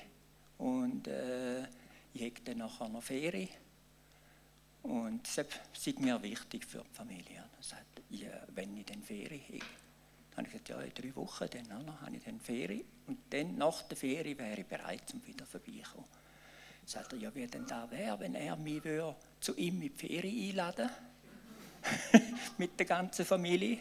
und 0.58 1.08
äh, 1.08 1.64
ich 2.14 2.22
habe 2.22 2.42
dann 2.46 2.60
nachher 2.60 2.88
noch 2.88 3.04
Ferien. 3.04 3.50
Und 4.84 5.28
das 5.36 5.88
ist 5.88 6.00
mir 6.00 6.22
wichtig 6.22 6.66
für 6.66 6.84
die 6.84 6.96
Familie. 6.96 7.44
Sagt, 7.60 8.02
ja, 8.10 8.30
wenn 8.50 8.78
ich 8.78 8.86
dann 8.86 9.02
Ferien 9.02 9.42
habe. 9.42 9.60
Dann 10.36 10.46
habe 10.46 10.58
ich 10.58 10.64
gesagt, 10.64 10.70
ja, 10.70 10.82
in 10.82 10.94
drei 10.94 11.16
Wochen 11.16 11.48
dann, 11.52 11.68
dann 11.68 12.02
habe 12.02 12.16
ich 12.16 12.24
dann 12.24 12.40
Ferien. 12.40 12.86
Und 13.08 13.18
dann, 13.32 13.58
nach 13.58 13.82
der 13.84 13.98
Ferie, 13.98 14.38
wäre 14.38 14.62
ich 14.62 14.66
bereit, 14.66 15.02
um 15.14 15.26
wieder 15.26 15.46
vorbeizukommen. 15.46 16.06
Sagt 16.86 17.14
er, 17.14 17.20
ja, 17.20 17.34
wie 17.34 17.48
denn 17.48 17.66
da 17.66 17.90
wäre, 17.90 18.20
wenn 18.20 18.36
er 18.36 18.56
mich 18.56 18.84
zu 19.40 19.56
ihm 19.56 19.82
in 19.82 19.82
die 19.82 19.90
Ferien 19.90 20.50
einladen 20.50 20.90
mit 22.58 22.80
der 22.80 22.86
ganzen 22.86 23.26
Familie. 23.26 23.80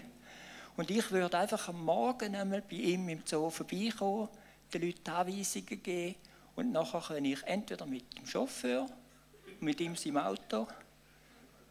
Und 0.77 0.91
ich 0.91 1.11
würde 1.11 1.39
einfach 1.39 1.69
am 1.69 1.85
Morgen 1.85 2.35
einmal 2.35 2.63
bei 2.63 2.77
ihm 2.77 3.09
im 3.09 3.23
Zoo 3.25 3.51
vorbeikommen, 3.51 4.29
den 4.73 4.83
Leuten 4.83 5.11
Anweisungen 5.11 5.83
geben 5.83 6.17
und 6.57 6.73
nachher 6.73 7.01
kann 7.01 7.25
ich 7.25 7.43
entweder 7.45 7.87
mit 7.87 8.17
dem 8.17 8.27
Chauffeur, 8.27 8.87
mit 9.61 9.81
ihm 9.81 9.97
seinem 9.97 10.19
Auto, 10.19 10.67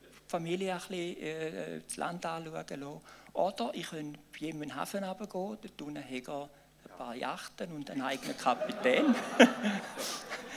die 0.01 0.29
Familie 0.29 0.73
ein 0.73 0.79
bisschen 0.79 1.17
äh, 1.17 1.81
das 1.85 1.97
Land 1.97 2.25
anschauen 2.25 2.53
lassen, 2.53 3.01
oder 3.33 3.71
ich 3.73 3.89
kann 3.89 4.17
bei 4.31 4.47
ihm 4.47 4.61
in 4.61 4.69
den 4.69 4.75
Hafen 4.75 5.03
runtergehen, 5.03 5.57
dort 5.61 5.81
unten 5.81 5.97
ein 5.97 6.97
paar 6.97 7.15
Yachten 7.15 7.71
und 7.71 7.89
einen 7.89 8.01
eigenen 8.03 8.37
Kapitän. 8.37 9.15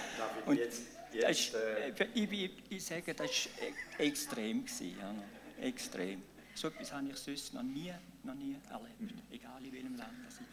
Und 0.46 0.58
jetzt, 0.58 0.82
jetzt, 1.12 1.54
äh 1.54 1.88
ich, 2.14 2.32
ich, 2.32 2.50
ich, 2.68 2.84
sage, 2.84 3.14
das 3.14 3.28
war 3.28 4.00
extrem. 4.00 4.64
Gewesen, 4.64 4.96
ja, 4.98 5.66
extrem. 5.66 6.22
So 6.54 6.68
etwas 6.68 6.92
habe 6.92 7.08
ich 7.08 7.16
sonst 7.16 7.52
noch 7.52 7.62
nie, 7.62 7.92
noch 8.22 8.34
nie 8.34 8.56
erlebt, 8.70 9.14
egal 9.30 9.64
in 9.64 9.72
welchem 9.72 9.96
Land 9.96 10.12
das 10.24 10.34
ich. 10.40 10.46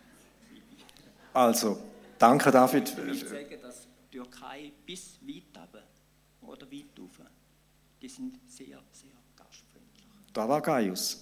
Also, 1.33 1.81
danke 2.19 2.51
David. 2.51 2.89
Ich 2.89 2.97
würde 2.97 3.27
sagen, 3.27 3.61
dass 3.61 3.87
die 4.11 4.17
Türkei 4.17 4.71
bis 4.85 5.17
weit 5.21 5.43
runter 5.55 5.83
oder 6.41 6.71
weit 6.71 6.99
rauf, 6.99 7.21
die 8.01 8.09
sind 8.09 8.39
sehr, 8.47 8.79
sehr 8.91 9.11
gastfreundlich. 9.35 10.05
Da 10.33 10.47
war 10.47 10.61
Gaius. 10.61 11.21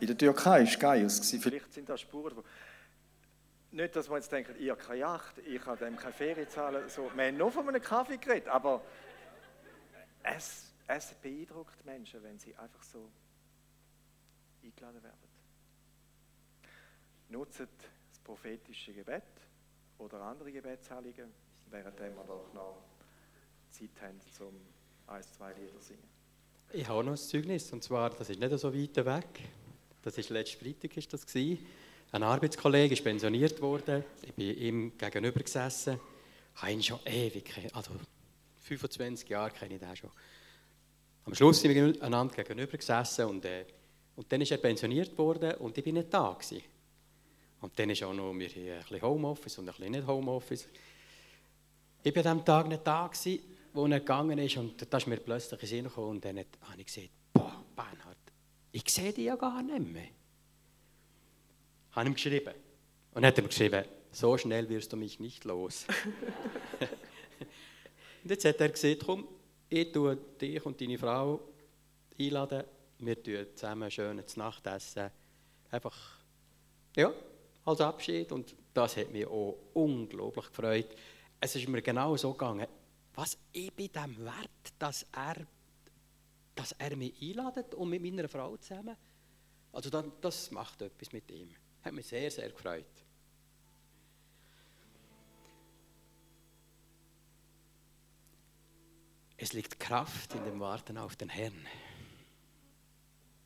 In 0.00 0.06
der 0.06 0.16
Türkei 0.16 0.64
war 0.64 0.76
Gaius. 0.76 1.20
Vielleicht 1.30 1.72
sind 1.74 1.88
das 1.88 2.00
Spuren, 2.00 2.42
nicht, 3.72 3.94
dass 3.94 4.08
man 4.08 4.18
jetzt 4.18 4.32
denkt, 4.32 4.50
ich 4.58 4.70
habe 4.70 4.80
keine 4.80 4.98
Yacht, 5.00 5.38
ich 5.38 5.62
kann 5.62 5.78
dem 5.78 5.96
keine 5.96 6.12
Ferien 6.12 6.48
zahlen. 6.48 6.88
So, 6.88 7.10
wir 7.14 7.26
haben 7.26 7.36
nur 7.36 7.52
von 7.52 7.68
einem 7.68 7.82
Kaffee 7.82 8.16
geredet, 8.16 8.48
aber 8.48 8.82
es, 10.22 10.72
es 10.86 11.14
beeindruckt 11.14 11.84
Menschen, 11.84 12.22
wenn 12.22 12.38
sie 12.38 12.54
einfach 12.56 12.82
so 12.82 13.10
eingeladen 14.62 15.02
werden. 15.02 15.30
Nutzt 17.28 17.60
das 17.60 18.18
prophetische 18.24 18.92
Gebet 18.92 19.22
oder 19.98 20.20
andere 20.22 20.50
Gebetsheiligen, 20.50 21.32
während 21.70 21.98
wir 21.98 22.10
doch 22.26 22.52
noch 22.52 22.82
Zeit 23.70 23.90
haben, 24.00 24.20
zum 24.36 24.60
ein, 25.06 25.22
zwei 25.22 25.52
Lieder 25.52 25.78
zu 25.78 25.80
singen. 25.80 26.08
Ich 26.72 26.86
habe 26.88 27.04
noch 27.04 27.12
ein 27.12 27.16
Zeugnis, 27.16 27.72
und 27.72 27.82
zwar, 27.82 28.10
das 28.10 28.30
ist 28.30 28.40
nicht 28.40 28.58
so 28.58 28.74
weit 28.74 28.96
weg. 28.96 29.48
Das 30.02 30.16
ist 30.18 30.30
letzten 30.30 30.64
Freitag 30.64 30.96
ist 30.96 31.12
das 31.12 31.26
gewesen. 31.26 31.66
Ein 32.12 32.24
Arbeitskollege 32.24 32.94
ist 32.94 33.04
pensioniert 33.04 33.60
worden. 33.60 34.02
Ich 34.22 34.34
bin 34.34 34.56
ihm 34.56 34.98
gegenüber 34.98 35.40
gesessen. 35.40 36.00
Ich 36.56 36.62
habe 36.62 36.72
ihn 36.72 36.82
schon 36.82 36.98
ewig, 37.06 37.70
also 37.72 37.92
25 38.58 39.28
Jahre 39.28 39.52
kenne 39.52 39.74
ich 39.74 39.80
den 39.80 39.94
schon. 39.94 40.10
Am 41.24 41.34
Schluss 41.36 41.60
sind 41.60 41.72
wir 41.72 42.02
einander 42.02 42.34
gegenüber 42.34 42.76
gesessen 42.76 43.26
und, 43.26 43.44
äh, 43.44 43.64
und 44.16 44.30
dann 44.32 44.40
ist 44.40 44.50
er 44.50 44.58
pensioniert 44.58 45.16
worden 45.16 45.54
und 45.58 45.78
ich 45.78 45.84
bin 45.84 45.94
nicht 45.94 46.12
da 46.12 46.32
gewesen. 46.32 46.64
Und 47.60 47.78
dann 47.78 47.90
ist 47.90 48.02
auch 48.02 48.12
noch 48.12 48.32
wir 48.34 48.48
ein 48.48 48.80
bisschen 48.80 49.02
Homeoffice 49.02 49.58
und 49.58 49.68
ein 49.68 49.74
bisschen 49.76 49.92
nicht 49.92 50.06
Homeoffice. 50.06 50.68
Ich 52.02 52.16
war 52.16 52.26
an 52.26 52.38
diesem 52.38 52.44
Tag 52.44 52.66
nicht 52.66 52.84
da 52.84 53.06
gewesen, 53.06 53.38
wo 53.72 53.86
er 53.86 54.00
gegangen 54.00 54.38
ist 54.38 54.56
und 54.56 54.92
da 54.92 54.96
ist 54.96 55.06
mir 55.06 55.18
plötzlich 55.18 55.62
in 55.62 55.68
Sinn 55.68 55.84
gekommen 55.84 56.10
und 56.10 56.24
dann 56.24 56.38
habe 56.38 56.48
ich 56.78 56.86
gesagt, 56.86 57.10
boah, 57.32 57.64
Bernhard, 57.76 58.18
ich 58.72 58.88
sehe 58.88 59.12
dich 59.12 59.26
ja 59.26 59.36
gar 59.36 59.62
nicht 59.62 59.92
mehr 59.92 60.08
habe 61.92 62.08
ihm 62.08 62.14
geschrieben. 62.14 62.54
Und 63.12 63.26
hat 63.26 63.38
ihm 63.38 63.46
geschrieben, 63.46 63.84
so 64.12 64.36
schnell 64.38 64.68
wirst 64.68 64.92
du 64.92 64.96
mich 64.96 65.18
nicht 65.18 65.44
los. 65.44 65.86
und 68.22 68.30
jetzt 68.30 68.44
hat 68.44 68.60
er 68.60 68.68
gesagt, 68.68 69.02
komm, 69.04 69.26
ich 69.68 69.92
tue 69.92 70.16
dich 70.40 70.64
und 70.64 70.80
deine 70.80 70.98
Frau 70.98 71.40
einladen, 72.18 72.64
wir 72.98 73.22
tun 73.22 73.46
zusammen 73.54 73.90
schön 73.90 74.26
zu 74.26 74.38
Nacht 74.38 74.66
essen. 74.66 75.10
Einfach, 75.70 76.18
ja, 76.96 77.12
als 77.64 77.80
Abschied. 77.80 78.32
Und 78.32 78.54
das 78.74 78.96
hat 78.96 79.10
mich 79.10 79.26
auch 79.26 79.58
unglaublich 79.72 80.46
gefreut. 80.46 80.88
Es 81.40 81.56
ist 81.56 81.68
mir 81.68 81.82
genau 81.82 82.16
so 82.16 82.32
gegangen, 82.32 82.66
was 83.14 83.36
ich 83.52 83.72
bei 83.72 83.88
dem 83.88 84.24
Wert, 84.24 84.72
dass 84.78 85.04
er, 85.12 85.36
dass 86.54 86.72
er 86.72 86.96
mich 86.96 87.14
einladet 87.20 87.74
und 87.74 87.90
mit 87.90 88.02
meiner 88.02 88.28
Frau 88.28 88.56
zusammen. 88.56 88.96
Also 89.72 89.90
das, 89.90 90.04
das 90.20 90.50
macht 90.50 90.82
etwas 90.82 91.12
mit 91.12 91.30
ihm. 91.30 91.50
Hat 91.82 91.92
mich 91.92 92.06
sehr, 92.06 92.30
sehr 92.30 92.50
gefreut. 92.50 92.84
Es 99.36 99.54
liegt 99.54 99.80
Kraft 99.80 100.34
in 100.34 100.44
dem 100.44 100.60
Warten 100.60 100.98
auf 100.98 101.16
den 101.16 101.30
Herrn. 101.30 101.66